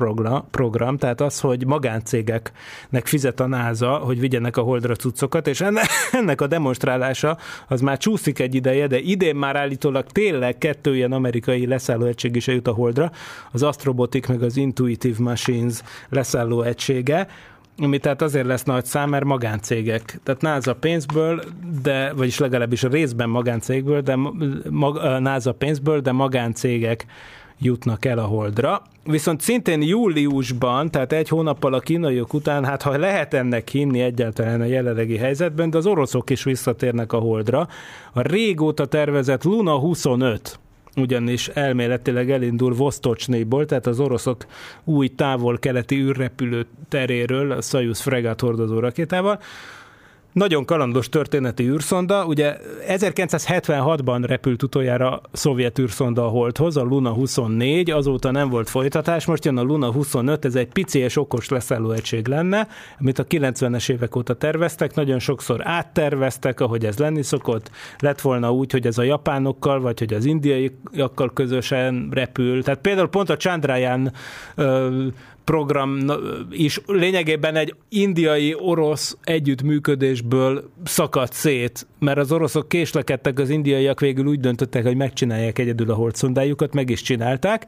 program, 0.52 0.98
tehát 0.98 1.22
az, 1.22 1.40
hogy 1.40 1.66
magáncégeknek 1.66 3.06
fizet 3.06 3.40
a 3.40 3.48
NASA, 3.48 3.96
hogy 3.96 4.20
vigyenek 4.20 4.58
a 4.58 4.62
holdra 4.62 4.96
cuccokat, 4.96 5.48
és 5.48 5.62
ennek 6.12 6.42
a 6.42 6.48
demonstrálása 6.48 7.38
az 7.68 7.82
már 7.82 7.98
csúszik 7.98 8.40
egy 8.40 8.56
ideje, 8.56 8.88
de 8.88 9.00
idén 9.00 9.36
már 9.36 9.56
állítólag 9.56 10.06
tényleg 10.06 10.58
kettő 10.58 10.96
ilyen 10.96 11.12
amerikai 11.12 11.68
leszálló 11.68 12.06
egység 12.06 12.36
is 12.36 12.48
jut 12.48 12.68
a 12.68 12.72
holdra, 12.72 13.12
az 13.52 13.64
Astrobotic 13.64 14.28
meg 14.28 14.44
az 14.44 14.58
Intuitive 14.58 15.24
Machines 15.24 15.82
leszálló 16.10 16.62
egysége, 16.62 17.28
ami 17.82 17.98
tehát 17.98 18.22
azért 18.22 18.46
lesz 18.46 18.64
nagy 18.64 18.86
szám, 18.86 19.10
mert 19.10 19.24
magáncégek, 19.24 20.20
tehát 20.24 20.42
NASA 20.42 20.76
pénzből, 20.76 21.44
de, 21.82 22.14
vagyis 22.14 22.40
legalábbis 22.40 22.84
a 22.84 22.88
részben 22.88 23.30
magáncégből, 23.30 24.02
de 24.02 24.16
mag, 24.70 25.20
NASA 25.20 25.54
pénzből, 25.54 26.00
de 26.00 26.12
magáncégek 26.12 27.06
jutnak 27.60 28.06
el 28.06 28.18
a 28.18 28.26
Holdra. 28.26 28.82
Viszont 29.04 29.42
szintén 29.42 29.82
júliusban, 29.82 30.92
tehát 30.92 31.12
egy 31.12 31.30
hónappal 31.30 31.74
a 31.74 31.80
kínaiak 31.80 32.34
után, 32.34 32.66
hát 32.66 32.82
ha 32.82 32.98
lehet 32.98 33.34
ennek 33.34 33.68
hinni 33.68 34.02
egyáltalán 34.02 34.62
a 34.62 34.66
jelenlegi 34.66 35.18
helyzetben, 35.18 35.70
de 35.70 35.78
az 35.78 35.86
oroszok 35.86 36.30
is 36.30 36.44
visszatérnek 36.44 37.14
a 37.14 37.18
Holdra. 37.18 37.68
A 38.14 38.22
régóta 38.22 38.86
tervezett 38.86 39.44
Luna 39.44 39.78
25 39.78 40.60
ugyanis 40.96 41.48
elméletileg 41.48 42.32
elindul 42.32 42.74
Vostocsnéból, 42.74 43.66
tehát 43.66 43.88
az 43.88 44.00
oroszok 44.00 44.46
új 44.84 45.08
távol-keleti 45.08 45.96
űrrepülő 45.96 46.66
teréről, 46.90 47.52
a 47.52 47.62
Soyuz 47.62 48.00
fregát 48.00 48.40
hordozó 48.40 48.80
rakétával, 48.80 49.40
nagyon 50.34 50.66
kalandos 50.66 51.10
történeti 51.10 51.70
űrszonda, 51.70 52.26
ugye 52.26 52.58
1976-ban 52.88 54.24
repült 54.28 54.64
utoljára 54.64 55.22
szovjet 55.32 55.80
űrszonda 55.80 56.26
a 56.26 56.30
Holdhoz, 56.30 56.78
a 56.78 56.82
Luna 56.82 57.12
24, 57.12 57.92
azóta 57.92 58.32
nem 58.32 58.50
volt 58.50 58.70
folytatás, 58.70 59.26
most 59.26 59.46
jön 59.46 59.58
a 59.58 59.62
Luna 59.62 59.92
25, 59.92 60.46
ez 60.46 60.56
egy 60.56 60.68
pici 60.68 61.00
és 61.00 61.18
okos 61.18 61.50
leszálló 61.50 61.92
egység 61.92 62.28
lenne, 62.28 62.68
amit 63.00 63.20
a 63.20 63.24
90-es 63.24 63.90
évek 63.90 64.16
óta 64.16 64.34
terveztek, 64.34 64.96
nagyon 64.96 65.20
sokszor 65.20 65.68
átterveztek, 65.68 66.60
ahogy 66.60 66.86
ez 66.86 66.98
lenni 66.98 67.24
szokott, 67.24 67.72
lett 68.00 68.22
volna 68.22 68.54
úgy, 68.54 68.72
hogy 68.72 68.88
ez 68.88 68.98
a 68.98 69.04
japánokkal, 69.04 69.80
vagy 69.80 70.00
hogy 70.00 70.14
az 70.14 70.26
indiaiakkal 70.26 71.34
közösen 71.34 72.10
repül, 72.12 72.64
tehát 72.64 72.82
például 72.82 73.10
pont 73.10 73.30
a 73.30 73.38
Chandrayaan 73.38 74.12
program 75.50 75.98
is 76.52 76.82
lényegében 76.86 77.56
egy 77.56 77.76
indiai-orosz 77.90 79.18
együttműködésből 79.24 80.70
szakadt 80.84 81.34
szét, 81.34 81.88
mert 82.00 82.18
az 82.18 82.32
oroszok 82.32 82.70
késlekedtek, 82.70 83.40
az 83.40 83.50
indiaiak 83.50 84.00
végül 84.00 84.26
úgy 84.26 84.40
döntöttek, 84.40 84.84
hogy 84.84 84.96
megcsinálják 84.96 85.60
egyedül 85.60 85.92
a 85.92 85.94
holdszondájukat, 85.94 86.74
meg 86.74 86.90
is 86.90 87.02
csinálták, 87.02 87.66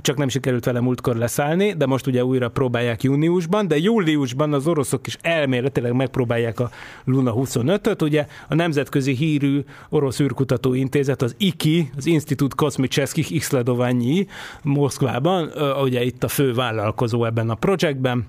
csak 0.00 0.16
nem 0.16 0.28
sikerült 0.28 0.64
vele 0.64 0.80
múltkor 0.80 1.16
leszállni, 1.16 1.72
de 1.72 1.86
most 1.86 2.06
ugye 2.06 2.24
újra 2.24 2.48
próbálják 2.48 3.02
júniusban, 3.02 3.68
de 3.68 3.78
júliusban 3.78 4.52
az 4.52 4.66
oroszok 4.66 5.06
is 5.06 5.16
elméletileg 5.20 5.92
megpróbálják 5.92 6.60
a 6.60 6.70
Luna 7.04 7.32
25-öt, 7.36 8.02
ugye 8.02 8.26
a 8.48 8.54
nemzetközi 8.54 9.14
hírű 9.14 9.64
orosz 9.88 10.20
űrkutató 10.20 10.74
intézet, 10.74 11.22
az 11.22 11.34
IKI, 11.38 11.90
az 11.96 12.06
Institut 12.06 12.54
Kosmicheskih 12.54 13.32
Iszledoványi 13.32 14.26
Moszkvában, 14.62 15.50
ugye 15.82 16.04
itt 16.04 16.24
a 16.24 16.28
fő 16.28 16.54
vállalkozó 16.54 17.24
ebben 17.24 17.50
a 17.50 17.54
projektben, 17.54 18.26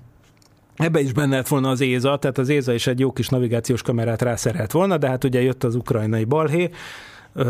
Ebbe 0.76 1.00
is 1.00 1.12
benne 1.12 1.36
lett 1.36 1.48
volna 1.48 1.70
az 1.70 1.80
ÉZA, 1.80 2.16
tehát 2.18 2.38
az 2.38 2.48
ÉZA 2.48 2.72
is 2.72 2.86
egy 2.86 3.00
jó 3.00 3.12
kis 3.12 3.28
navigációs 3.28 3.82
kamerát 3.82 4.22
rászerelt 4.22 4.72
volna, 4.72 4.96
de 4.96 5.08
hát 5.08 5.24
ugye 5.24 5.42
jött 5.42 5.64
az 5.64 5.74
ukrajnai 5.74 6.24
balhé, 6.24 6.70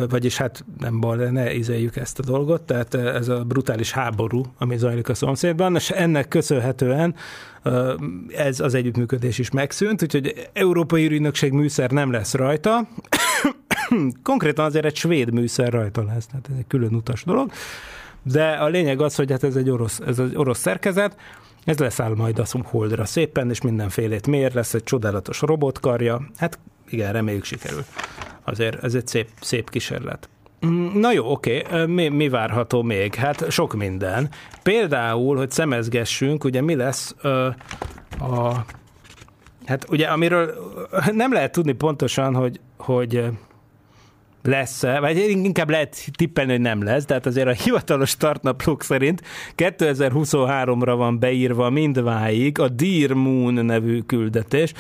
vagyis 0.09 0.37
hát 0.37 0.64
nem 0.78 1.01
bal, 1.01 1.16
de 1.16 1.30
ne 1.30 1.55
ízeljük 1.55 1.97
ezt 1.97 2.18
a 2.18 2.22
dolgot, 2.22 2.62
tehát 2.62 2.95
ez 2.95 3.28
a 3.28 3.45
brutális 3.45 3.93
háború, 3.93 4.43
ami 4.59 4.76
zajlik 4.76 5.09
a 5.09 5.14
szomszédban, 5.14 5.74
és 5.74 5.91
ennek 5.91 6.28
köszönhetően 6.28 7.14
ez 8.28 8.61
az 8.61 8.74
együttműködés 8.74 9.39
is 9.39 9.51
megszűnt, 9.51 10.03
úgyhogy 10.03 10.49
Európai 10.53 11.07
Ügynökség 11.07 11.53
műszer 11.53 11.91
nem 11.91 12.11
lesz 12.11 12.35
rajta, 12.35 12.89
konkrétan 14.22 14.64
azért 14.64 14.85
egy 14.85 14.97
svéd 14.97 15.32
műszer 15.32 15.72
rajta 15.72 16.05
lesz, 16.05 16.26
tehát 16.26 16.49
ez 16.51 16.57
egy 16.59 16.66
külön 16.66 16.95
utas 16.95 17.24
dolog, 17.24 17.51
de 18.22 18.51
a 18.51 18.68
lényeg 18.68 19.01
az, 19.01 19.14
hogy 19.14 19.30
hát 19.30 19.45
ez 19.45 19.57
egy 19.57 19.70
orosz, 19.70 20.01
ez 20.07 20.18
egy 20.18 20.37
orosz 20.37 20.59
szerkezet, 20.59 21.16
ez 21.64 21.78
leszáll 21.78 22.14
majd 22.14 22.39
a 22.39 22.45
holdra 22.62 23.05
szépen, 23.05 23.51
és 23.51 23.61
mindenfélét 23.61 24.26
mér, 24.26 24.55
lesz 24.55 24.74
egy 24.74 24.85
csodálatos 24.85 25.41
robotkarja. 25.41 26.28
Hát 26.37 26.59
igen, 26.89 27.12
reméljük 27.12 27.45
sikerül. 27.45 27.85
Azért 28.45 28.84
ez 28.84 28.95
egy 28.95 29.07
szép, 29.07 29.28
szép 29.40 29.70
kísérlet. 29.70 30.28
Mm, 30.66 31.01
na 31.01 31.12
jó, 31.12 31.30
oké, 31.30 31.62
mi, 31.86 32.09
mi 32.09 32.28
várható 32.28 32.82
még? 32.82 33.14
Hát 33.14 33.51
sok 33.51 33.74
minden. 33.74 34.28
Például, 34.62 35.36
hogy 35.36 35.51
szemezgessünk, 35.51 36.45
ugye 36.45 36.61
mi 36.61 36.74
lesz 36.74 37.14
ö, 37.22 37.49
a... 38.20 38.64
Hát 39.66 39.90
ugye, 39.90 40.07
amiről 40.07 40.55
nem 41.12 41.32
lehet 41.32 41.53
tudni 41.53 41.72
pontosan, 41.72 42.34
hogy, 42.34 42.61
hogy 42.76 43.24
lesz-e, 44.47 45.01
vagy 45.01 45.16
inkább 45.28 45.70
lehet 45.70 46.07
tippelni, 46.16 46.51
hogy 46.51 46.61
nem 46.61 46.82
lesz, 46.82 47.05
tehát 47.05 47.26
azért 47.26 47.49
a 47.49 47.62
hivatalos 47.62 48.09
startnaplók 48.09 48.82
szerint 48.82 49.22
2023-ra 49.57 50.95
van 50.97 51.18
beírva 51.18 51.70
mindváig 51.70 52.59
a 52.59 52.68
Dear 52.68 53.11
Moon 53.12 53.64
nevű 53.64 54.01
küldetés. 54.01 54.72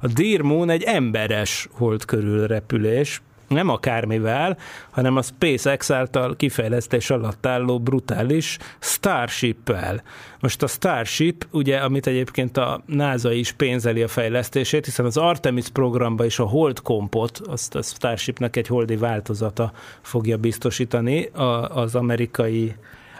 A 0.00 0.06
Dear 0.06 0.40
Moon 0.40 0.70
egy 0.70 0.82
emberes 0.82 1.68
hold 1.72 2.04
körül 2.04 2.46
repülés, 2.46 3.22
nem 3.52 3.68
akármivel, 3.68 4.56
hanem 4.90 5.16
a 5.16 5.22
SpaceX 5.22 5.90
által 5.90 6.36
kifejlesztés 6.36 7.10
alatt 7.10 7.46
álló 7.46 7.80
brutális 7.80 8.58
Starship-el. 8.78 10.02
Most 10.40 10.62
a 10.62 10.66
Starship, 10.66 11.46
ugye, 11.50 11.76
amit 11.76 12.06
egyébként 12.06 12.56
a 12.56 12.82
NASA 12.86 13.32
is 13.32 13.52
pénzeli 13.52 14.02
a 14.02 14.08
fejlesztését, 14.08 14.84
hiszen 14.84 15.04
az 15.04 15.16
Artemis 15.16 15.68
programba 15.68 16.24
is 16.24 16.38
a 16.38 16.44
Hold 16.44 16.80
Compot, 16.80 17.38
azt 17.38 17.74
a 17.74 17.82
Starshipnek 17.82 18.56
egy 18.56 18.66
holdi 18.66 18.96
változata 18.96 19.72
fogja 20.00 20.36
biztosítani 20.36 21.30
az 21.68 21.94
amerikai 21.94 22.74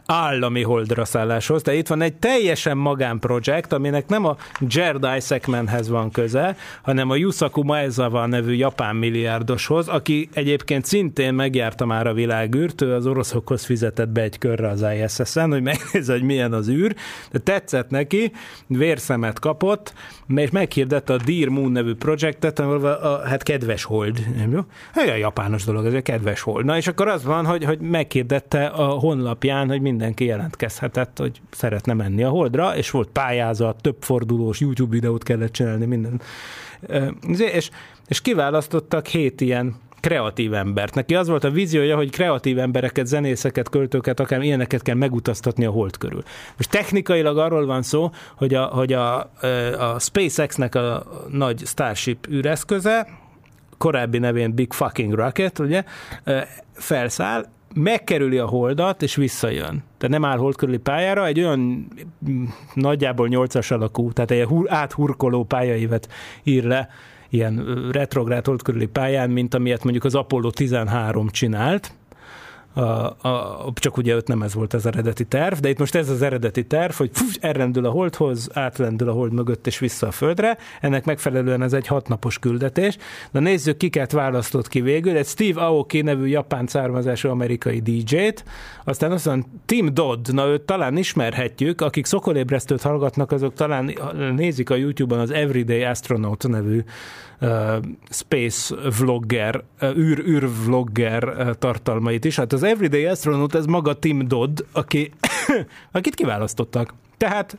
állami 0.06 0.62
holdra 0.62 1.04
szálláshoz. 1.04 1.62
De 1.62 1.74
itt 1.74 1.88
van 1.88 2.02
egy 2.02 2.14
teljesen 2.14 2.76
magánprojekt, 2.76 3.72
aminek 3.72 4.08
nem 4.08 4.24
a 4.24 4.36
Jared 4.60 5.16
Isaacmanhez 5.16 5.88
van 5.88 6.10
köze, 6.10 6.56
hanem 6.82 7.10
a 7.10 7.16
Yusaku 7.16 7.62
Maezawa 7.62 8.26
nevű 8.26 8.54
japán 8.54 8.96
milliárdoshoz, 8.96 9.88
aki 9.88 10.28
egyébként 10.32 10.84
szintén 10.84 11.34
megjárta 11.34 11.86
már 11.86 12.06
a 12.06 12.12
világűrt, 12.12 12.80
ő 12.80 12.94
az 12.94 13.06
oroszokhoz 13.06 13.64
fizetett 13.64 14.08
be 14.08 14.20
egy 14.20 14.38
körre 14.38 14.68
az 14.68 14.84
ISS-en, 15.02 15.50
hogy 15.50 15.62
megnézze, 15.62 16.12
hogy 16.12 16.22
milyen 16.22 16.52
az 16.52 16.68
űr, 16.68 16.94
de 17.30 17.38
tetszett 17.38 17.90
neki, 17.90 18.32
vérszemet 18.66 19.38
kapott, 19.38 19.94
és 20.34 20.50
meghirdette 20.50 21.12
a 21.12 21.16
Dear 21.24 21.48
Moon 21.48 21.72
nevű 21.72 21.94
projektet, 21.94 22.58
ahol 22.58 22.86
a, 22.86 23.12
a, 23.12 23.26
hát 23.26 23.42
kedves 23.42 23.84
hold, 23.84 24.26
nem 24.36 24.50
jó? 24.52 24.60
A 24.94 25.14
japános 25.16 25.64
dolog, 25.64 25.86
ez 25.86 25.94
a 25.94 26.00
kedves 26.00 26.40
hold. 26.40 26.64
Na 26.64 26.76
és 26.76 26.86
akkor 26.86 27.08
az 27.08 27.24
van, 27.24 27.46
hogy, 27.46 27.64
hogy 27.64 27.80
meghirdette 27.80 28.66
a 28.66 28.84
honlapján, 28.84 29.68
hogy 29.68 29.80
mindenki 29.92 30.24
jelentkezhetett, 30.24 31.18
hogy 31.18 31.40
szeretne 31.50 31.92
menni 31.92 32.22
a 32.22 32.28
holdra, 32.28 32.76
és 32.76 32.90
volt 32.90 33.08
pályázat, 33.08 33.82
több 33.82 33.96
fordulós 34.00 34.60
YouTube 34.60 34.94
videót 34.94 35.22
kellett 35.22 35.52
csinálni, 35.52 35.86
minden. 35.86 36.20
És, 37.38 37.70
és 38.06 38.20
kiválasztottak 38.20 39.06
hét 39.06 39.40
ilyen 39.40 39.74
kreatív 40.00 40.54
embert. 40.54 40.94
Neki 40.94 41.14
az 41.14 41.28
volt 41.28 41.44
a 41.44 41.50
víziója, 41.50 41.96
hogy 41.96 42.10
kreatív 42.10 42.58
embereket, 42.58 43.06
zenészeket, 43.06 43.68
költőket, 43.68 44.20
akár 44.20 44.42
ilyeneket 44.42 44.82
kell 44.82 44.94
megutaztatni 44.94 45.64
a 45.64 45.70
hold 45.70 45.96
körül. 45.96 46.22
Most 46.56 46.70
technikailag 46.70 47.38
arról 47.38 47.66
van 47.66 47.82
szó, 47.82 48.10
hogy 48.36 48.54
a, 48.54 48.64
hogy 48.64 48.92
a, 48.92 49.18
a 49.78 49.98
SpaceX-nek 49.98 50.74
a 50.74 51.04
nagy 51.30 51.62
Starship 51.66 52.26
űreszköze, 52.30 53.08
korábbi 53.78 54.18
nevén 54.18 54.54
Big 54.54 54.72
Fucking 54.72 55.12
Rocket, 55.12 55.58
ugye, 55.58 55.84
felszáll, 56.72 57.46
megkerüli 57.74 58.38
a 58.38 58.46
holdat, 58.46 59.02
és 59.02 59.14
visszajön. 59.14 59.82
Tehát 59.98 60.08
nem 60.08 60.24
áll 60.24 60.38
hold 60.38 60.56
körüli 60.56 60.78
pályára, 60.78 61.26
egy 61.26 61.38
olyan 61.38 61.88
mm, 62.30 62.44
nagyjából 62.74 63.28
nyolcas 63.28 63.70
alakú, 63.70 64.12
tehát 64.12 64.30
egy 64.30 64.48
áthurkoló 64.66 65.44
pályaévet 65.44 66.08
ír 66.42 66.64
le, 66.64 66.88
ilyen 67.28 67.88
retrográd 67.92 68.46
hold 68.46 68.62
körüli 68.62 68.86
pályán, 68.86 69.30
mint 69.30 69.54
amilyet 69.54 69.82
mondjuk 69.82 70.04
az 70.04 70.14
Apollo 70.14 70.50
13 70.50 71.28
csinált, 71.28 71.92
a, 72.72 72.80
a, 73.28 73.72
csak 73.74 73.96
ugye 73.96 74.16
ott 74.16 74.26
nem 74.26 74.42
ez 74.42 74.54
volt 74.54 74.74
az 74.74 74.86
eredeti 74.86 75.24
terv, 75.24 75.58
de 75.58 75.68
itt 75.68 75.78
most 75.78 75.94
ez 75.94 76.08
az 76.08 76.22
eredeti 76.22 76.66
terv, 76.66 76.92
hogy 76.92 77.10
fuf, 77.12 77.36
elrendül 77.40 77.86
a 77.86 77.90
holdhoz, 77.90 78.48
átrendül 78.52 79.08
a 79.08 79.12
hold 79.12 79.32
mögött 79.32 79.66
és 79.66 79.78
vissza 79.78 80.06
a 80.06 80.10
földre, 80.10 80.58
ennek 80.80 81.04
megfelelően 81.04 81.62
ez 81.62 81.72
egy 81.72 81.86
hatnapos 81.86 82.38
küldetés. 82.38 82.96
De 83.30 83.40
nézzük, 83.40 83.76
kiket 83.76 84.12
választott 84.12 84.68
ki 84.68 84.80
végül. 84.80 85.16
Egy 85.16 85.26
Steve 85.26 85.60
Aoki 85.60 86.00
nevű 86.00 86.26
japán 86.26 86.66
származású 86.66 87.28
amerikai 87.28 87.80
DJ-t, 87.80 88.44
aztán 88.84 89.12
aztán 89.12 89.44
Tim 89.66 89.94
Dodd, 89.94 90.34
na 90.34 90.46
őt 90.46 90.62
talán 90.62 90.96
ismerhetjük, 90.96 91.80
akik 91.80 92.04
szokolébresztőt 92.04 92.82
hallgatnak, 92.82 93.32
azok 93.32 93.54
talán 93.54 93.92
nézik 94.36 94.70
a 94.70 94.76
YouTube-on 94.76 95.20
az 95.20 95.30
Everyday 95.30 95.82
Astronaut 95.82 96.48
nevű 96.48 96.82
uh, 97.42 97.76
space 98.10 98.74
vlogger, 98.98 99.64
uh, 99.80 99.96
űr, 99.96 100.18
űr 100.18 100.48
vlogger 100.64 101.24
uh, 101.24 101.50
tartalmait 101.50 102.24
is. 102.24 102.36
Hát 102.36 102.52
az 102.52 102.61
Everyday 102.62 103.06
Astronaut, 103.06 103.54
ez 103.54 103.66
maga 103.66 103.98
Tim 103.98 104.28
Dodd, 104.28 104.64
aki, 104.72 105.10
akit 105.92 106.14
kiválasztottak. 106.14 106.94
Tehát 107.16 107.56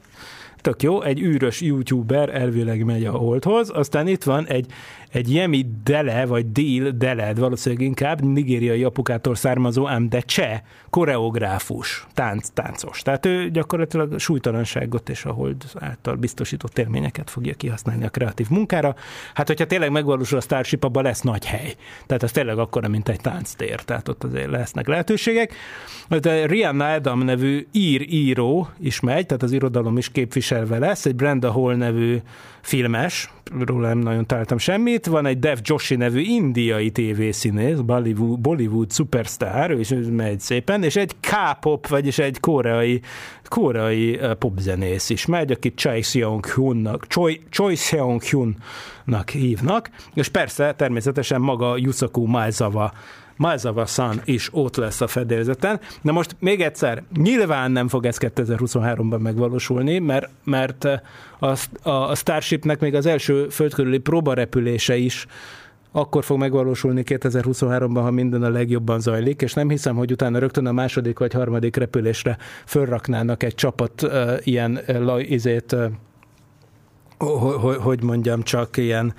tök 0.62 0.84
jó, 0.84 1.01
egy 1.01 1.22
űrös 1.22 1.62
youtuber 1.62 2.36
elvileg 2.36 2.86
megy 2.86 3.06
a 3.06 3.12
holdhoz, 3.12 3.70
aztán 3.70 4.08
itt 4.08 4.24
van 4.24 4.47
egy 4.47 4.66
egy 5.14 5.34
Jemi 5.34 5.66
Dele, 5.84 6.26
vagy 6.26 6.51
Deal 6.51 6.91
Deled, 6.91 7.39
valószínűleg 7.39 7.86
inkább 7.86 8.22
nigériai 8.22 8.84
apukától 8.84 9.36
származó, 9.36 9.88
ám 9.88 10.09
de 10.09 10.20
cseh 10.20 10.59
koreográfus, 10.89 12.07
tánc, 12.14 12.49
táncos. 12.49 13.01
Tehát 13.01 13.26
ő 13.26 13.49
gyakorlatilag 13.49 14.20
súlytalanságot 14.20 15.09
és 15.09 15.26
a 15.26 15.32
hold 15.32 15.64
által 15.80 16.16
biztosított 16.16 16.78
élményeket 16.78 17.30
fogja 17.30 17.53
kihasználni 17.53 18.05
a 18.05 18.09
kreatív 18.09 18.49
munkára. 18.49 18.95
Hát, 19.34 19.47
hogyha 19.47 19.66
tényleg 19.66 19.91
megvalósul 19.91 20.38
a 20.38 20.41
Starship, 20.41 20.84
abban 20.84 21.03
lesz 21.03 21.22
nagy 21.22 21.45
hely. 21.45 21.76
Tehát 22.05 22.24
ez 22.24 22.32
tényleg 22.32 22.57
akkora, 22.57 22.88
mint 22.88 23.09
egy 23.09 23.22
tánctér, 23.22 23.82
tehát 23.82 24.07
ott 24.07 24.24
azért 24.24 24.49
lesznek 24.49 24.88
lehetőségek. 24.88 25.53
De 26.07 26.45
Rihanna 26.45 26.93
Adam 26.93 27.20
nevű 27.20 27.68
ír-író 27.72 28.70
is 28.80 28.99
megy, 28.99 29.26
tehát 29.26 29.43
az 29.43 29.51
irodalom 29.51 29.97
is 29.97 30.09
képviselve 30.09 30.78
lesz, 30.78 31.05
egy 31.05 31.16
Brenda 31.16 31.51
Hall 31.51 31.76
nevű 31.76 32.22
filmes, 32.61 33.30
róla 33.60 33.88
nem 33.88 33.97
nagyon 33.97 34.26
találtam 34.26 34.58
semmit. 34.58 35.06
Van 35.06 35.26
egy 35.26 35.39
Dev 35.39 35.58
Joshi 35.62 35.95
nevű 35.95 36.20
indiai 36.20 36.91
tévészínész, 36.91 37.78
Bollywood, 37.78 38.39
Bollywood 38.39 38.91
superstar, 38.91 39.72
és 39.72 39.95
megy 40.12 40.39
szépen, 40.39 40.84
és 40.84 40.95
egy 40.95 41.16
K-pop, 41.20 41.88
vagyis 41.88 42.18
egy 42.18 42.39
koreai, 42.39 43.01
koreai 43.43 44.20
popzenész 44.39 45.10
is 45.10 45.26
megy, 45.26 45.51
akit 45.51 45.76
Choi 45.76 46.01
Seong-hyunnak, 46.01 47.08
Choi, 47.08 47.41
Choi 47.49 47.76
Seong-hyunnak 47.76 49.30
hívnak, 49.30 49.89
és 50.14 50.28
persze 50.28 50.74
természetesen 50.74 51.41
maga 51.41 51.78
Yusaku 51.78 52.26
Maezawa 52.26 52.93
Malzava-san 53.36 54.21
is 54.25 54.49
ott 54.51 54.75
lesz 54.75 55.01
a 55.01 55.07
fedélzeten. 55.07 55.79
Na 56.01 56.11
most 56.11 56.36
még 56.39 56.61
egyszer, 56.61 57.03
nyilván 57.15 57.71
nem 57.71 57.88
fog 57.88 58.05
ez 58.05 58.17
2023-ban 58.19 59.19
megvalósulni, 59.19 59.99
mert, 59.99 60.29
mert 60.43 60.88
a, 61.39 61.57
a 61.89 62.15
Starshipnek 62.15 62.79
még 62.79 62.95
az 62.95 63.05
első 63.05 63.47
földkörüli 63.49 63.97
próbarepülése 63.97 64.95
is 64.95 65.25
akkor 65.95 66.23
fog 66.23 66.38
megvalósulni 66.38 67.03
2023-ban, 67.05 67.99
ha 68.01 68.11
minden 68.11 68.43
a 68.43 68.49
legjobban 68.49 68.99
zajlik, 68.99 69.41
és 69.41 69.53
nem 69.53 69.69
hiszem, 69.69 69.95
hogy 69.95 70.11
utána 70.11 70.39
rögtön 70.39 70.65
a 70.65 70.71
második 70.71 71.19
vagy 71.19 71.34
harmadik 71.34 71.75
repülésre 71.75 72.38
fölraknának 72.65 73.43
egy 73.43 73.55
csapat 73.55 74.01
uh, 74.01 74.34
ilyen 74.43 74.79
uh, 74.88 75.31
izét, 75.31 75.71
uh, 75.71 75.91
hogy, 77.57 77.77
hogy 77.77 78.03
mondjam, 78.03 78.41
csak 78.41 78.77
ilyen 78.77 79.13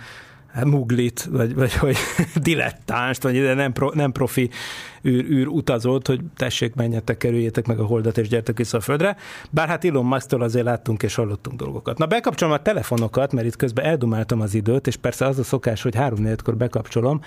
muglit, 0.64 1.28
vagy, 1.30 1.54
vagy 1.54 1.74
hogy 1.74 1.96
dilettánst, 2.34 3.22
vagy 3.22 3.42
nem, 3.54 3.72
pro, 3.72 3.90
nem 3.94 4.12
profi 4.12 4.50
űr, 5.04 5.24
űr 5.24 5.46
utazót, 5.46 6.06
hogy 6.06 6.20
tessék, 6.36 6.74
menjetek, 6.74 7.16
kerüljétek 7.16 7.66
meg 7.66 7.78
a 7.78 7.84
holdat, 7.84 8.18
és 8.18 8.28
gyertek 8.28 8.56
vissza 8.56 8.76
a 8.76 8.80
földre. 8.80 9.16
Bár 9.50 9.68
hát 9.68 9.84
Elon 9.84 10.04
musk 10.04 10.32
azért 10.32 10.64
láttunk 10.64 11.02
és 11.02 11.14
hallottunk 11.14 11.58
dolgokat. 11.58 11.98
Na, 11.98 12.06
bekapcsolom 12.06 12.54
a 12.54 12.62
telefonokat, 12.62 13.32
mert 13.32 13.46
itt 13.46 13.56
közben 13.56 13.84
eldumáltam 13.84 14.40
az 14.40 14.54
időt, 14.54 14.86
és 14.86 14.96
persze 14.96 15.26
az 15.26 15.38
a 15.38 15.44
szokás, 15.44 15.82
hogy 15.82 15.94
3 15.94 16.36
kor 16.44 16.56
bekapcsolom, 16.56 17.20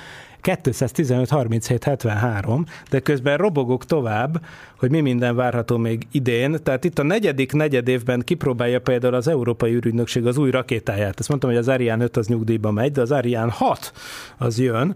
215 0.55 1.29
37 1.29 1.83
73, 1.83 2.65
de 2.89 2.99
közben 2.99 3.37
robogok 3.37 3.85
tovább, 3.85 4.41
hogy 4.77 4.91
mi 4.91 5.01
minden 5.01 5.35
várható 5.35 5.77
még 5.77 6.07
idén. 6.11 6.57
Tehát 6.63 6.83
itt 6.83 6.99
a 6.99 7.03
negyedik 7.03 7.51
negyed 7.51 7.87
évben 7.87 8.21
kipróbálja 8.25 8.79
például 8.79 9.13
az 9.13 9.27
Európai 9.27 9.73
űrügynökség 9.73 10.25
az 10.25 10.37
új 10.37 10.51
rakétáját. 10.51 11.19
Ezt 11.19 11.29
mondtam, 11.29 11.49
hogy 11.49 11.59
az 11.59 11.67
Ariane 11.67 12.03
5 12.03 12.17
az 12.17 12.27
nyugdíjba 12.27 12.71
megy, 12.71 12.91
de 12.91 13.01
az 13.01 13.11
Ariane 13.11 13.51
6 13.51 13.93
az 14.37 14.59
jön, 14.59 14.95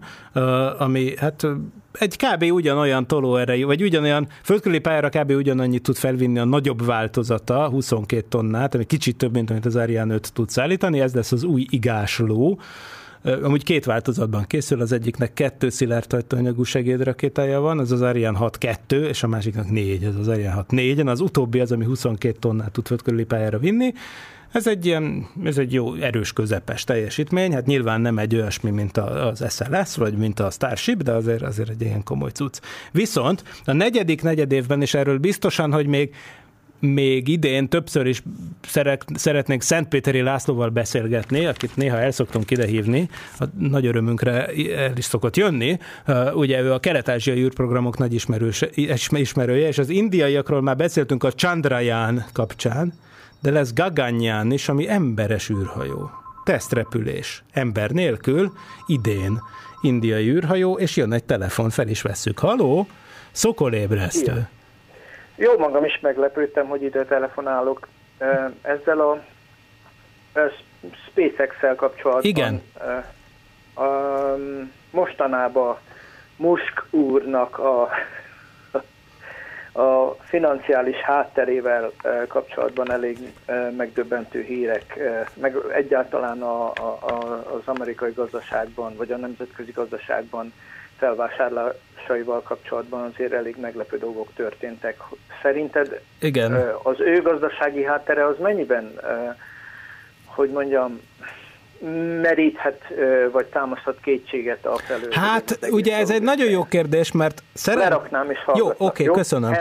ami 0.78 1.16
hát 1.16 1.46
egy 1.92 2.16
kb. 2.16 2.42
ugyanolyan 2.42 3.06
tolóerejű, 3.06 3.64
vagy 3.64 3.82
ugyanolyan 3.82 4.28
földkörüli 4.42 4.80
pályára 4.80 5.08
kb. 5.08 5.30
ugyanannyit 5.30 5.82
tud 5.82 5.96
felvinni 5.96 6.38
a 6.38 6.44
nagyobb 6.44 6.84
változata, 6.84 7.68
22 7.68 8.26
tonnát, 8.28 8.74
ami 8.74 8.84
kicsit 8.84 9.16
több, 9.16 9.32
mint 9.32 9.50
amit 9.50 9.66
az 9.66 9.76
Ariane 9.76 10.14
5 10.14 10.32
tud 10.32 10.48
szállítani, 10.48 11.00
ez 11.00 11.14
lesz 11.14 11.32
az 11.32 11.42
új 11.42 11.66
igásló, 11.70 12.60
Amúgy 13.22 13.64
két 13.64 13.84
változatban 13.84 14.44
készül, 14.46 14.80
az 14.80 14.92
egyiknek 14.92 15.32
kettő 15.32 15.68
szilárd 15.68 16.06
tajtóanyagú 16.06 16.62
segédrakétája 16.62 17.60
van, 17.60 17.78
az 17.78 17.92
az 17.92 18.02
Ariane 18.02 18.38
6 18.38 18.58
2, 18.58 19.08
és 19.08 19.22
a 19.22 19.26
másiknak 19.26 19.70
négy, 19.70 20.04
ez 20.04 20.14
az 20.14 20.28
Ariane 20.28 20.54
6 20.54 20.70
4 20.70 21.00
az 21.00 21.20
utóbbi 21.20 21.60
az, 21.60 21.72
ami 21.72 21.84
22 21.84 22.38
tonnát 22.38 22.72
tud 22.72 22.86
földkörüli 22.86 23.24
pályára 23.24 23.58
vinni, 23.58 23.92
ez 24.52 24.66
egy 24.66 24.86
ilyen, 24.86 25.26
ez 25.44 25.58
egy 25.58 25.72
jó 25.72 25.94
erős 25.94 26.32
közepes 26.32 26.84
teljesítmény, 26.84 27.52
hát 27.52 27.66
nyilván 27.66 28.00
nem 28.00 28.18
egy 28.18 28.34
olyasmi, 28.34 28.70
mint 28.70 28.96
az 28.96 29.44
SLS, 29.54 29.96
vagy 29.96 30.16
mint 30.16 30.40
a 30.40 30.50
Starship, 30.50 31.02
de 31.02 31.12
azért, 31.12 31.42
azért 31.42 31.68
egy 31.68 31.80
ilyen 31.80 32.02
komoly 32.02 32.30
cucc. 32.30 32.60
Viszont 32.92 33.44
a 33.64 33.72
negyedik 33.72 34.22
negyed 34.22 34.52
évben, 34.52 34.82
és 34.82 34.94
erről 34.94 35.18
biztosan, 35.18 35.72
hogy 35.72 35.86
még 35.86 36.14
még 36.82 37.28
idén 37.28 37.68
többször 37.68 38.06
is 38.06 38.22
szeretnénk 39.14 39.62
Szentpéteri 39.62 40.20
Lászlóval 40.20 40.68
beszélgetni, 40.68 41.46
akit 41.46 41.76
néha 41.76 41.98
el 41.98 42.10
szoktunk 42.10 42.50
idehívni, 42.50 43.08
a 43.38 43.44
nagy 43.58 43.86
örömünkre 43.86 44.46
el 44.76 44.96
is 44.96 45.04
szokott 45.04 45.36
jönni. 45.36 45.78
Ugye 46.34 46.60
ő 46.60 46.72
a 46.72 46.78
kelet-ázsiai 46.78 47.42
űrprogramok 47.42 47.98
nagy 47.98 48.14
ismerője, 49.12 49.68
és 49.68 49.78
az 49.78 49.88
indiaiakról 49.88 50.60
már 50.60 50.76
beszéltünk 50.76 51.24
a 51.24 51.32
Chandrayaan 51.32 52.24
kapcsán, 52.32 52.92
de 53.40 53.50
lesz 53.50 53.72
Gaganyán 53.72 54.52
is, 54.52 54.68
ami 54.68 54.88
emberes 54.88 55.50
űrhajó. 55.50 56.10
Tesztrepülés. 56.44 57.44
Ember 57.52 57.90
nélkül, 57.90 58.52
idén. 58.86 59.40
Indiai 59.80 60.28
űrhajó, 60.28 60.78
és 60.78 60.96
jön 60.96 61.12
egy 61.12 61.24
telefon, 61.24 61.70
fel 61.70 61.88
is 61.88 62.02
vesszük. 62.02 62.38
Haló? 62.38 62.86
Szokolébresztő. 63.32 64.22
Igen. 64.22 64.48
Jó, 65.42 65.58
magam 65.58 65.84
is 65.84 66.00
meglepődtem, 66.00 66.66
hogy 66.66 66.82
ide 66.82 67.04
telefonálok. 67.04 67.88
Ezzel 68.62 69.00
a 69.00 69.22
SpaceX-el 71.08 71.74
kapcsolatban. 71.74 72.24
Igen. 72.24 72.62
Mostanában 74.90 75.78
Musk 76.36 76.86
úrnak 76.90 77.58
a 77.58 77.88
a 79.72 80.10
financiális 80.10 80.96
hátterével 80.96 81.92
kapcsolatban 82.28 82.90
elég 82.92 83.18
megdöbbentő 83.76 84.40
hírek, 84.42 84.98
meg 85.34 85.56
egyáltalán 85.74 86.42
a, 86.42 86.70
a, 86.70 86.94
az 87.54 87.62
amerikai 87.64 88.12
gazdaságban, 88.12 88.96
vagy 88.96 89.12
a 89.12 89.16
nemzetközi 89.16 89.70
gazdaságban 89.70 90.52
felvásárlásaival 91.02 92.42
kapcsolatban 92.42 93.12
azért 93.12 93.32
elég 93.32 93.56
meglepő 93.60 93.98
dolgok 93.98 94.28
történtek. 94.34 94.96
Szerinted 95.42 96.00
Igen. 96.20 96.52
az 96.82 97.00
ő 97.00 97.22
gazdasági 97.22 97.84
háttere 97.84 98.26
az 98.26 98.38
mennyiben, 98.38 99.00
hogy 100.24 100.50
mondjam, 100.50 101.00
meríthet, 102.22 102.80
vagy 103.32 103.46
támaszhat 103.46 103.98
kétséget 104.02 104.66
a 104.66 104.76
felől? 104.76 105.08
Hát, 105.10 105.58
ugye 105.70 105.96
ez 105.96 106.10
egy 106.10 106.22
nagyon 106.22 106.50
jó 106.50 106.64
kérdés, 106.64 107.12
mert 107.12 107.42
szeret... 107.54 107.82
Leraknám 107.82 108.30
is 108.30 108.38
Jó, 108.54 108.66
oké, 108.66 108.76
okay, 108.78 109.06
köszönöm. 109.06 109.54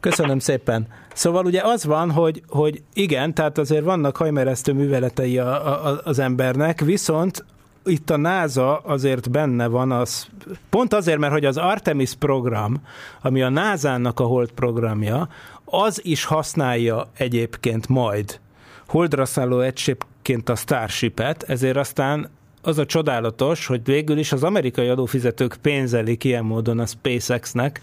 Köszönöm 0.00 0.38
szépen. 0.38 0.86
Szóval 1.14 1.44
ugye 1.44 1.60
az 1.62 1.84
van, 1.84 2.10
hogy, 2.10 2.42
hogy 2.48 2.82
igen, 2.94 3.34
tehát 3.34 3.58
azért 3.58 3.84
vannak 3.84 4.16
hajmeresztő 4.16 4.72
műveletei 4.72 5.38
a, 5.38 5.86
a, 5.86 6.00
az 6.04 6.18
embernek, 6.18 6.80
viszont 6.80 7.44
itt 7.84 8.10
a 8.10 8.16
NASA 8.16 8.78
azért 8.78 9.30
benne 9.30 9.66
van 9.66 9.92
az, 9.92 10.26
pont 10.70 10.94
azért, 10.94 11.18
mert 11.18 11.32
hogy 11.32 11.44
az 11.44 11.56
Artemis 11.56 12.14
program, 12.14 12.82
ami 13.22 13.42
a 13.42 13.48
NASA-nak 13.48 14.20
a 14.20 14.24
Hold 14.24 14.50
programja, 14.50 15.28
az 15.64 16.04
is 16.04 16.24
használja 16.24 17.10
egyébként 17.16 17.88
majd 17.88 18.40
holdra 18.86 19.24
szálló 19.24 19.60
egységként 19.60 20.48
a 20.48 20.56
Starship-et, 20.56 21.42
ezért 21.42 21.76
aztán 21.76 22.30
az 22.62 22.78
a 22.78 22.86
csodálatos, 22.86 23.66
hogy 23.66 23.84
végül 23.84 24.18
is 24.18 24.32
az 24.32 24.42
amerikai 24.42 24.88
adófizetők 24.88 25.56
pénzelik 25.62 26.24
ilyen 26.24 26.44
módon 26.44 26.78
a 26.78 26.86
SpaceX-nek, 26.86 27.80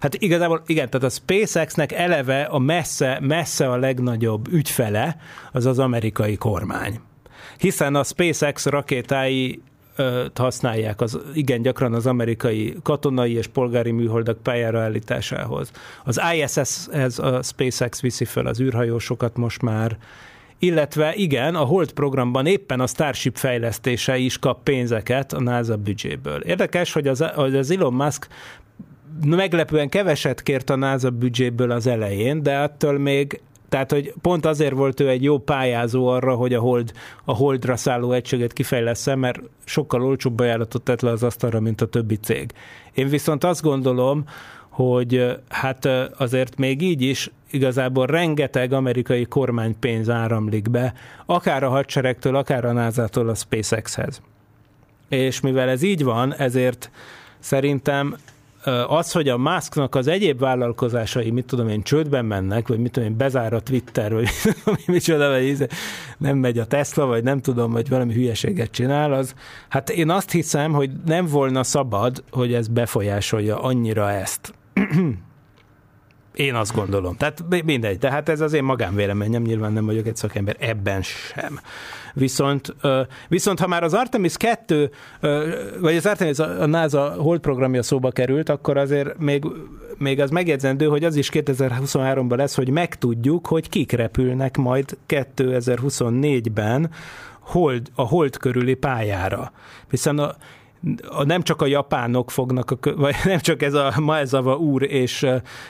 Hát 0.00 0.14
igazából 0.14 0.62
igen, 0.66 0.90
tehát 0.90 1.06
a 1.06 1.10
SpaceX-nek 1.10 1.92
eleve 1.92 2.42
a 2.42 2.58
messze, 2.58 3.18
messze 3.20 3.70
a 3.70 3.76
legnagyobb 3.76 4.52
ügyfele 4.52 5.16
az 5.52 5.66
az 5.66 5.78
amerikai 5.78 6.36
kormány. 6.36 7.00
Hiszen 7.58 7.94
a 7.94 8.04
SpaceX 8.04 8.66
rakétái 8.66 9.60
használják 10.34 11.00
az, 11.00 11.18
igen 11.34 11.62
gyakran 11.62 11.94
az 11.94 12.06
amerikai 12.06 12.76
katonai 12.82 13.32
és 13.32 13.46
polgári 13.46 13.90
műholdak 13.90 14.42
pályára 14.42 14.80
állításához. 14.80 15.70
Az 16.04 16.20
ISS-hez 16.34 17.18
a 17.18 17.42
SpaceX 17.42 18.00
viszi 18.00 18.24
fel 18.24 18.46
az 18.46 18.60
űrhajósokat 18.60 19.36
most 19.36 19.62
már, 19.62 19.98
illetve 20.58 21.14
igen, 21.14 21.54
a 21.54 21.64
Hold 21.64 21.92
programban 21.92 22.46
éppen 22.46 22.80
a 22.80 22.86
Starship 22.86 23.36
fejlesztése 23.36 24.16
is 24.16 24.38
kap 24.38 24.62
pénzeket 24.62 25.32
a 25.32 25.40
NASA 25.40 25.76
büdzséből. 25.76 26.40
Érdekes, 26.40 26.92
hogy 26.92 27.08
az, 27.08 27.24
hogy 27.34 27.56
az 27.56 27.70
Elon 27.70 27.94
Musk 27.94 28.28
meglepően 29.26 29.88
keveset 29.88 30.42
kért 30.42 30.70
a 30.70 30.76
NASA 30.76 31.10
büdzséből 31.10 31.70
az 31.70 31.86
elején, 31.86 32.42
de 32.42 32.58
attól 32.58 32.98
még 32.98 33.40
tehát, 33.68 33.92
hogy 33.92 34.12
pont 34.22 34.46
azért 34.46 34.74
volt 34.74 35.00
ő 35.00 35.08
egy 35.08 35.22
jó 35.22 35.38
pályázó 35.38 36.06
arra, 36.06 36.34
hogy 36.34 36.54
a, 36.54 36.60
hold, 36.60 36.92
a 37.24 37.32
holdra 37.32 37.76
szálló 37.76 38.12
egységet 38.12 38.52
kifejlesz 38.52 39.14
mert 39.14 39.40
sokkal 39.64 40.02
olcsóbb 40.02 40.40
ajánlatot 40.40 40.82
tett 40.82 41.00
le 41.00 41.10
az 41.10 41.22
asztalra, 41.22 41.60
mint 41.60 41.80
a 41.80 41.86
többi 41.86 42.16
cég. 42.16 42.52
Én 42.94 43.08
viszont 43.08 43.44
azt 43.44 43.62
gondolom, 43.62 44.24
hogy 44.68 45.36
hát 45.48 45.88
azért 46.16 46.56
még 46.56 46.82
így 46.82 47.02
is 47.02 47.30
igazából 47.50 48.06
rengeteg 48.06 48.72
amerikai 48.72 49.24
kormánypénz 49.24 50.10
áramlik 50.10 50.70
be, 50.70 50.94
akár 51.26 51.62
a 51.62 51.68
hadseregtől, 51.68 52.36
akár 52.36 52.64
a 52.64 52.72
NASA-tól 52.72 53.28
a 53.28 53.34
SpaceX-hez. 53.34 54.20
És 55.08 55.40
mivel 55.40 55.68
ez 55.68 55.82
így 55.82 56.04
van, 56.04 56.34
ezért 56.34 56.90
szerintem 57.38 58.16
az, 58.86 59.12
hogy 59.12 59.28
a 59.28 59.36
Musknak 59.36 59.94
az 59.94 60.06
egyéb 60.06 60.38
vállalkozásai, 60.38 61.30
mit 61.30 61.46
tudom 61.46 61.68
én, 61.68 61.82
csődben 61.82 62.24
mennek, 62.24 62.68
vagy 62.68 62.78
mit 62.78 62.92
tudom 62.92 63.08
én, 63.08 63.16
bezár 63.16 63.52
a 63.52 63.60
Twitter, 63.60 64.12
vagy 64.12 64.28
micsoda, 64.86 65.28
vagy 65.28 65.66
nem 66.18 66.38
megy 66.38 66.58
a 66.58 66.66
Tesla, 66.66 67.06
vagy 67.06 67.22
nem 67.22 67.40
tudom, 67.40 67.72
vagy 67.72 67.88
valami 67.88 68.14
hülyeséget 68.14 68.70
csinál, 68.70 69.12
az, 69.12 69.34
hát 69.68 69.90
én 69.90 70.10
azt 70.10 70.30
hiszem, 70.30 70.72
hogy 70.72 70.90
nem 71.04 71.26
volna 71.26 71.62
szabad, 71.62 72.24
hogy 72.30 72.54
ez 72.54 72.68
befolyásolja 72.68 73.60
annyira 73.62 74.10
ezt. 74.10 74.54
Én 76.34 76.54
azt 76.54 76.74
gondolom. 76.74 77.16
Tehát 77.16 77.64
mindegy. 77.64 77.98
Tehát 77.98 78.28
ez 78.28 78.40
az 78.40 78.52
én 78.52 78.64
magánvéleményem, 78.64 79.42
nyilván 79.42 79.72
nem 79.72 79.86
vagyok 79.86 80.06
egy 80.06 80.16
szakember 80.16 80.56
ebben 80.58 81.02
sem. 81.02 81.60
Viszont, 82.18 82.74
viszont 83.28 83.58
ha 83.58 83.66
már 83.66 83.82
az 83.82 83.94
Artemis 83.94 84.36
2, 84.36 84.90
vagy 85.80 85.96
az 85.96 86.06
Artemis 86.06 86.38
a 86.38 86.66
NASA 86.66 87.14
Hold 87.18 87.40
programja 87.40 87.82
szóba 87.82 88.10
került, 88.10 88.48
akkor 88.48 88.76
azért 88.76 89.18
még, 89.18 89.44
még 89.98 90.20
az 90.20 90.30
megjegyzendő, 90.30 90.86
hogy 90.86 91.04
az 91.04 91.16
is 91.16 91.30
2023-ban 91.32 92.36
lesz, 92.36 92.54
hogy 92.54 92.70
megtudjuk, 92.70 93.46
hogy 93.46 93.68
kik 93.68 93.92
repülnek 93.92 94.56
majd 94.56 94.96
2024-ben 95.08 96.90
hold, 97.40 97.90
a 97.94 98.02
hold 98.02 98.36
körüli 98.36 98.74
pályára. 98.74 99.52
Hiszen 99.90 100.18
a, 100.18 100.24
a, 100.28 100.36
nem 101.24 101.42
csak 101.42 101.62
a 101.62 101.66
japánok 101.66 102.30
fognak, 102.30 102.78
vagy 102.96 103.14
nem 103.24 103.38
csak 103.38 103.62
ez 103.62 103.74
a 103.74 103.94
Maezava 104.00 104.56
úr 104.56 104.82
és, 104.82 105.26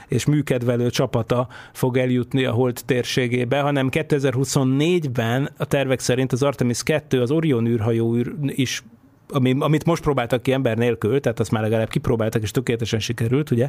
és 0.09 0.24
műkedvelő 0.24 0.90
csapata 0.90 1.48
fog 1.72 1.96
eljutni 1.96 2.44
a 2.44 2.52
hold 2.52 2.80
térségébe, 2.84 3.61
hanem 3.61 3.88
2024-ben 3.90 5.50
a 5.57 5.64
tervek 5.64 6.00
szerint 6.00 6.32
az 6.32 6.42
Artemis 6.42 6.82
2, 6.82 7.20
az 7.20 7.30
Orion 7.30 7.66
űrhajó 7.66 8.14
űr 8.14 8.34
is 8.46 8.82
ami, 9.28 9.57
amit 9.59 9.84
most 9.84 10.02
próbáltak 10.02 10.42
ki 10.42 10.52
ember 10.52 10.76
nélkül, 10.76 11.20
tehát 11.20 11.40
azt 11.40 11.50
már 11.50 11.62
legalább 11.62 11.88
kipróbáltak, 11.88 12.42
és 12.42 12.50
tökéletesen 12.50 12.98
sikerült, 12.98 13.50
ugye, 13.50 13.68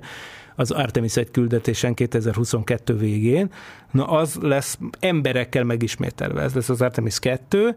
az 0.56 0.72
Artemis 0.72 1.16
egy 1.16 1.32
küldetésen 1.32 1.94
2022 1.94 2.98
végén, 2.98 3.50
na 3.92 4.06
az 4.06 4.38
lesz 4.42 4.78
emberekkel 5.00 5.64
megismételve, 5.64 6.42
ez 6.42 6.54
lesz 6.54 6.70
az 6.70 6.82
Artemis 6.82 7.20
2, 7.20 7.76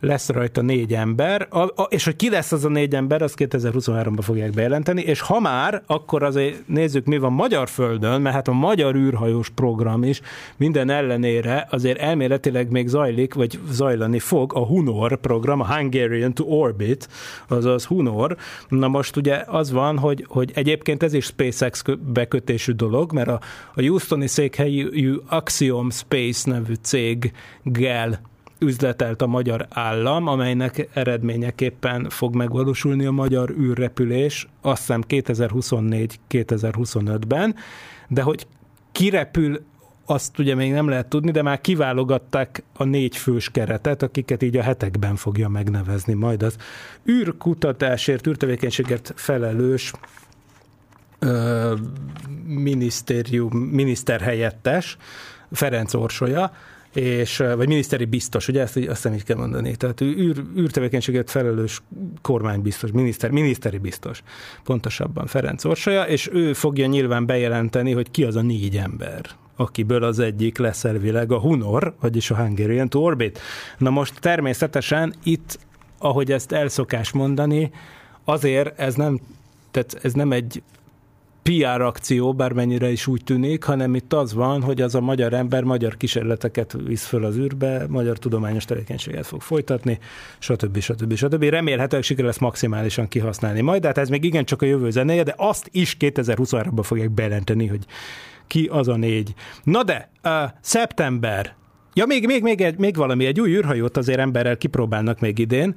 lesz 0.00 0.28
rajta 0.28 0.62
négy 0.62 0.94
ember, 0.94 1.46
a, 1.50 1.58
a, 1.58 1.86
és 1.88 2.04
hogy 2.04 2.16
ki 2.16 2.30
lesz 2.30 2.52
az 2.52 2.64
a 2.64 2.68
négy 2.68 2.94
ember, 2.94 3.22
azt 3.22 3.34
2023-ban 3.38 4.18
fogják 4.20 4.50
bejelenteni, 4.50 5.02
és 5.02 5.20
ha 5.20 5.40
már, 5.40 5.82
akkor 5.86 6.22
azért 6.22 6.68
nézzük, 6.68 7.04
mi 7.04 7.18
van 7.18 7.32
magyar 7.32 7.68
földön, 7.68 8.20
mert 8.20 8.34
hát 8.34 8.48
a 8.48 8.52
magyar 8.52 8.94
űrhajós 8.94 9.48
program 9.48 10.02
is 10.02 10.20
minden 10.56 10.90
ellenére 10.90 11.66
azért 11.70 11.98
elméletileg 11.98 12.70
még 12.70 12.88
zajlik, 12.88 13.34
vagy 13.34 13.58
zajlani 13.70 14.18
fog 14.18 14.54
a 14.54 14.66
Hunor 14.66 15.16
program, 15.16 15.60
a 15.60 15.74
Hungarian 15.74 16.34
to 16.34 16.44
Orbit, 16.44 17.08
azaz 17.48 17.84
Hunor. 17.84 18.36
Na 18.68 18.88
most 18.88 19.16
ugye 19.16 19.42
az 19.46 19.70
van, 19.70 19.98
hogy, 19.98 20.24
hogy 20.28 20.50
egyébként 20.54 21.02
ez 21.02 21.12
is 21.12 21.24
SpaceX 21.24 21.82
bekötésű 22.12 22.72
dolog, 22.72 23.12
mert 23.12 23.28
a, 23.28 23.40
a 23.74 23.82
Houstoni 23.82 24.26
székhelyű 24.26 25.14
Axiom 25.28 25.90
Space 25.90 26.50
nevű 26.50 26.74
céggel 26.82 28.20
üzletelt 28.58 29.22
a 29.22 29.26
magyar 29.26 29.66
állam, 29.70 30.26
amelynek 30.26 30.88
eredményeképpen 30.92 32.08
fog 32.08 32.34
megvalósulni 32.34 33.04
a 33.04 33.10
magyar 33.10 33.50
űrrepülés, 33.50 34.48
azt 34.60 34.78
hiszem 34.78 35.02
2024-2025-ben, 35.08 37.54
de 38.08 38.22
hogy 38.22 38.46
kirepül 38.92 39.60
azt 40.10 40.38
ugye 40.38 40.54
még 40.54 40.72
nem 40.72 40.88
lehet 40.88 41.08
tudni, 41.08 41.30
de 41.30 41.42
már 41.42 41.60
kiválogatták 41.60 42.62
a 42.76 42.84
négy 42.84 43.16
fős 43.16 43.50
keretet, 43.50 44.02
akiket 44.02 44.42
így 44.42 44.56
a 44.56 44.62
hetekben 44.62 45.16
fogja 45.16 45.48
megnevezni 45.48 46.14
majd 46.14 46.42
az 46.42 46.56
űrkutatásért, 47.08 48.26
űrtevékenységet 48.26 49.12
felelős 49.16 49.92
ö, 51.18 51.74
minisztérium, 52.46 53.56
miniszterhelyettes, 53.56 54.96
Ferenc 55.52 55.94
Orsolya, 55.94 56.52
és, 56.94 57.36
vagy 57.36 57.68
miniszteri 57.68 58.04
biztos, 58.04 58.48
ugye 58.48 58.60
ezt 58.60 58.76
azt 58.76 58.86
hiszem 58.86 59.12
így 59.12 59.24
kell 59.24 59.36
mondani. 59.36 59.76
Tehát 59.76 60.00
űr, 60.00 60.42
űrtevékenységet 60.58 61.30
felelős 61.30 61.82
kormánybiztos, 62.22 62.90
miniszter, 62.90 63.30
miniszteri 63.30 63.78
biztos, 63.78 64.22
pontosabban 64.64 65.26
Ferenc 65.26 65.64
Orsolya, 65.64 66.02
és 66.02 66.28
ő 66.32 66.52
fogja 66.52 66.86
nyilván 66.86 67.26
bejelenteni, 67.26 67.92
hogy 67.92 68.10
ki 68.10 68.24
az 68.24 68.36
a 68.36 68.42
négy 68.42 68.76
ember, 68.76 69.20
akiből 69.56 70.02
az 70.02 70.18
egyik 70.18 70.58
lesz 70.58 70.84
elvileg 70.84 71.32
a 71.32 71.38
Hunor, 71.38 71.94
vagyis 72.00 72.30
a 72.30 72.36
Hungarian 72.36 72.88
to 72.88 72.98
Orbit. 72.98 73.40
Na 73.78 73.90
most 73.90 74.20
természetesen 74.20 75.14
itt, 75.22 75.58
ahogy 75.98 76.32
ezt 76.32 76.52
elszokás 76.52 77.12
mondani, 77.12 77.70
azért 78.24 78.78
ez 78.80 78.94
nem, 78.94 79.20
tehát 79.70 79.98
ez 80.02 80.12
nem 80.12 80.32
egy 80.32 80.62
PR 81.48 81.80
akció, 81.80 82.34
bármennyire 82.34 82.90
is 82.90 83.06
úgy 83.06 83.24
tűnik, 83.24 83.64
hanem 83.64 83.94
itt 83.94 84.12
az 84.12 84.34
van, 84.34 84.62
hogy 84.62 84.80
az 84.80 84.94
a 84.94 85.00
magyar 85.00 85.32
ember 85.32 85.64
magyar 85.64 85.96
kísérleteket 85.96 86.76
visz 86.86 87.06
föl 87.06 87.24
az 87.24 87.36
űrbe, 87.36 87.86
magyar 87.88 88.18
tudományos 88.18 88.64
tevékenységet 88.64 89.26
fog 89.26 89.40
folytatni, 89.40 89.98
stb. 90.38 90.78
stb. 90.78 91.14
stb. 91.14 91.42
Remélhetőleg 91.42 92.04
siker 92.04 92.24
lesz 92.24 92.38
maximálisan 92.38 93.08
kihasználni 93.08 93.60
majd, 93.60 93.80
de 93.80 93.86
hát 93.86 93.98
ez 93.98 94.08
még 94.08 94.24
igen 94.24 94.44
csak 94.44 94.62
a 94.62 94.66
jövő 94.66 94.90
zenéje, 94.90 95.22
de 95.22 95.34
azt 95.36 95.68
is 95.72 95.96
2023-ban 96.00 96.82
fogják 96.82 97.10
bejelenteni, 97.10 97.66
hogy 97.66 97.84
ki 98.46 98.68
az 98.72 98.88
a 98.88 98.96
négy. 98.96 99.34
Na 99.62 99.82
de, 99.82 100.10
uh, 100.24 100.32
szeptember, 100.60 101.54
Ja, 101.98 102.06
még, 102.06 102.26
még, 102.26 102.42
még, 102.42 102.60
egy, 102.60 102.78
még 102.78 102.96
valami, 102.96 103.26
egy 103.26 103.40
új 103.40 103.50
űrhajót 103.50 103.96
azért 103.96 104.18
emberrel 104.18 104.56
kipróbálnak 104.56 105.20
még 105.20 105.38
idén. 105.38 105.74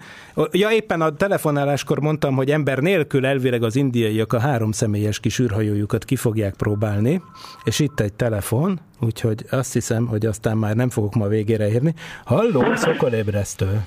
Ja, 0.51 0.71
éppen 0.71 1.01
a 1.01 1.15
telefonáláskor 1.15 1.99
mondtam, 1.99 2.35
hogy 2.35 2.51
ember 2.51 2.77
nélkül 2.77 3.25
elvileg 3.25 3.63
az 3.63 3.75
indiaiak 3.75 4.33
a 4.33 4.39
három 4.39 4.71
személyes 4.71 5.19
kis 5.19 5.39
űrhajójukat 5.39 6.05
ki 6.05 6.15
fogják 6.15 6.53
próbálni, 6.53 7.21
és 7.63 7.79
itt 7.79 7.99
egy 7.99 8.13
telefon, 8.13 8.79
úgyhogy 8.99 9.45
azt 9.49 9.73
hiszem, 9.73 10.07
hogy 10.07 10.25
aztán 10.25 10.57
már 10.57 10.75
nem 10.75 10.89
fogok 10.89 11.13
ma 11.13 11.27
végére 11.27 11.71
érni. 11.71 11.93
Halló, 12.25 12.75
szokolébresztő. 12.75 13.85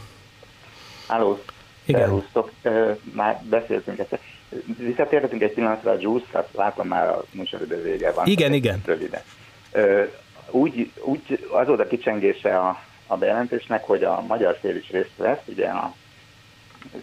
Halló, 1.06 1.38
Igen. 1.84 2.22
Már 3.12 3.42
beszéltünk 3.50 3.98
ezt. 3.98 4.18
Visszatérhetünk 4.78 5.42
egy 5.42 5.52
pillanatra 5.52 5.90
a 5.90 5.96
Juice-t, 5.98 6.48
látom 6.52 6.88
már 6.88 7.08
a 7.08 7.24
műsoridő 7.32 7.82
vége 7.82 8.12
van. 8.12 8.26
Igen, 8.26 8.52
igen. 8.52 8.80
Röviden. 8.84 9.20
Úgy, 10.54 10.90
úgy 11.04 11.46
az 11.52 11.66
volt 11.66 11.80
a 11.80 11.86
kicsengése 11.86 12.58
a, 12.58 12.80
a 13.06 13.16
bejelentésnek, 13.16 13.84
hogy 13.84 14.04
a 14.04 14.20
magyar 14.28 14.58
fél 14.60 14.76
is 14.76 14.90
részt 14.90 15.16
vesz, 15.16 15.38
ugye 15.46 15.66
a 15.68 15.94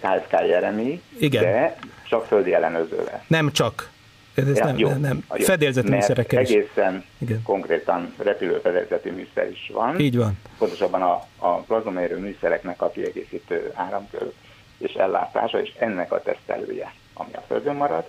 KSK 0.01 0.31
Jeremi, 0.31 1.01
Igen. 1.19 1.43
de 1.43 1.77
csak 2.09 2.25
földi 2.25 2.53
ellenőrzővel. 2.53 3.23
Nem 3.27 3.51
csak. 3.51 3.89
Ez 4.33 4.57
Ja, 4.57 4.65
nem, 4.65 4.77
jó. 4.77 4.89
nem. 4.89 5.25
Jó. 5.33 5.43
Fedélzeti 5.43 5.89
műszerekkel 5.89 6.41
is. 6.41 6.49
egészen 6.49 7.05
Igen. 7.17 7.41
konkrétan 7.43 8.13
repülőfedélzeti 8.17 9.09
műszer 9.09 9.49
is 9.49 9.69
van. 9.73 9.99
Így 9.99 10.17
van. 10.17 10.37
Pontosabban 10.57 11.01
a, 11.01 11.25
a 11.37 11.55
plazmamérő 11.55 12.17
műszereknek 12.17 12.81
a 12.81 12.89
kiegészítő 12.89 13.71
áramkör 13.73 14.31
és 14.77 14.93
ellátása, 14.93 15.61
és 15.61 15.71
ennek 15.79 16.11
a 16.11 16.21
tesztelője, 16.21 16.93
ami 17.13 17.33
a 17.33 17.43
Földön 17.47 17.75
marad. 17.75 18.05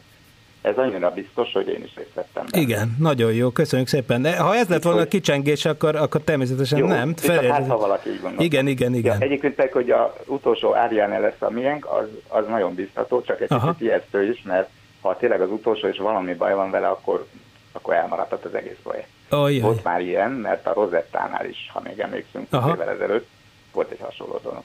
Ez 0.63 0.77
annyira 0.77 1.11
biztos, 1.11 1.53
hogy 1.53 1.69
én 1.69 1.83
is 1.85 1.95
részt 1.95 2.15
vettem 2.15 2.47
benne. 2.51 2.63
Igen, 2.65 2.97
nagyon 2.99 3.33
jó, 3.33 3.51
köszönjük 3.51 3.89
szépen. 3.89 4.23
De 4.23 4.37
ha 4.37 4.55
ez 4.55 4.69
lett 4.69 4.83
volna 4.83 5.01
a 5.01 5.07
kicsengés, 5.07 5.65
akkor, 5.65 5.97
akkor 5.97 6.21
természetesen 6.21 6.79
Jó, 6.79 6.87
nem. 6.87 7.15
viszont 7.21 7.41
hát, 7.41 7.67
ha 7.67 7.77
valaki 7.79 8.09
így 8.09 8.21
gondolja. 8.21 8.45
Igen, 8.45 8.67
igen, 8.67 8.95
igen. 8.95 9.17
Ja, 9.19 9.25
egyébként 9.25 9.71
hogy 9.73 9.91
a 9.91 10.17
utolsó 10.27 10.73
Ariane 10.73 11.19
lesz 11.19 11.41
a 11.41 11.51
miénk, 11.51 11.87
az, 11.87 12.07
az 12.29 12.47
nagyon 12.47 12.75
biztató, 12.75 13.23
csak 13.23 13.41
egy 13.41 13.53
Aha. 13.53 13.73
kicsit 13.73 13.89
ijesztő 13.89 14.31
is, 14.31 14.43
mert 14.43 14.69
ha 15.01 15.17
tényleg 15.17 15.41
az 15.41 15.51
utolsó 15.51 15.89
és 15.89 15.99
valami 15.99 16.35
baj 16.35 16.55
van 16.55 16.71
vele, 16.71 16.89
akkor, 16.89 17.27
akkor 17.73 17.95
elmaradhat 17.95 18.45
az 18.45 18.55
egész 18.55 18.79
projekt. 18.83 19.09
Ajaj. 19.29 19.61
Volt 19.61 19.85
már 19.85 20.01
ilyen, 20.01 20.31
mert 20.31 20.67
a 20.67 20.73
Rosettánál 20.73 21.47
is, 21.47 21.71
ha 21.73 21.81
még 21.85 21.99
emlékszünk, 21.99 22.47
Aha. 22.51 22.73
Évvel 22.73 22.91
ezelőtt, 22.91 23.29
volt 23.73 23.91
egy 23.91 24.01
hasonló 24.01 24.41
dolog. 24.43 24.63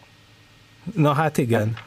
Na 0.96 1.14
hát 1.14 1.38
igen. 1.38 1.78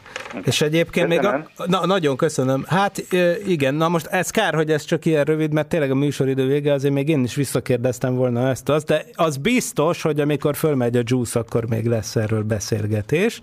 És 0.43 0.61
egyébként 0.61 1.07
még... 1.07 1.19
A, 1.19 1.21
Köszönöm. 1.21 1.79
na, 1.79 1.85
nagyon 1.85 2.17
köszönöm. 2.17 2.65
Hát 2.67 3.03
igen, 3.47 3.75
na 3.75 3.89
most 3.89 4.05
ez 4.05 4.29
kár, 4.29 4.53
hogy 4.53 4.71
ez 4.71 4.83
csak 4.83 5.05
ilyen 5.05 5.23
rövid, 5.23 5.53
mert 5.53 5.67
tényleg 5.67 5.91
a 5.91 5.95
műsoridő 5.95 6.47
vége, 6.47 6.73
azért 6.73 6.93
még 6.93 7.09
én 7.09 7.23
is 7.23 7.35
visszakérdeztem 7.35 8.15
volna 8.15 8.49
ezt 8.49 8.69
azt, 8.69 8.85
de 8.85 9.05
az 9.13 9.37
biztos, 9.37 10.01
hogy 10.01 10.19
amikor 10.19 10.55
fölmegy 10.55 10.97
a 10.97 11.01
juice, 11.03 11.39
akkor 11.39 11.67
még 11.67 11.85
lesz 11.85 12.15
erről 12.15 12.43
beszélgetés. 12.43 13.39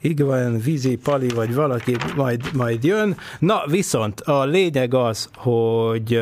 Igen, 0.00 0.60
vízi, 0.60 0.96
pali, 0.96 1.28
vagy 1.28 1.54
valaki 1.54 1.96
majd, 2.16 2.40
majd 2.52 2.84
jön. 2.84 3.16
Na, 3.38 3.62
viszont 3.66 4.20
a 4.20 4.44
lényeg 4.44 4.94
az, 4.94 5.28
hogy 5.34 6.20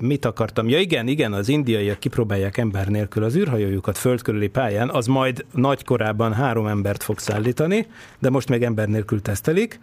mit 0.00 0.24
akartam. 0.24 0.68
Ja 0.68 0.78
igen, 0.78 1.06
igen, 1.06 1.32
az 1.32 1.48
indiaiak 1.48 1.98
kipróbálják 1.98 2.56
ember 2.56 2.88
nélkül 2.88 3.24
az 3.24 3.36
űrhajójukat 3.36 3.98
föld 3.98 4.22
körüli 4.22 4.48
pályán, 4.48 4.90
az 4.90 5.06
majd 5.06 5.44
nagykorában 5.52 6.32
három 6.32 6.66
embert 6.66 7.02
fog 7.02 7.18
szállítani, 7.18 7.86
de 8.18 8.30
most 8.30 8.48
még 8.48 8.62
ember 8.62 8.88
nélkül 8.88 9.22
tesztelik. 9.22 9.80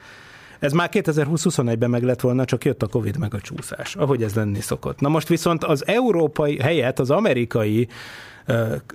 Ez 0.60 0.72
már 0.72 0.90
2020-21-ben 0.92 1.90
meg 1.90 2.04
lett 2.04 2.22
volna, 2.22 2.46
csak 2.46 2.66
jött 2.66 2.84
a 2.84 2.88
Covid 2.88 3.18
meg 3.18 3.34
a 3.34 3.40
csúszás, 3.40 3.96
ahogy 3.96 4.24
ez 4.24 4.34
lenni 4.34 4.60
szokott. 4.60 5.00
Na 5.00 5.10
most 5.10 5.28
viszont 5.28 5.64
az 5.64 5.88
európai 5.88 6.60
helyet 6.60 7.00
az 7.00 7.10
amerikai 7.10 7.88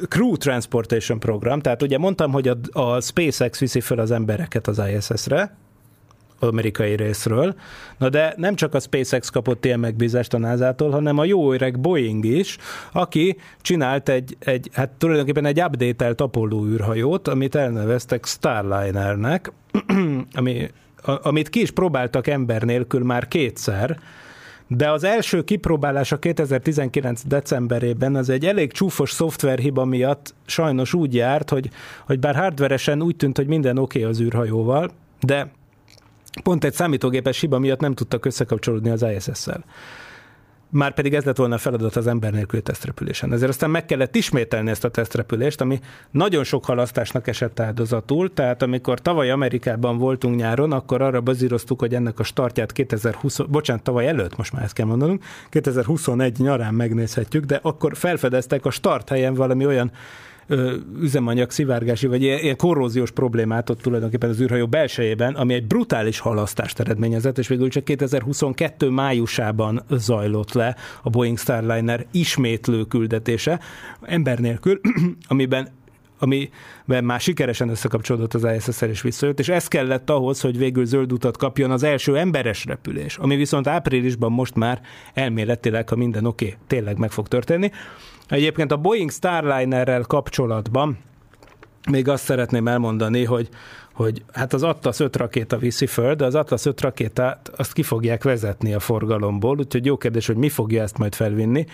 Crew 0.08 0.36
Transportation 0.36 1.18
Program, 1.18 1.60
tehát 1.60 1.82
ugye 1.82 1.98
mondtam, 1.98 2.32
hogy 2.32 2.48
a, 2.48 2.56
a 2.72 3.00
SpaceX 3.00 3.58
viszi 3.58 3.80
fel 3.80 3.98
az 3.98 4.10
embereket 4.10 4.66
az 4.66 4.82
ISS-re, 4.96 5.56
amerikai 6.46 6.96
részről. 6.96 7.54
Na 7.98 8.08
de 8.08 8.34
nem 8.36 8.54
csak 8.54 8.74
a 8.74 8.80
SpaceX 8.80 9.28
kapott 9.28 9.64
ilyen 9.64 9.80
megbízást 9.80 10.34
a 10.34 10.38
NASA-tól, 10.38 10.90
hanem 10.90 11.18
a 11.18 11.24
jó 11.24 11.52
öreg 11.52 11.80
Boeing 11.80 12.24
is, 12.24 12.56
aki 12.92 13.36
csinált 13.60 14.08
egy, 14.08 14.36
egy 14.38 14.70
hát 14.72 14.90
tulajdonképpen 14.90 15.44
egy 15.44 15.62
update-elt 15.62 16.20
Apollo 16.20 16.66
űrhajót, 16.66 17.28
amit 17.28 17.54
elneveztek 17.54 18.26
Starlinernek, 18.26 19.52
ami, 20.32 20.70
a, 21.02 21.28
amit 21.28 21.48
ki 21.48 21.60
is 21.60 21.70
próbáltak 21.70 22.26
ember 22.26 22.62
nélkül 22.62 23.04
már 23.04 23.28
kétszer, 23.28 23.98
de 24.66 24.90
az 24.90 25.04
első 25.04 25.42
kipróbálása 25.42 26.18
2019. 26.18 27.22
decemberében 27.26 28.14
az 28.14 28.28
egy 28.28 28.46
elég 28.46 28.72
csúfos 28.72 29.10
szoftverhiba 29.10 29.84
miatt 29.84 30.34
sajnos 30.46 30.94
úgy 30.94 31.14
járt, 31.14 31.50
hogy, 31.50 31.70
hogy 32.06 32.18
bár 32.18 32.36
hardveresen 32.36 33.02
úgy 33.02 33.16
tűnt, 33.16 33.36
hogy 33.36 33.46
minden 33.46 33.78
oké 33.78 33.98
okay 33.98 34.10
az 34.10 34.20
űrhajóval, 34.20 34.90
de 35.20 35.50
pont 36.42 36.64
egy 36.64 36.74
számítógépes 36.74 37.40
hiba 37.40 37.58
miatt 37.58 37.80
nem 37.80 37.94
tudtak 37.94 38.24
összekapcsolódni 38.24 38.90
az 38.90 39.02
ISS-szel. 39.16 39.64
Már 40.70 40.94
pedig 40.94 41.14
ez 41.14 41.24
lett 41.24 41.36
volna 41.36 41.54
a 41.54 41.58
feladat 41.58 41.96
az 41.96 42.06
ember 42.06 42.32
nélkül 42.32 42.62
tesztrepülésen. 42.62 43.32
Ezért 43.32 43.50
aztán 43.50 43.70
meg 43.70 43.84
kellett 43.84 44.16
ismételni 44.16 44.70
ezt 44.70 44.84
a 44.84 44.88
tesztrepülést, 44.88 45.60
ami 45.60 45.80
nagyon 46.10 46.44
sok 46.44 46.64
halasztásnak 46.64 47.26
esett 47.26 47.60
áldozatul, 47.60 48.32
tehát 48.32 48.62
amikor 48.62 49.00
tavaly 49.00 49.30
Amerikában 49.30 49.98
voltunk 49.98 50.36
nyáron, 50.36 50.72
akkor 50.72 51.02
arra 51.02 51.20
bazíroztuk, 51.20 51.80
hogy 51.80 51.94
ennek 51.94 52.18
a 52.18 52.22
startját 52.22 52.72
2020, 52.72 53.38
bocsánat, 53.38 53.82
tavaly 53.82 54.06
előtt, 54.06 54.36
most 54.36 54.52
már 54.52 54.62
ezt 54.62 54.74
kell 54.74 54.86
mondanunk, 54.86 55.24
2021 55.48 56.38
nyarán 56.38 56.74
megnézhetjük, 56.74 57.44
de 57.44 57.58
akkor 57.62 57.96
felfedeztek 57.96 58.64
a 58.64 58.70
start 58.70 59.08
helyen 59.08 59.34
valami 59.34 59.66
olyan 59.66 59.90
üzemanyag 61.00 61.50
szivárgási, 61.50 62.06
vagy 62.06 62.22
ilyen, 62.22 62.38
ilyen 62.38 62.56
korróziós 62.56 63.10
problémát 63.10 63.70
ott 63.70 63.80
tulajdonképpen 63.80 64.30
az 64.30 64.40
űrhajó 64.40 64.66
belsejében, 64.66 65.34
ami 65.34 65.54
egy 65.54 65.66
brutális 65.66 66.18
halasztást 66.18 66.80
eredményezett, 66.80 67.38
és 67.38 67.48
végül 67.48 67.68
csak 67.68 67.84
2022 67.84 68.88
májusában 68.88 69.82
zajlott 69.90 70.52
le 70.52 70.76
a 71.02 71.10
Boeing 71.10 71.38
Starliner 71.38 72.06
ismétlő 72.10 72.84
küldetése, 72.84 73.60
ember 74.02 74.38
nélkül, 74.38 74.80
amiben 75.28 75.68
amiben 76.18 77.04
már 77.04 77.20
sikeresen 77.20 77.68
összekapcsolódott 77.68 78.34
az 78.34 78.46
ISS-szel 78.56 78.88
és 78.88 79.02
visszajött, 79.02 79.38
és 79.38 79.48
ez 79.48 79.68
kellett 79.68 80.10
ahhoz, 80.10 80.40
hogy 80.40 80.58
végül 80.58 80.84
zöld 80.84 81.12
utat 81.12 81.36
kapjon 81.36 81.70
az 81.70 81.82
első 81.82 82.18
emberes 82.18 82.64
repülés, 82.64 83.16
ami 83.16 83.36
viszont 83.36 83.66
áprilisban 83.66 84.32
most 84.32 84.54
már 84.54 84.80
elméletileg, 85.14 85.88
ha 85.88 85.96
minden 85.96 86.26
oké, 86.26 86.44
okay, 86.44 86.58
tényleg 86.66 86.98
meg 86.98 87.10
fog 87.10 87.28
történni. 87.28 87.70
Egyébként 88.28 88.72
a 88.72 88.76
Boeing 88.76 89.10
Starlinerrel 89.10 90.02
kapcsolatban 90.02 90.98
még 91.90 92.08
azt 92.08 92.24
szeretném 92.24 92.68
elmondani, 92.68 93.24
hogy, 93.24 93.48
hogy 93.92 94.22
hát 94.32 94.52
az 94.52 94.62
Atlas 94.62 95.00
5 95.00 95.16
rakéta 95.16 95.56
viszi 95.56 95.86
föl, 95.86 96.14
de 96.14 96.24
az 96.24 96.34
Atlas 96.34 96.64
5 96.64 96.80
rakétát 96.80 97.50
azt 97.56 97.72
ki 97.72 97.82
fogják 97.82 98.22
vezetni 98.22 98.74
a 98.74 98.80
forgalomból, 98.80 99.58
úgyhogy 99.58 99.84
jó 99.84 99.96
kérdés, 99.96 100.26
hogy 100.26 100.36
mi 100.36 100.48
fogja 100.48 100.82
ezt 100.82 100.98
majd 100.98 101.14
felvinni. 101.14 101.64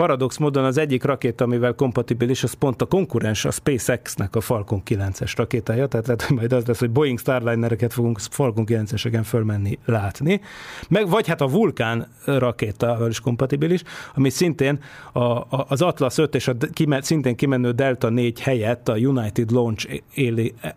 Paradox 0.00 0.36
módon 0.36 0.64
az 0.64 0.78
egyik 0.78 1.04
rakéta, 1.04 1.44
amivel 1.44 1.74
kompatibilis, 1.74 2.42
az 2.42 2.52
pont 2.52 2.82
a 2.82 2.86
konkurens, 2.86 3.44
a 3.44 3.50
SpaceX-nek 3.50 4.36
a 4.36 4.40
Falcon 4.40 4.82
9-es 4.86 5.32
rakétája, 5.36 5.86
tehát 5.86 6.06
lehet, 6.06 6.22
hogy 6.22 6.36
majd 6.36 6.52
az 6.52 6.64
lesz, 6.66 6.78
hogy 6.78 6.90
Boeing 6.90 7.18
Starlinereket 7.18 7.92
fogunk 7.92 8.18
Falcon 8.18 8.64
9-eseken 8.68 9.22
fölmenni 9.24 9.78
látni. 9.84 10.40
Meg 10.88 11.08
vagy 11.08 11.26
hát 11.26 11.40
a 11.40 11.46
Vulkán 11.46 12.08
rakéta 12.24 13.06
is 13.08 13.20
kompatibilis, 13.20 13.82
ami 14.14 14.30
szintén 14.30 14.80
a, 15.12 15.20
a, 15.20 15.66
az 15.68 15.82
Atlas 15.82 16.18
5 16.18 16.34
és 16.34 16.48
a 16.48 16.56
kime, 16.72 17.02
szintén 17.02 17.36
kimenő 17.36 17.70
Delta 17.70 18.08
4 18.08 18.40
helyett 18.40 18.88
a 18.88 18.96
United 18.96 19.50
Launch 19.50 20.02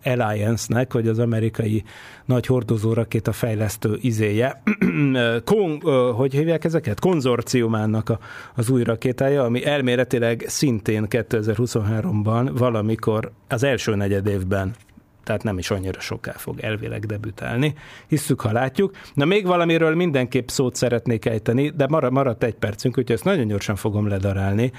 Alliance-nek, 0.03 0.93
vagy 0.93 1.07
az 1.07 1.19
amerikai 1.19 1.84
nagy 2.26 2.45
hordozó 2.45 2.93
rakéta 2.93 3.32
fejlesztő 3.32 3.97
izéje, 4.01 4.61
Kon, 5.43 5.82
hogy 6.15 6.34
hívják 6.34 6.63
ezeket? 6.63 6.99
Konzorciumának 6.99 8.09
a, 8.09 8.19
az 8.55 8.69
új 8.69 8.84
rakétája, 9.14 9.43
ami 9.43 9.66
elméletileg 9.66 10.43
szintén 10.47 11.05
2023-ban 11.09 12.51
valamikor 12.53 13.32
az 13.47 13.64
első 13.64 13.95
negyed 13.95 14.28
évben 14.28 14.76
tehát 15.24 15.43
nem 15.43 15.57
is 15.57 15.72
annyira 15.72 15.99
soká 15.99 16.32
fog 16.32 16.59
elvileg 16.59 17.05
debütálni. 17.05 17.74
Hisszük, 18.07 18.41
ha 18.41 18.51
látjuk. 18.51 18.95
Na 19.14 19.26
még 19.26 19.45
valamiről 19.45 19.95
mindenképp 19.95 20.47
szót 20.47 20.76
szeretnék 20.76 21.26
ejteni, 21.26 21.70
de 21.70 21.88
maradt 21.88 22.43
egy 22.43 22.53
percünk, 22.53 22.97
úgyhogy 22.97 23.16
ezt 23.16 23.24
nagyon 23.24 23.47
gyorsan 23.47 23.76
fogom 23.76 24.07
ledarálni. 24.07 24.72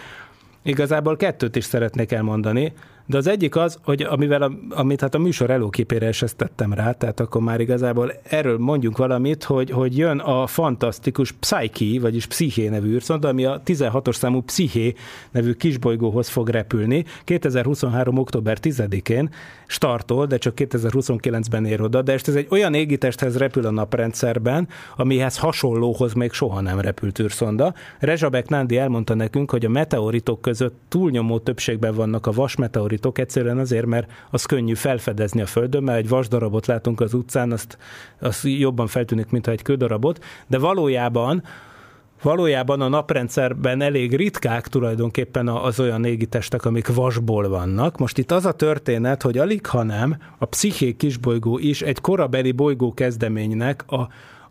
Igazából 0.63 1.17
kettőt 1.17 1.57
is 1.57 1.65
szeretnék 1.65 2.13
elmondani. 2.13 2.73
De 3.07 3.17
az 3.17 3.27
egyik 3.27 3.57
az, 3.57 3.79
hogy 3.85 4.03
amivel 4.03 4.43
a, 4.43 4.53
amit 4.71 5.01
hát 5.01 5.15
a 5.15 5.19
műsor 5.19 5.51
előképére 5.51 6.09
is 6.09 6.25
tettem 6.37 6.73
rá, 6.73 6.93
tehát 6.93 7.21
akkor 7.21 7.43
már 7.43 7.61
igazából 7.61 8.13
erről 8.23 8.59
mondjunk 8.59 8.97
valamit, 8.97 9.45
hogy, 9.45 9.71
hogy 9.71 9.97
jön 9.97 10.19
a 10.19 10.47
fantasztikus 10.47 11.33
Psyche, 11.33 12.01
vagyis 12.01 12.27
Psyché 12.27 12.69
nevű 12.69 12.93
űrszonda, 12.93 13.29
ami 13.29 13.45
a 13.45 13.63
16-os 13.67 14.15
számú 14.15 14.41
Psyché 14.41 14.95
nevű 15.31 15.53
kisbolygóhoz 15.53 16.29
fog 16.29 16.49
repülni. 16.49 17.05
2023. 17.25 18.19
október 18.19 18.59
10-én 18.63 19.31
startol, 19.67 20.27
de 20.27 20.37
csak 20.37 20.55
2029-ben 20.57 21.65
ér 21.65 21.81
oda, 21.81 22.03
de 22.03 22.13
ez 22.13 22.35
egy 22.35 22.47
olyan 22.51 22.75
égitesthez 22.75 23.37
repül 23.37 23.67
a 23.67 23.71
naprendszerben, 23.71 24.69
amihez 24.97 25.39
hasonlóhoz 25.39 26.13
még 26.13 26.33
soha 26.33 26.61
nem 26.61 26.81
repült 26.81 27.19
űrszonda. 27.19 27.75
Rezsabek 27.99 28.49
Nándi 28.49 28.77
elmondta 28.77 29.15
nekünk, 29.15 29.51
hogy 29.51 29.65
a 29.65 29.69
meteoritok 29.69 30.41
között 30.41 30.75
túlnyomó 30.89 31.39
többségben 31.39 31.95
vannak 31.95 32.27
a 32.27 32.33
vasmeteoritok, 32.33 32.93
meteoritok, 32.95 33.19
egyszerűen 33.19 33.59
azért, 33.59 33.87
mert 33.87 34.11
az 34.31 34.45
könnyű 34.45 34.75
felfedezni 34.75 35.41
a 35.41 35.47
Földön, 35.47 35.83
mert 35.83 35.99
egy 35.99 36.09
vasdarabot 36.09 36.67
látunk 36.67 37.01
az 37.01 37.15
utcán, 37.15 37.53
azt, 37.53 37.79
azt 38.21 38.45
jobban 38.45 38.87
feltűnik, 38.87 39.31
mint 39.31 39.47
egy 39.47 39.63
kődarabot, 39.63 40.25
de 40.47 40.59
valójában 40.59 41.43
valójában 42.23 42.81
a 42.81 42.89
naprendszerben 42.89 43.81
elég 43.81 44.17
ritkák 44.17 44.69
tulajdonképpen 44.69 45.49
az 45.49 45.81
olyan 45.81 46.05
égitestek, 46.05 46.65
amik 46.65 46.95
vasból 46.95 47.49
vannak. 47.49 47.99
Most 47.99 48.19
itt 48.19 48.31
az 48.31 48.47
a 48.47 48.53
történet, 48.53 49.23
hogy 49.23 49.39
alig, 49.39 49.67
ha 49.67 49.83
nem, 49.83 50.17
a 50.39 50.45
psziché 50.45 50.93
kisbolygó 50.97 51.59
is 51.59 51.83
egy 51.83 52.01
korabeli 52.01 52.53
bolygó 52.53 52.95
kezdeménynek 52.95 53.85
a, 53.87 54.09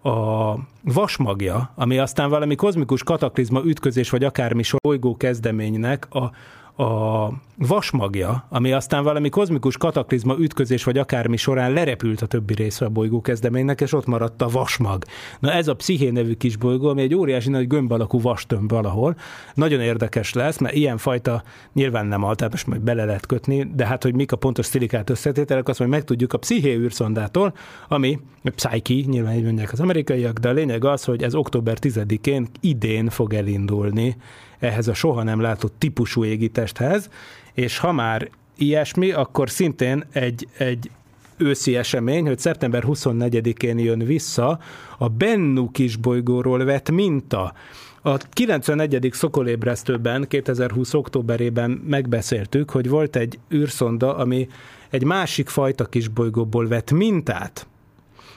a 0.09 0.57
vasmagja, 0.83 1.71
ami 1.75 1.97
aztán 1.97 2.29
valami 2.29 2.55
kozmikus 2.55 3.03
kataklizma, 3.03 3.61
ütközés 3.65 4.09
vagy 4.09 4.23
akármi 4.23 4.63
bolygó 4.83 5.17
kezdeménynek 5.17 6.07
a, 6.09 6.31
a 6.77 7.27
vasmagja, 7.57 8.45
ami 8.49 8.71
aztán 8.71 9.03
valami 9.03 9.29
kozmikus 9.29 9.77
kataklizma, 9.77 10.35
ütközés 10.39 10.83
vagy 10.83 10.97
akármi 10.97 11.37
során 11.37 11.71
lerepült 11.71 12.21
a 12.21 12.25
többi 12.25 12.53
részre 12.53 12.85
a 12.85 12.89
bolygó 12.89 13.21
kezdeménynek, 13.21 13.81
és 13.81 13.93
ott 13.93 14.05
maradt 14.05 14.41
a 14.41 14.47
vasmag. 14.47 15.03
Na 15.39 15.51
ez 15.51 15.67
a 15.67 15.73
Psziché 15.73 16.09
nevű 16.09 16.33
kis 16.33 16.57
bolygó, 16.57 16.87
ami 16.87 17.01
egy 17.01 17.15
óriási 17.15 17.49
nagy 17.49 17.67
gömb 17.67 17.91
alakú 17.91 18.21
vastömb 18.21 18.69
valahol. 18.69 19.15
Nagyon 19.53 19.81
érdekes 19.81 20.33
lesz, 20.33 20.57
mert 20.57 20.75
ilyen 20.75 20.97
fajta 20.97 21.43
nyilván 21.73 22.05
nem 22.05 22.23
alt, 22.23 22.49
most 22.49 22.67
majd 22.67 22.81
bele 22.81 23.05
lehet 23.05 23.25
kötni, 23.25 23.71
de 23.75 23.85
hát, 23.85 24.03
hogy 24.03 24.15
mik 24.15 24.31
a 24.31 24.35
pontos 24.35 24.65
szilikát 24.65 25.09
összetételek, 25.09 25.69
azt 25.69 25.79
majd 25.79 25.91
megtudjuk 25.91 26.33
a 26.33 26.37
Psziché 26.37 26.75
űrszondától, 26.75 27.53
ami 27.87 28.19
Psyche, 28.43 29.09
nyilván 29.09 29.35
így 29.35 29.43
mondják 29.43 29.71
az 29.71 29.79
amerikaiak, 29.79 30.39
de 30.39 30.49
a 30.49 30.53
lényeg 30.53 30.85
az, 30.85 31.03
hogy 31.03 31.23
ez 31.23 31.35
október 31.35 31.77
10-én 31.81 32.47
idén 32.59 33.09
fog 33.09 33.33
elindulni 33.33 34.15
ehhez 34.63 34.87
a 34.87 34.93
soha 34.93 35.23
nem 35.23 35.41
látott 35.41 35.73
típusú 35.77 36.23
égitesthez, 36.23 37.09
és 37.53 37.77
ha 37.77 37.91
már 37.91 38.29
ilyesmi, 38.57 39.11
akkor 39.11 39.49
szintén 39.49 40.03
egy, 40.11 40.47
egy 40.57 40.89
őszi 41.37 41.75
esemény, 41.75 42.27
hogy 42.27 42.39
szeptember 42.39 42.83
24-én 42.87 43.79
jön 43.79 43.99
vissza 43.99 44.59
a 44.97 45.07
Bennu 45.07 45.71
kisbolygóról 45.71 46.63
vett 46.63 46.91
minta. 46.91 47.53
A 48.01 48.17
94. 48.17 49.09
szokolébresztőben 49.11 50.27
2020. 50.27 50.93
októberében 50.93 51.71
megbeszéltük, 51.71 52.69
hogy 52.69 52.89
volt 52.89 53.15
egy 53.15 53.39
űrszonda, 53.53 54.15
ami 54.17 54.47
egy 54.89 55.03
másik 55.03 55.49
fajta 55.49 55.85
kisbolygóból 55.85 56.67
vett 56.67 56.91
mintát, 56.91 57.67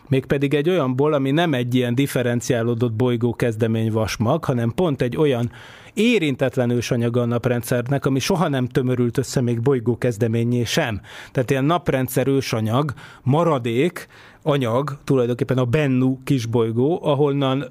mégpedig 0.09 0.55
egy 0.55 0.69
olyanból, 0.69 1.13
ami 1.13 1.31
nem 1.31 1.55
egy 1.55 1.75
ilyen 1.75 1.95
differenciálódott 1.95 2.93
bolygó 2.93 3.35
kezdemény 3.35 3.93
vasmag, 3.93 4.45
hanem 4.45 4.73
pont 4.75 5.03
egy 5.03 5.17
olyan 5.17 5.51
érintetlen 5.97 6.71
ősanyag 6.71 7.17
a 7.17 7.25
naprendszernek, 7.25 8.07
ami 8.07 8.19
soha 8.19 8.49
nem 8.49 8.67
tömörült 8.67 9.19
össze 9.19 9.41
még 9.41 9.61
bolygó 9.61 9.99
kezdeményé 9.99 10.65
sem. 10.65 11.01
Tehát 11.33 11.51
ilyen 11.51 11.65
naprendszer 11.65 12.27
ősanyag, 12.27 12.93
maradék, 13.23 14.07
anyag, 14.47 14.99
tulajdonképpen 15.05 15.59
a 15.59 15.65
Bennu 15.65 16.19
kisbolygó, 16.25 17.01
ahonnan 17.03 17.69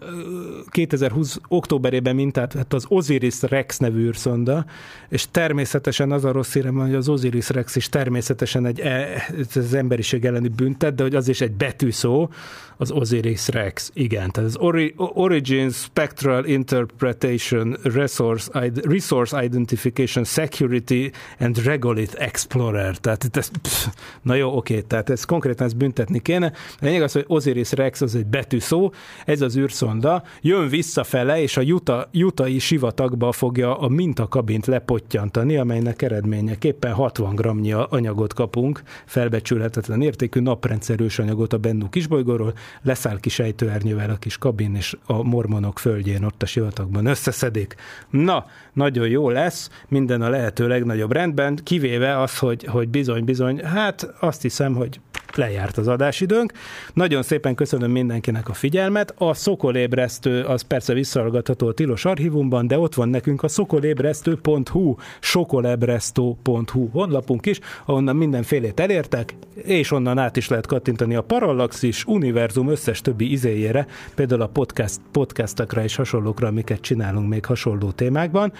2020 0.69 1.39
októberében 1.47 2.15
mintát 2.15 2.53
vett 2.53 2.73
az 2.73 2.85
Osiris 2.87 3.41
Rex 3.41 3.77
nevű 3.77 4.05
űrszonda, 4.05 4.65
és 5.09 5.25
természetesen 5.31 6.11
az 6.11 6.25
a 6.25 6.31
rossz 6.31 6.53
hírem, 6.53 6.75
hogy 6.75 6.95
az 6.95 7.09
Osiris 7.09 7.49
Rex 7.49 7.75
is 7.75 7.89
természetesen 7.89 8.65
egy 8.65 8.79
e, 8.79 9.07
az 9.55 9.73
emberiség 9.73 10.25
elleni 10.25 10.47
büntet, 10.47 10.95
de 10.95 11.03
hogy 11.03 11.15
az 11.15 11.27
is 11.27 11.41
egy 11.41 11.51
betűszó, 11.51 12.29
az 12.77 12.91
Osiris 12.91 13.47
Rex, 13.47 13.91
igen. 13.93 14.31
Tehát 14.31 14.49
az 14.49 14.57
Ori- 14.57 14.93
Origin 14.97 15.69
Spectral 15.69 16.45
Interpretation 16.45 17.77
Resource, 17.83 18.71
Resource 18.83 19.43
Identification 19.43 20.23
Security 20.23 21.11
and 21.39 21.63
Regolith 21.63 22.15
Explorer. 22.17 22.97
Tehát 22.97 23.37
ez, 23.37 23.49
pff, 23.61 23.87
na 24.21 24.35
jó, 24.35 24.57
oké, 24.57 24.81
tehát 24.81 25.09
ez 25.09 25.23
konkrétan 25.23 25.65
ezt 25.65 25.77
büntetni 25.77 26.19
kéne. 26.19 26.53
A 26.79 26.85
lényeg 26.85 27.01
az, 27.01 27.11
hogy 27.11 27.25
Osiris 27.27 27.71
Rex 27.71 28.01
az 28.01 28.15
egy 28.15 28.25
betűszó, 28.25 28.93
ez 29.25 29.41
az 29.41 29.57
űrszonda, 29.57 30.23
jön 30.41 30.67
visszafele, 30.67 31.41
és 31.41 31.57
a 31.57 31.61
Juta, 31.61 32.09
jutai 32.11 32.59
sivatagba 32.59 33.31
fogja 33.31 33.79
a 33.79 33.87
mintakabint 33.87 34.65
lepottyantani, 34.65 35.57
amelynek 35.57 36.01
eredményeképpen 36.01 36.93
60 36.93 37.35
gramnyi 37.35 37.71
anyagot 37.71 38.33
kapunk, 38.33 38.81
felbecsülhetetlen 39.05 40.01
értékű 40.01 40.39
naprendszerűs 40.39 41.19
anyagot 41.19 41.53
a 41.53 41.57
Bennu 41.57 41.89
kisbolygóról, 41.89 42.53
leszáll 42.81 43.19
kis 43.19 43.39
ejtőernyővel 43.39 44.09
a 44.09 44.15
kis 44.15 44.37
kabin, 44.37 44.75
és 44.75 44.97
a 45.05 45.23
mormonok 45.23 45.79
földjén 45.79 46.23
ott 46.23 46.41
a 46.41 46.45
sivatagban 46.45 47.05
összeszedik. 47.05 47.75
Na, 48.09 48.45
nagyon 48.73 49.07
jó 49.07 49.29
lesz, 49.29 49.69
minden 49.87 50.21
a 50.21 50.29
lehető 50.29 50.67
legnagyobb 50.67 51.11
rendben, 51.11 51.59
kivéve 51.63 52.19
az, 52.21 52.37
hogy, 52.37 52.63
hogy 52.63 52.89
bizony, 52.89 53.23
bizony, 53.23 53.63
hát 53.63 54.13
azt 54.19 54.41
hiszem, 54.41 54.75
hogy 54.75 54.99
lejárt 55.37 55.77
az 55.77 55.87
adásidőnk. 55.87 56.53
Nagyon 56.93 57.23
szépen 57.23 57.55
köszönöm 57.55 57.91
mindenkinek 57.91 58.49
a 58.49 58.53
figyelmet. 58.53 59.13
A 59.17 59.33
Szokolébresztő 59.33 60.43
az 60.43 60.61
persze 60.61 60.93
visszahallgatható 60.93 61.67
a 61.67 61.73
Tilos 61.73 62.05
archívumban, 62.05 62.67
de 62.67 62.79
ott 62.79 62.93
van 62.93 63.09
nekünk 63.09 63.43
a 63.43 63.47
szokolébresztő.hu, 63.47 64.95
sokolebresztó.hu 65.19 66.89
honlapunk 66.91 67.45
is, 67.45 67.59
ahonnan 67.85 68.15
mindenfélét 68.15 68.79
elértek, 68.79 69.35
és 69.53 69.91
onnan 69.91 70.17
át 70.17 70.37
is 70.37 70.49
lehet 70.49 70.65
kattintani 70.65 71.15
a 71.15 71.21
Parallaxis 71.21 72.05
univerzum 72.05 72.69
összes 72.69 73.01
többi 73.01 73.31
izéjére, 73.31 73.87
például 74.15 74.41
a 74.41 74.47
podcast, 74.47 74.99
podcastakra 75.11 75.83
és 75.83 75.95
hasonlókra, 75.95 76.47
amiket 76.47 76.81
csinálunk 76.81 77.29
még 77.29 77.45
hasonló 77.45 77.91
témákban 77.91 78.53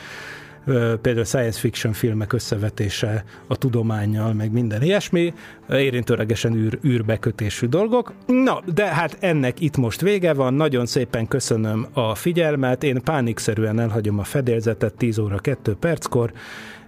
például 1.01 1.25
science 1.25 1.59
fiction 1.59 1.93
filmek 1.93 2.33
összevetése 2.33 3.23
a 3.47 3.55
tudományjal, 3.55 4.33
meg 4.33 4.51
minden 4.51 4.81
ilyesmi, 4.81 5.33
érintőlegesen 5.69 6.53
űr, 6.53 6.79
űrbekötésű 6.85 7.67
dolgok. 7.67 8.13
Na, 8.25 8.61
de 8.73 8.85
hát 8.85 9.17
ennek 9.19 9.59
itt 9.59 9.77
most 9.77 10.01
vége 10.01 10.33
van, 10.33 10.53
nagyon 10.53 10.85
szépen 10.85 11.27
köszönöm 11.27 11.87
a 11.93 12.15
figyelmet, 12.15 12.83
én 12.83 13.01
pánikszerűen 13.03 13.79
elhagyom 13.79 14.19
a 14.19 14.23
fedélzetet 14.23 14.93
10 14.93 15.17
óra 15.17 15.37
2 15.37 15.75
perckor, 15.75 16.31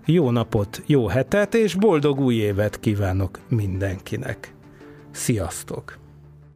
jó 0.06 0.32
napot, 0.32 0.82
jó 0.86 1.08
hetet, 1.08 1.56
és 1.56 1.76
boldog 1.76 2.20
új 2.20 2.36
évet 2.36 2.80
kívánok 2.80 3.40
mindenkinek. 3.50 4.54
Sziasztok! 5.12 6.07